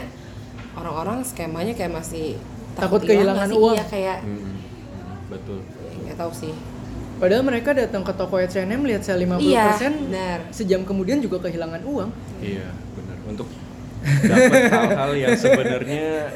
orang-orang 0.74 1.18
skemanya 1.22 1.74
kayak 1.74 1.94
masih 1.94 2.38
Takut 2.74 3.02
hilang 3.02 3.34
kehilangan 3.34 3.50
uang. 3.52 3.74
Iya 3.74 3.86
kayak 3.88 4.18
Mm, 4.22 4.38
mm, 4.38 4.56
betul 5.28 5.58
ya, 5.60 5.92
nggak 6.06 6.18
tahu 6.18 6.32
sih. 6.32 6.54
Padahal 7.18 7.42
mereka 7.42 7.70
datang 7.72 8.02
ke 8.02 8.14
toko 8.14 8.38
H&M 8.38 8.82
lihat 8.84 9.02
sale 9.02 9.18
50% 9.20 9.42
Iya, 9.42 9.66
benar. 9.82 10.40
sejam 10.52 10.82
kemudian 10.84 11.18
juga 11.18 11.42
kehilangan 11.42 11.82
uang. 11.82 12.10
iya 12.38 12.70
benar 12.94 13.18
untuk 13.26 13.50
dapat 14.06 14.62
hal-hal 14.70 15.12
yang 15.18 15.34
sebenarnya 15.34 16.30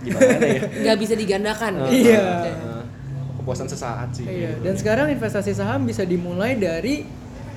gimana 0.00 0.40
ya 0.42 0.60
Nggak 0.80 0.96
bisa 0.98 1.14
digandakan. 1.14 1.72
Eh, 1.84 2.08
Iya. 2.08 2.24
eh, 2.48 2.82
kepuasan 3.36 3.68
sesaat 3.68 4.08
sih 4.10 4.24
Iya, 4.24 4.56
gitu. 4.56 4.64
dan 4.64 4.74
sekarang 4.74 5.06
investasi 5.10 5.52
saham 5.52 5.84
bisa 5.84 6.00
dimulai 6.02 6.56
dari 6.56 7.04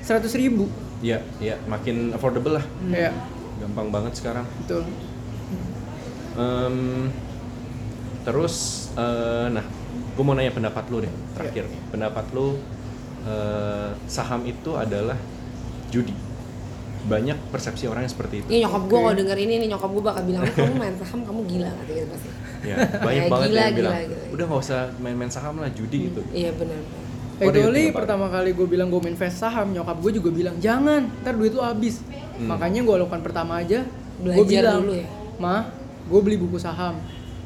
100 0.00 0.28
ribu. 0.34 0.68
Iya 1.00 1.18
iya 1.38 1.54
makin 1.64 2.10
affordable 2.10 2.56
lah 2.56 2.64
Ya, 2.88 3.10
gampang 3.58 3.88
banget 3.88 4.12
sekarang 4.14 4.46
betul. 4.60 4.82
Em, 6.38 7.10
terus 8.22 8.54
eh, 8.94 9.46
nah 9.50 9.64
gue 10.14 10.22
mau 10.22 10.34
nanya 10.34 10.50
pendapat 10.50 10.84
lu 10.90 11.00
deh 11.00 11.12
terakhir 11.32 11.66
nih 11.66 11.80
pendapat 11.88 12.24
lu 12.30 12.58
eh, 13.24 13.90
saham 14.06 14.42
itu 14.44 14.70
adalah 14.74 15.18
judi 15.88 16.14
banyak 17.08 17.38
persepsi 17.48 17.86
orang 17.86 18.04
yang 18.04 18.12
seperti 18.12 18.34
itu 18.38 18.48
Ini 18.50 18.58
nyokap 18.62 18.82
gue 18.84 18.92
Oke. 18.92 19.02
kalau 19.02 19.14
denger 19.16 19.38
ini 19.38 19.54
nih 19.58 19.68
nyokap 19.72 19.90
gue 19.90 20.04
bakal 20.04 20.22
bilang 20.26 20.44
kamu 20.46 20.74
main 20.76 20.94
saham 20.94 21.20
kamu 21.24 21.40
gila 21.48 21.70
kata 21.72 21.90
gitu 21.90 22.06
pasti. 22.08 22.28
ya 22.60 22.76
banyak 23.00 23.24
Ya, 23.24 23.30
banget 23.32 23.48
gila, 23.48 23.60
yang 23.60 23.72
bilang 23.72 23.94
gila, 23.94 23.98
gila. 24.04 24.26
udah 24.34 24.44
nggak 24.44 24.60
usah 24.60 24.80
main-main 24.98 25.30
saham 25.30 25.54
lah 25.56 25.70
judi 25.72 25.98
gitu 26.10 26.20
Iya 26.30 26.50
benar. 26.52 26.80
About 27.38 27.94
pertama 27.94 28.26
kali 28.26 28.50
gue 28.50 28.66
bilang 28.66 28.90
gue 28.90 29.00
invest 29.06 29.38
saham, 29.38 29.70
nyokap 29.70 29.96
gue 30.02 30.12
juga 30.18 30.30
bilang 30.34 30.58
jangan, 30.58 31.06
ntar 31.22 31.38
duit 31.38 31.54
lu 31.54 31.62
habis. 31.62 32.02
Hmm. 32.34 32.50
Makanya 32.50 32.82
gue 32.82 32.94
lakukan 32.98 33.22
pertama 33.22 33.62
aja, 33.62 33.86
gue 34.18 34.24
Belajar 34.26 34.46
bilang, 34.46 34.80
dulu 34.82 34.94
ya? 34.98 35.06
mah, 35.38 35.62
gue 36.10 36.20
beli 36.22 36.36
buku 36.38 36.58
saham, 36.58 36.98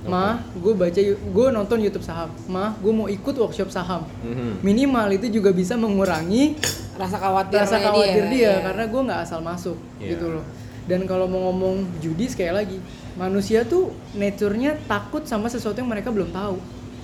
mah, 0.09 0.41
gue 0.57 0.73
baca, 0.73 1.01
gue 1.13 1.47
nonton 1.53 1.79
YouTube 1.81 2.05
saham, 2.05 2.33
mah, 2.49 2.73
gue 2.81 2.93
mau 2.93 3.07
ikut 3.07 3.35
workshop 3.37 3.69
saham. 3.69 4.09
Mhm. 4.25 4.65
Minimal 4.65 5.09
itu 5.21 5.29
juga 5.29 5.53
bisa 5.53 5.77
mengurangi 5.77 6.57
Rasa 6.93 7.17
khawatir 7.17 7.57
rasa 7.57 7.77
dia, 7.81 7.85
khawatir 7.89 8.25
dia, 8.29 8.41
iya. 8.41 8.53
karena 8.65 8.85
gue 8.85 9.01
nggak 9.09 9.21
asal 9.25 9.41
masuk 9.41 9.77
Iya. 9.97 10.17
gitu 10.17 10.29
loh. 10.29 10.45
Dan 10.85 11.07
kalau 11.07 11.31
mau 11.31 11.49
ngomong 11.53 11.89
judi 12.03 12.27
sekali 12.29 12.53
lagi, 12.53 12.79
manusia 13.15 13.63
tuh 13.63 13.95
nature-nya 14.13 14.77
takut 14.91 15.23
sama 15.25 15.47
sesuatu 15.49 15.79
yang 15.79 15.89
mereka 15.89 16.11
belum 16.11 16.35
tahu. 16.35 16.59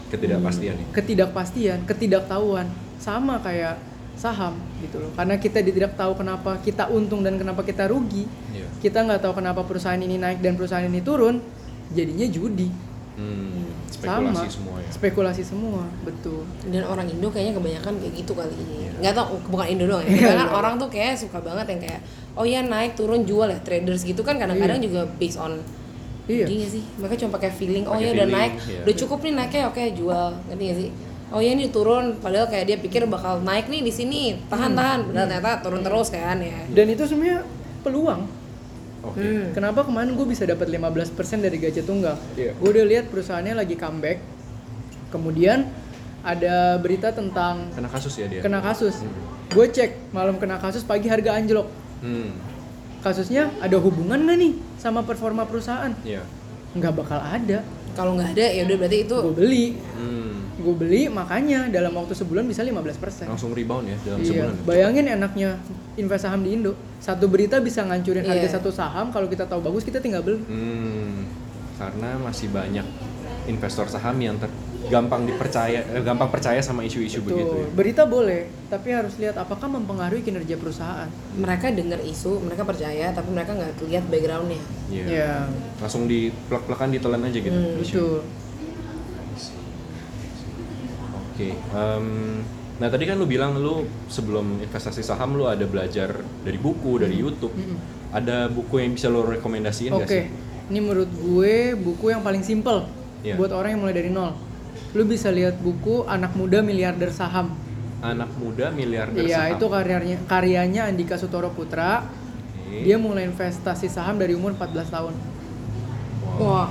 Ketidakpastian 0.08 0.74
nih 0.76 0.86
ketidakpastian, 0.92 1.78
ketidaktahuan 1.84 2.66
sama 2.98 3.38
kayak 3.40 3.78
saham 4.18 4.58
gitu 4.82 4.98
loh. 4.98 5.14
Karena 5.14 5.38
kita 5.38 5.62
tidak 5.62 5.94
tahu 5.94 6.18
kenapa 6.18 6.58
kita 6.60 6.90
untung 6.90 7.22
dan 7.22 7.38
kenapa 7.38 7.62
kita 7.62 7.86
rugi. 7.86 8.26
Iya. 8.50 8.66
Kita 8.82 9.06
nggak 9.06 9.22
tahu 9.22 9.38
kenapa 9.38 9.62
perusahaan 9.62 9.98
ini 9.98 10.18
naik 10.18 10.42
dan 10.42 10.58
perusahaan 10.58 10.82
ini 10.82 10.98
turun, 11.00 11.38
jadinya 11.94 12.26
judi. 12.26 12.68
Hmm, 13.18 13.66
spekulasi 13.90 14.46
sama. 14.46 14.46
semua 14.46 14.76
ya 14.78 14.90
Spekulasi 14.94 15.42
semua, 15.42 15.82
betul. 16.06 16.46
Dan 16.70 16.86
orang 16.86 17.10
Indo 17.10 17.34
kayaknya 17.34 17.58
kebanyakan 17.58 17.98
kayak 17.98 18.14
gitu 18.14 18.32
kali 18.34 18.54
ini. 18.54 18.74
Iya. 18.86 18.90
Nggak 19.02 19.14
tau, 19.14 19.38
bukan 19.50 19.66
Indo 19.70 19.84
doang 19.86 20.02
ya. 20.06 20.10
Kebanyakan 20.10 20.50
orang 20.54 20.74
tuh 20.78 20.88
kayak 20.90 21.14
suka 21.18 21.38
banget 21.42 21.66
yang 21.66 21.80
kayak, 21.82 22.00
oh 22.38 22.46
ya 22.46 22.60
naik 22.62 22.94
turun 22.98 23.22
jual 23.26 23.46
ya 23.50 23.58
traders 23.62 24.02
gitu 24.02 24.22
kan 24.22 24.38
kadang-kadang 24.38 24.82
juga 24.82 25.06
based 25.18 25.38
on 25.38 25.58
Iya. 26.28 26.44
Jadi 26.44 26.54
sih? 26.68 26.84
Mereka 27.00 27.14
cuma 27.24 27.30
pakai 27.40 27.50
feeling, 27.50 27.84
oh 27.88 27.96
ya 27.96 28.12
udah 28.12 28.28
naik, 28.28 28.52
iya. 28.68 28.84
udah 28.84 28.94
cukup 29.00 29.18
nih 29.24 29.32
naiknya 29.32 29.62
oke 29.72 29.82
jual, 29.96 30.28
ngerti 30.52 30.62
nggak 30.68 30.78
sih? 30.78 30.90
Oh 31.28 31.40
ya 31.40 31.50
ini 31.56 31.72
turun, 31.72 32.20
padahal 32.20 32.48
kayak 32.48 32.64
dia 32.68 32.76
pikir 32.76 33.08
bakal 33.08 33.40
naik 33.40 33.72
nih 33.72 33.80
di 33.80 33.92
sini, 33.92 34.36
tahan 34.52 34.76
tahan, 34.76 35.08
padahal 35.08 35.28
ternyata 35.28 35.52
turun 35.64 35.80
terus 35.80 36.08
kan 36.12 36.36
ya. 36.40 36.68
Dan 36.68 36.92
itu 36.92 37.08
sebenarnya 37.08 37.48
peluang. 37.80 38.28
oke 39.08 39.16
Hmm. 39.16 39.56
Kenapa 39.56 39.88
kemarin 39.88 40.12
gue 40.12 40.26
bisa 40.28 40.44
dapat 40.44 40.68
15% 40.68 41.16
dari 41.40 41.56
gaji 41.56 41.80
tunggal? 41.80 42.20
Iya. 42.36 42.52
Gue 42.60 42.68
udah 42.76 42.84
lihat 42.84 43.04
perusahaannya 43.08 43.54
lagi 43.56 43.74
comeback. 43.78 44.20
Kemudian 45.08 45.64
ada 46.20 46.76
berita 46.76 47.08
tentang 47.14 47.72
kena 47.72 47.88
kasus 47.88 48.12
ya 48.20 48.26
dia 48.28 48.44
kena 48.44 48.60
kasus. 48.60 49.00
Gue 49.48 49.70
cek 49.70 50.12
malam 50.12 50.36
kena 50.36 50.60
kasus 50.60 50.84
pagi 50.84 51.08
harga 51.08 51.40
anjlok. 51.40 51.72
hmm 52.04 52.57
Kasusnya 52.98 53.50
ada 53.58 53.76
hubungan 53.76 54.18
nggak 54.20 54.36
nih 54.36 54.52
sama 54.76 55.02
performa 55.02 55.42
perusahaan? 55.42 55.94
iya 56.02 56.22
Nggak 56.70 56.92
bakal 56.94 57.18
ada. 57.18 57.62
Kalau 57.94 58.14
nggak 58.14 58.30
ada 58.32 58.46
ya 58.48 58.62
udah 58.62 58.76
berarti 58.76 58.98
itu 59.02 59.16
Gue 59.16 59.34
beli, 59.34 59.64
hmm 59.94 60.26
gue 60.58 60.74
beli 60.74 61.06
makanya 61.06 61.70
dalam 61.70 61.94
waktu 61.94 62.12
sebulan 62.12 62.42
bisa 62.44 62.66
15%. 62.66 63.30
langsung 63.30 63.54
rebound 63.54 63.86
ya 63.86 63.96
dalam 64.02 64.18
Iya, 64.18 64.26
sebulan 64.26 64.50
ya? 64.52 64.62
bayangin 64.66 65.04
enaknya 65.08 65.50
invest 65.94 66.26
saham 66.26 66.42
di 66.42 66.50
Indo. 66.52 66.74
Satu 66.98 67.30
berita 67.30 67.58
bisa 67.58 67.82
ngancurin 67.82 68.22
Iya. 68.22 68.34
harga 68.34 68.58
satu 68.58 68.70
saham. 68.70 69.08
Kalau 69.08 69.30
kita 69.30 69.46
tahu 69.46 69.62
bagus, 69.62 69.86
kita 69.86 69.98
tinggal 69.98 70.18
beli. 70.20 70.42
Hmm, 70.42 71.30
karena 71.78 72.18
masih 72.18 72.50
banyak 72.50 72.82
investor 73.48 73.88
saham 73.88 74.16
yang 74.20 74.36
ter- 74.36 74.52
gampang 74.88 75.28
dipercaya, 75.28 75.84
eh, 75.84 76.02
gampang 76.06 76.30
percaya 76.32 76.62
sama 76.64 76.80
isu-isu 76.86 77.20
begitu 77.20 77.50
ya. 77.50 77.68
Berita 77.76 78.02
boleh, 78.08 78.48
tapi 78.72 78.94
harus 78.94 79.18
lihat 79.20 79.36
apakah 79.36 79.68
mempengaruhi 79.68 80.24
kinerja 80.24 80.56
perusahaan. 80.56 81.08
mereka 81.36 81.70
dengar 81.70 82.00
isu, 82.02 82.40
mereka 82.40 82.64
percaya, 82.64 83.12
tapi 83.12 83.28
mereka 83.30 83.52
nggak 83.54 83.84
lihat 83.90 84.04
backgroundnya. 84.08 84.62
Iya. 84.88 85.04
Ya, 85.04 85.32
Langsung 85.82 86.08
di 86.08 86.32
plek-plekan 86.48 86.88
ditelan 86.94 87.22
aja 87.26 87.38
gitu. 87.38 87.52
Hmm, 87.52 87.78
betul. 87.78 88.18
Oke. 91.38 91.54
em, 91.54 92.06
nah 92.82 92.88
tadi 92.90 93.06
kan 93.06 93.14
lu 93.14 93.26
bilang 93.30 93.54
lu 93.54 93.86
sebelum 94.10 94.58
investasi 94.58 95.06
saham 95.06 95.38
lu 95.38 95.46
ada 95.46 95.62
belajar 95.70 96.10
dari 96.42 96.58
buku, 96.58 96.98
dari 96.98 97.14
YouTube. 97.14 97.54
Mm-mm. 97.54 97.78
Ada 98.10 98.50
buku 98.50 98.82
yang 98.82 98.96
bisa 98.96 99.06
lu 99.06 99.22
rekomendasiin 99.22 99.92
sih? 100.08 100.26
ini 100.68 100.84
menurut 100.84 101.08
gue 101.08 101.72
buku 101.80 102.12
yang 102.12 102.20
paling 102.20 102.44
simple 102.44 102.84
Iya. 103.20 103.34
buat 103.34 103.50
orang 103.50 103.74
yang 103.74 103.80
mulai 103.82 103.94
dari 103.94 104.08
nol. 104.08 104.34
Lu 104.92 105.02
bisa 105.02 105.28
lihat 105.28 105.58
buku 105.58 106.06
Anak 106.06 106.32
Muda 106.32 106.60
Miliarder 106.60 107.10
Saham. 107.10 107.52
Anak 107.98 108.30
muda 108.38 108.70
miliarder 108.70 109.18
Iya, 109.18 109.42
saham. 109.42 109.54
itu 109.58 109.66
karyanya 109.66 110.18
karyanya 110.24 110.82
Andika 110.86 111.18
Sutoro 111.18 111.50
Putra. 111.50 112.06
Oke. 112.06 112.86
Dia 112.86 112.94
mulai 112.94 113.26
investasi 113.26 113.90
saham 113.90 114.16
dari 114.16 114.38
umur 114.38 114.54
14 114.54 114.86
tahun. 114.86 115.14
Wow. 116.38 116.38
Wah, 116.40 116.68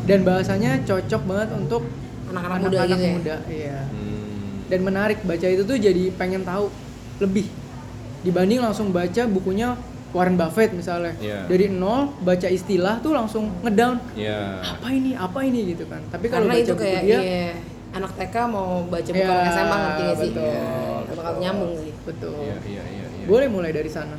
Dan 0.00 0.24
bahasanya 0.24 0.80
cocok 0.80 1.22
banget 1.22 1.48
untuk 1.52 1.84
anak-anak 2.26 2.58
muda 2.64 2.72
anak-anak 2.72 2.88
gitu 2.88 3.04
ya. 3.04 3.12
muda, 3.12 3.36
iya. 3.46 3.78
Hmm, 3.84 4.64
Dan 4.66 4.80
menarik 4.80 5.18
baca 5.20 5.44
itu 5.44 5.62
tuh 5.62 5.76
jadi 5.76 6.08
pengen 6.16 6.42
tahu 6.42 6.72
lebih 7.20 7.46
dibanding 8.22 8.58
langsung 8.58 8.88
baca 8.88 9.28
bukunya 9.28 9.76
Warren 10.10 10.34
Buffett 10.34 10.70
misalnya. 10.72 11.14
Iya. 11.16 11.46
Dari 11.46 11.66
nol 11.68 12.10
baca 12.18 12.46
istilah 12.46 12.98
tuh 12.98 13.12
langsung 13.12 13.50
ngedown. 13.60 13.98
ya. 14.12 14.58
Apa 14.60 14.88
ini? 14.88 15.14
Apa 15.14 15.38
ini 15.42 15.70
gitu 15.70 15.86
kan. 15.86 16.02
Tapi 16.06 16.26
kalau 16.26 16.44
Karena 16.44 16.54
baca 16.56 16.64
itu 16.64 16.72
buku 16.72 16.82
kayak 16.82 17.02
dia 17.04 17.18
iya, 17.20 17.46
anak 17.92 18.12
TK 18.14 18.34
mau 18.46 18.68
baca 18.84 19.06
buku 19.08 19.22
anak 19.24 19.46
SMA 19.48 19.76
ngerti 19.76 20.02
gak 20.02 20.16
sih? 20.16 20.30
betul, 20.30 20.46
Ya, 20.46 20.62
nggak 21.00 21.16
bakal 21.16 21.30
betul. 21.30 21.40
nyambung 21.40 21.72
sih. 21.76 21.92
betul 22.00 22.34
Iya, 22.40 22.56
iya, 22.64 22.82
iya, 22.84 23.06
iya. 23.12 23.24
boleh 23.24 23.48
mulai 23.48 23.70
dari 23.70 23.88
sana 23.88 24.16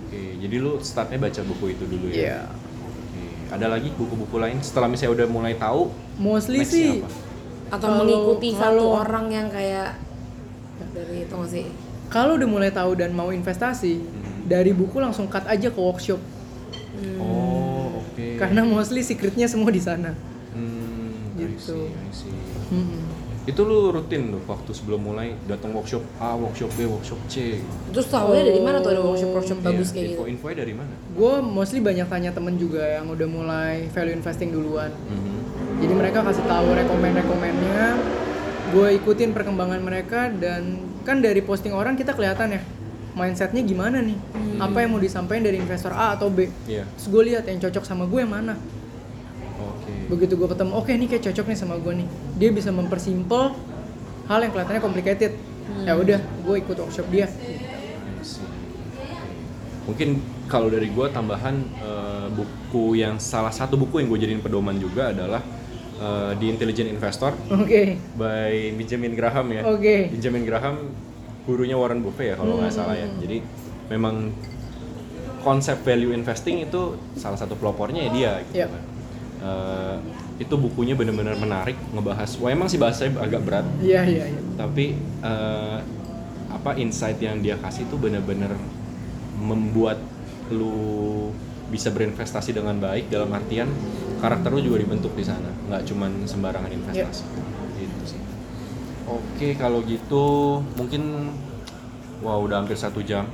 Oke, 0.00 0.22
jadi 0.36 0.56
lu 0.56 0.72
startnya 0.80 1.18
baca 1.20 1.40
buku 1.44 1.64
itu 1.70 1.84
dulu 1.84 2.06
ya. 2.08 2.14
Iya. 2.16 2.38
Oke. 2.80 3.22
Ada 3.50 3.66
lagi 3.68 3.88
buku-buku 3.92 4.36
lain 4.36 4.58
setelah 4.60 4.86
misalnya 4.86 5.14
udah 5.16 5.26
mulai 5.28 5.54
tahu 5.54 5.90
mostly 6.16 6.62
sih 6.62 6.98
apa? 6.98 7.10
Atau 7.70 7.86
Kalau- 7.88 7.98
mengikuti 8.00 8.48
satu 8.50 8.62
kalau- 8.74 8.98
orang 9.00 9.26
yang 9.28 9.46
kayak 9.46 9.94
dari 10.90 11.22
itu 11.22 11.38
sih? 11.46 11.66
kalau 12.08 12.34
udah 12.34 12.48
mulai 12.48 12.70
tahu 12.70 12.94
dan 12.96 13.10
mau 13.10 13.30
investasi 13.30 13.94
Hmm. 13.96 14.19
Dari 14.50 14.72
buku 14.72 14.98
langsung 14.98 15.24
cut 15.24 15.46
aja 15.46 15.68
ke 15.68 15.78
workshop 15.78 16.18
Oh, 17.16 18.02
oke. 18.02 18.26
karena 18.36 18.60
mostly 18.62 19.00
secretnya 19.00 19.46
semua 19.46 19.70
di 19.70 19.80
sana 19.80 20.12
Hmm, 20.50 21.38
I 21.38 21.46
Gitu. 21.46 21.78
see, 21.78 21.86
I 21.88 22.10
see. 22.10 22.34
Mm-mm. 22.68 23.06
Itu 23.42 23.62
lu 23.62 23.88
rutin 23.88 24.28
tuh 24.28 24.42
waktu 24.44 24.70
sebelum 24.70 25.00
mulai 25.00 25.32
datang 25.44 25.70
workshop 25.70 26.02
A, 26.18 26.34
workshop 26.34 26.68
B, 26.74 26.84
workshop 26.84 27.16
C. 27.24 27.62
Terus 27.88 28.06
tahunya 28.06 28.42
dari 28.44 28.60
mana 28.60 28.78
tuh 28.78 28.90
ada 28.90 29.00
workshop 29.00 29.30
workshop 29.32 29.58
bagus 29.60 29.88
Iya, 29.88 29.94
kayak 29.94 30.04
gitu? 30.04 30.14
Info-infonya 30.20 30.56
dari 30.58 30.74
mana? 30.74 30.92
gue 31.10 31.34
mostly 31.40 31.80
banyak 31.80 32.06
tanya 32.06 32.30
temen 32.30 32.54
juga 32.56 32.82
yang 32.82 33.06
udah 33.06 33.28
mulai 33.28 33.74
value 33.88 34.12
investing 34.12 34.50
duluan 34.50 34.90
Mhm. 34.90 35.38
jadi 35.78 35.92
mereka 35.94 36.18
kasih 36.20 36.44
tahu 36.44 36.68
rekomend 36.72 37.14
rekomennya 37.14 37.84
gue 38.70 38.88
ikutin 38.96 39.30
perkembangan 39.30 39.80
mereka 39.80 40.30
dan 40.30 40.62
kan 41.00 41.18
dari 41.18 41.40
posting 41.40 41.70
orang 41.70 41.94
kita 41.94 42.10
kelihatan 42.10 42.54
ya 42.54 42.62
mindsetnya 43.12 43.62
gimana 43.62 43.98
nih 44.00 44.16
apa 44.58 44.76
yang 44.80 44.94
mau 44.94 45.02
disampaikan 45.02 45.42
dari 45.42 45.58
investor 45.58 45.90
A 45.90 46.14
atau 46.14 46.30
B 46.30 46.46
Iya. 46.64 46.86
terus 46.94 47.06
gue 47.08 47.22
lihat 47.32 47.44
yang 47.46 47.58
cocok 47.58 47.82
sama 47.82 48.06
gue 48.06 48.20
yang 48.22 48.30
mana 48.30 48.54
Oke. 49.60 49.92
begitu 50.08 50.34
gue 50.34 50.48
ketemu 50.48 50.72
oke 50.72 50.90
nih 50.90 51.08
kayak 51.08 51.24
cocok 51.30 51.46
nih 51.50 51.58
sama 51.58 51.74
gue 51.76 51.92
nih 52.00 52.08
dia 52.38 52.50
bisa 52.50 52.70
mempersimpel 52.70 53.52
hal 54.26 54.38
yang 54.40 54.52
kelihatannya 54.52 54.80
complicated 54.80 55.32
ya 55.82 55.94
udah 55.94 56.18
gue 56.18 56.54
ikut 56.58 56.76
workshop 56.76 57.06
dia. 57.10 57.26
Mungkin 59.80 60.08
kalau 60.46 60.70
dari 60.70 60.86
gua 60.90 61.10
tambahan 61.10 61.56
eh, 61.78 62.26
buku 62.30 62.98
yang 62.98 63.18
salah 63.18 63.50
satu 63.50 63.74
buku 63.74 64.02
yang 64.02 64.08
gue 64.08 64.18
jadiin 64.20 64.42
pedoman 64.42 64.76
juga 64.78 65.10
adalah 65.10 65.42
eh, 65.98 66.30
The 66.38 66.46
Intelligent 66.46 66.88
Investor 66.90 67.34
oke 67.50 67.82
by 68.14 68.54
Benjamin 68.76 69.12
Graham 69.14 69.46
ya. 69.50 69.62
Oke. 69.66 70.10
Benjamin 70.14 70.42
Graham 70.46 70.76
gurunya 71.50 71.74
Warren 71.74 71.98
Buffett 72.00 72.32
ya 72.32 72.36
kalau 72.38 72.62
nggak 72.62 72.70
salah 72.70 72.94
ya. 72.94 73.10
Jadi 73.18 73.42
memang 73.90 74.30
konsep 75.42 75.82
value 75.82 76.14
investing 76.14 76.62
itu 76.62 76.94
salah 77.16 77.34
satu 77.34 77.58
pelopornya 77.58 78.06
ya 78.06 78.10
dia 78.12 78.32
gitu 78.46 78.56
Yep. 78.62 78.68
kan. 78.70 78.82
Eh, 79.40 79.96
itu 80.40 80.54
bukunya 80.54 80.94
benar-benar 80.94 81.34
menarik 81.34 81.74
ngebahas. 81.90 82.30
Wah 82.38 82.48
emang 82.48 82.68
sih 82.68 82.76
bahasanya 82.76 83.18
agak 83.20 83.40
berat, 83.42 83.66
iya 83.82 84.04
iya 84.04 84.24
iya 84.28 84.40
tapi 84.54 84.92
eh, 85.20 85.78
apa 86.52 86.76
insight 86.76 87.16
yang 87.18 87.40
dia 87.40 87.56
kasih 87.56 87.88
tuh 87.88 87.96
benar-benar 87.96 88.52
membuat 89.40 89.96
lu 90.52 91.30
bisa 91.70 91.88
berinvestasi 91.88 92.52
dengan 92.52 92.76
baik 92.76 93.08
dalam 93.08 93.30
artian 93.30 93.70
karakter 94.20 94.50
lu 94.52 94.60
juga 94.60 94.82
dibentuk 94.82 95.14
di 95.16 95.24
sana 95.24 95.48
nggak 95.70 95.86
cuman 95.88 96.10
sembarangan 96.26 96.68
investasi 96.68 97.00
gitu 97.00 97.14
sih 97.14 97.28
oke 99.18 99.48
kalau 99.58 99.82
gitu 99.82 100.60
mungkin 100.78 101.34
wah 102.20 102.38
udah 102.38 102.62
hampir 102.62 102.76
satu 102.76 103.00
jam. 103.02 103.26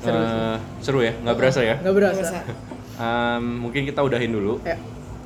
Seru. 0.00 0.16
Eh, 0.16 0.56
seru 0.80 1.00
ya? 1.04 1.12
Nggak 1.20 1.36
berasa 1.36 1.60
ya? 1.60 1.76
Nggak 1.80 1.96
berasa. 1.96 2.20
Berasa. 2.20 2.38
Em, 3.00 3.44
mungkin 3.64 3.82
kita 3.88 4.00
udahin 4.04 4.32
dulu. 4.32 4.60
Ya. 4.64 4.76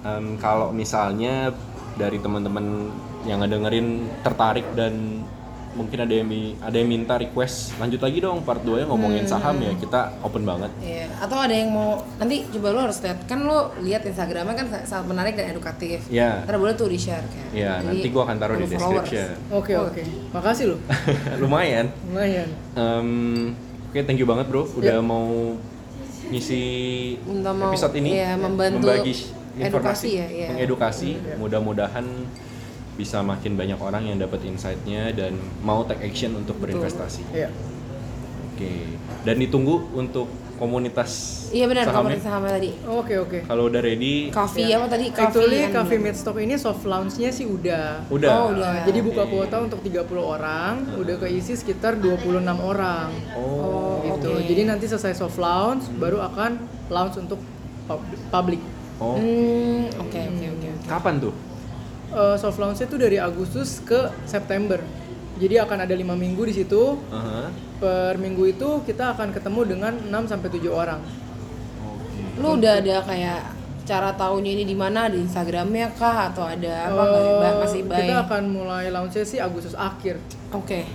Em, 0.06 0.38
kalau 0.38 0.70
misalnya 0.74 1.54
dari 1.94 2.18
teman-teman 2.18 2.90
yang 3.24 3.42
ngedengerin 3.42 4.10
tertarik 4.26 4.66
dan 4.74 5.22
mungkin 5.74 5.98
ada 6.00 6.10
yang 6.10 6.26
ada 6.58 6.74
yang 6.74 6.86
minta 6.86 7.14
request. 7.14 7.74
Lanjut 7.76 7.98
lagi 7.98 8.18
dong 8.18 8.40
part 8.40 8.60
2 8.60 8.76
nya 8.76 8.86
ngomongin 8.86 9.24
saham 9.24 9.58
ya. 9.58 9.74
Kita 9.74 10.18
open 10.20 10.42
banget. 10.42 10.70
Iya, 10.78 11.10
atau 11.16 11.36
ada 11.36 11.50
yang 11.50 11.68
mau 11.68 11.98
nanti 12.16 12.46
coba 12.48 12.68
lo 12.70 12.80
harus 12.82 12.98
lihat. 12.98 13.18
Kan 13.24 13.42
lo 13.42 13.58
lihat 13.80 14.02
Instagramnya 14.02 14.54
kan 14.54 14.66
sangat 14.82 15.06
menarik 15.06 15.34
dan 15.34 15.50
edukatif. 15.50 16.06
ya 16.08 16.42
Ntar 16.42 16.56
boleh 16.56 16.72
tuh 16.72 16.86
di 16.86 16.96
share 16.96 17.20
kan. 17.20 17.46
ya 17.50 17.78
Jadi, 17.78 17.86
nanti 17.90 18.06
gua 18.08 18.22
akan 18.24 18.36
taruh 18.36 18.56
di 18.56 18.66
description. 18.66 19.28
Oke 19.50 19.72
Oh. 19.72 19.86
oke. 19.86 20.02
Makasih 20.30 20.64
loh 20.70 20.78
lumayan. 21.42 21.90
Lumayan. 22.04 22.48
Em, 22.72 23.08
oke 23.86 24.00
thank 24.02 24.16
you 24.16 24.24
banget 24.24 24.46
bro. 24.46 24.64
Udah 24.70 24.96
Ya. 24.96 25.02
mau 25.02 25.58
ngisi 26.24 26.62
Minta 27.22 27.50
mau- 27.50 27.68
episode 27.68 27.94
ini. 27.94 28.16
iya, 28.16 28.32
membantu 28.34 28.80
membagi 28.80 29.12
edukasi 29.12 29.60
informasi 29.60 30.08
ya, 30.10 30.26
iya. 30.26 30.48
mengedukasi. 30.50 31.10
Iya. 31.14 31.34
mudah-mudahan 31.36 32.06
bisa 32.94 33.20
makin 33.20 33.54
banyak 33.54 33.76
orang 33.76 34.06
yang 34.06 34.16
dapat 34.16 34.44
insight-nya 34.44 35.10
dan 35.10 35.34
mau 35.60 35.82
take 35.82 36.04
action 36.04 36.34
untuk 36.34 36.54
berinvestasi 36.56 37.22
ya 37.32 37.50
Oke. 38.46 38.70
Dan 39.24 39.40
ditunggu 39.40 39.90
untuk 39.92 40.30
komunitas 40.54 41.10
Iya 41.50 41.66
benar 41.66 41.82
sahamnya. 41.84 41.98
komunitas 42.14 42.22
sahamnya 42.22 42.52
tadi. 42.54 42.70
oke 42.86 43.14
oke 43.18 43.38
Kalau 43.44 43.66
udah 43.66 43.82
ready, 43.82 44.30
Coffee 44.30 44.62
Ya. 44.64 44.78
apa 44.78 44.86
tadi? 44.88 45.10
Actually 45.10 45.60
and- 45.60 45.74
Coffee 45.74 45.98
Meet 45.98 46.14
Stock 46.14 46.38
ini 46.38 46.54
soft 46.54 46.84
launch-nya 46.84 47.30
sih 47.30 47.42
udah. 47.44 48.06
udah. 48.08 48.30
Oh, 48.30 48.54
udah. 48.54 48.86
Jadi 48.86 48.98
buka 49.02 49.26
kuota 49.26 49.58
untuk 49.58 49.82
30 49.82 50.22
orang, 50.22 50.86
udah 50.94 51.18
keisi 51.18 51.52
sekitar 51.52 51.98
26 51.98 52.30
orang. 52.56 53.10
Oh. 53.34 53.98
gitu. 54.06 54.30
Oke. 54.30 54.46
Jadi 54.46 54.62
nanti 54.64 54.86
selesai 54.86 55.18
soft 55.18 55.36
launch 55.36 55.90
baru 55.92 56.22
akan 56.22 56.50
launch 56.88 57.18
untuk 57.18 57.42
pub- 57.84 58.06
public. 58.30 58.62
Oh. 58.96 59.18
Hmm, 59.18 59.90
oke 59.98 60.14
oke 60.30 60.46
oke. 60.48 60.68
oke. 60.70 60.86
Kapan 60.86 61.14
tuh? 61.18 61.34
Eh, 62.14 62.36
soft 62.38 62.62
launch 62.62 62.78
itu 62.78 62.94
dari 62.94 63.18
Agustus 63.18 63.82
ke 63.82 64.06
September. 64.22 64.78
Jadi 65.34 65.58
akan 65.58 65.82
ada 65.82 65.94
lima 65.98 66.14
minggu 66.14 66.46
di 66.46 66.54
situ. 66.54 66.94
Aha. 67.10 67.50
Per 67.82 68.14
minggu 68.22 68.46
itu 68.46 68.86
kita 68.86 69.18
akan 69.18 69.34
ketemu 69.34 69.60
dengan 69.66 69.92
6 69.98 70.30
sampai 70.30 70.46
7 70.46 70.70
orang. 70.70 71.02
Oke. 71.82 72.38
Lu 72.38 72.54
udah 72.54 72.78
ada 72.78 73.02
kayak 73.02 73.40
cara 73.84 74.14
tahunya 74.14 74.50
ini 74.56 74.64
di 74.64 74.78
mana 74.78 75.10
di 75.10 75.18
Instagramnya 75.20 75.92
kah 75.98 76.30
atau 76.30 76.46
ada 76.46 76.88
apa 76.88 77.02
Bah- 77.04 77.56
masih 77.66 77.82
by 77.84 77.98
kita 78.00 78.14
akan 78.24 78.42
mulai 78.48 78.88
launchnya 78.88 79.26
sih 79.26 79.42
Agustus 79.42 79.74
akhir. 79.74 80.22
Oke. 80.54 80.86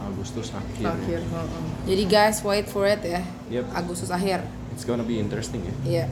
Agustus 0.00 0.48
akhir. 0.50 0.88
Akhir. 0.88 1.20
heeh. 1.20 1.62
Jadi 1.84 2.02
guys 2.08 2.40
wait 2.40 2.64
for 2.64 2.88
it 2.88 3.04
ya. 3.04 3.20
Yep. 3.52 3.64
Agustus 3.76 4.08
akhir. 4.08 4.40
It's 4.72 4.88
gonna 4.88 5.04
be 5.04 5.20
interesting 5.20 5.60
ya. 5.60 5.74
Iya. 5.84 6.06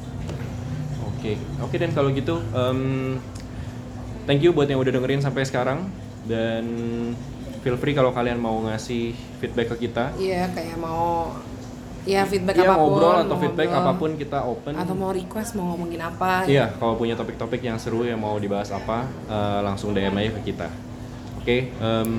Oke. 1.09 1.41
Oke 1.65 1.77
dan 1.81 1.97
kalau 1.97 2.13
gitu, 2.13 2.39
em, 2.53 3.17
thank 4.25 4.41
you 4.41 4.51
buat 4.51 4.67
yang 4.67 4.79
udah 4.79 4.93
dengerin 4.93 5.21
sampai 5.21 5.43
sekarang 5.43 5.87
dan 6.25 6.65
feel 7.61 7.79
free 7.79 7.95
kalau 7.95 8.11
kalian 8.11 8.39
mau 8.39 8.59
ngasih 8.67 9.15
feedback 9.39 9.75
ke 9.75 9.89
kita. 9.89 10.11
Iya 10.17 10.51
kayak 10.51 10.79
mau 10.79 11.31
ya 12.03 12.27
feedback 12.27 12.59
Iya 12.59 12.67
apa 12.67 12.75
pun. 12.75 12.83
ngobrol 12.83 13.17
atau 13.23 13.31
mau 13.31 13.43
feedback 13.47 13.69
ngobrol. 13.71 13.87
apa 13.87 13.93
pun 13.95 14.11
kita 14.19 14.39
open. 14.43 14.73
Atau 14.75 14.95
mau 14.99 15.11
request 15.15 15.51
mau 15.55 15.71
ngomongin 15.71 16.03
apa? 16.03 16.43
Iya, 16.47 16.75
kalau 16.75 16.99
punya 16.99 17.15
topik-topik 17.15 17.63
yang 17.63 17.79
seru 17.79 18.03
yang 18.03 18.19
mau 18.19 18.35
dibahas 18.37 18.75
apa, 18.75 19.07
eh, 19.31 19.61
langsung 19.63 19.95
DM 19.95 20.11
aja 20.13 20.31
ke 20.35 20.51
kita. 20.51 20.69
Oke, 21.39 21.71
em, 21.71 22.11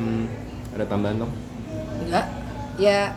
ada 0.71 0.85
tambahan 0.87 1.27
dong? 1.27 1.31
Enggak. 1.99 2.25
Ya 2.79 3.11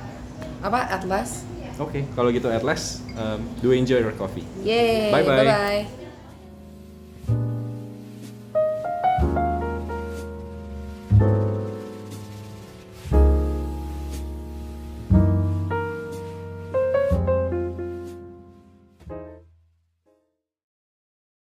apa 0.58 0.90
Atlas? 0.90 1.46
Oke, 1.78 2.08
kalau 2.16 2.32
gitu 2.32 2.48
at 2.48 2.64
last, 2.64 3.06
em, 3.14 3.46
do 3.60 3.70
enjoy 3.70 4.00
your 4.00 4.14
coffee. 4.14 4.42
Yeay. 4.64 5.14
Bye-bye. 5.14 5.38
Bye 5.38 5.46
bye. 5.46 6.05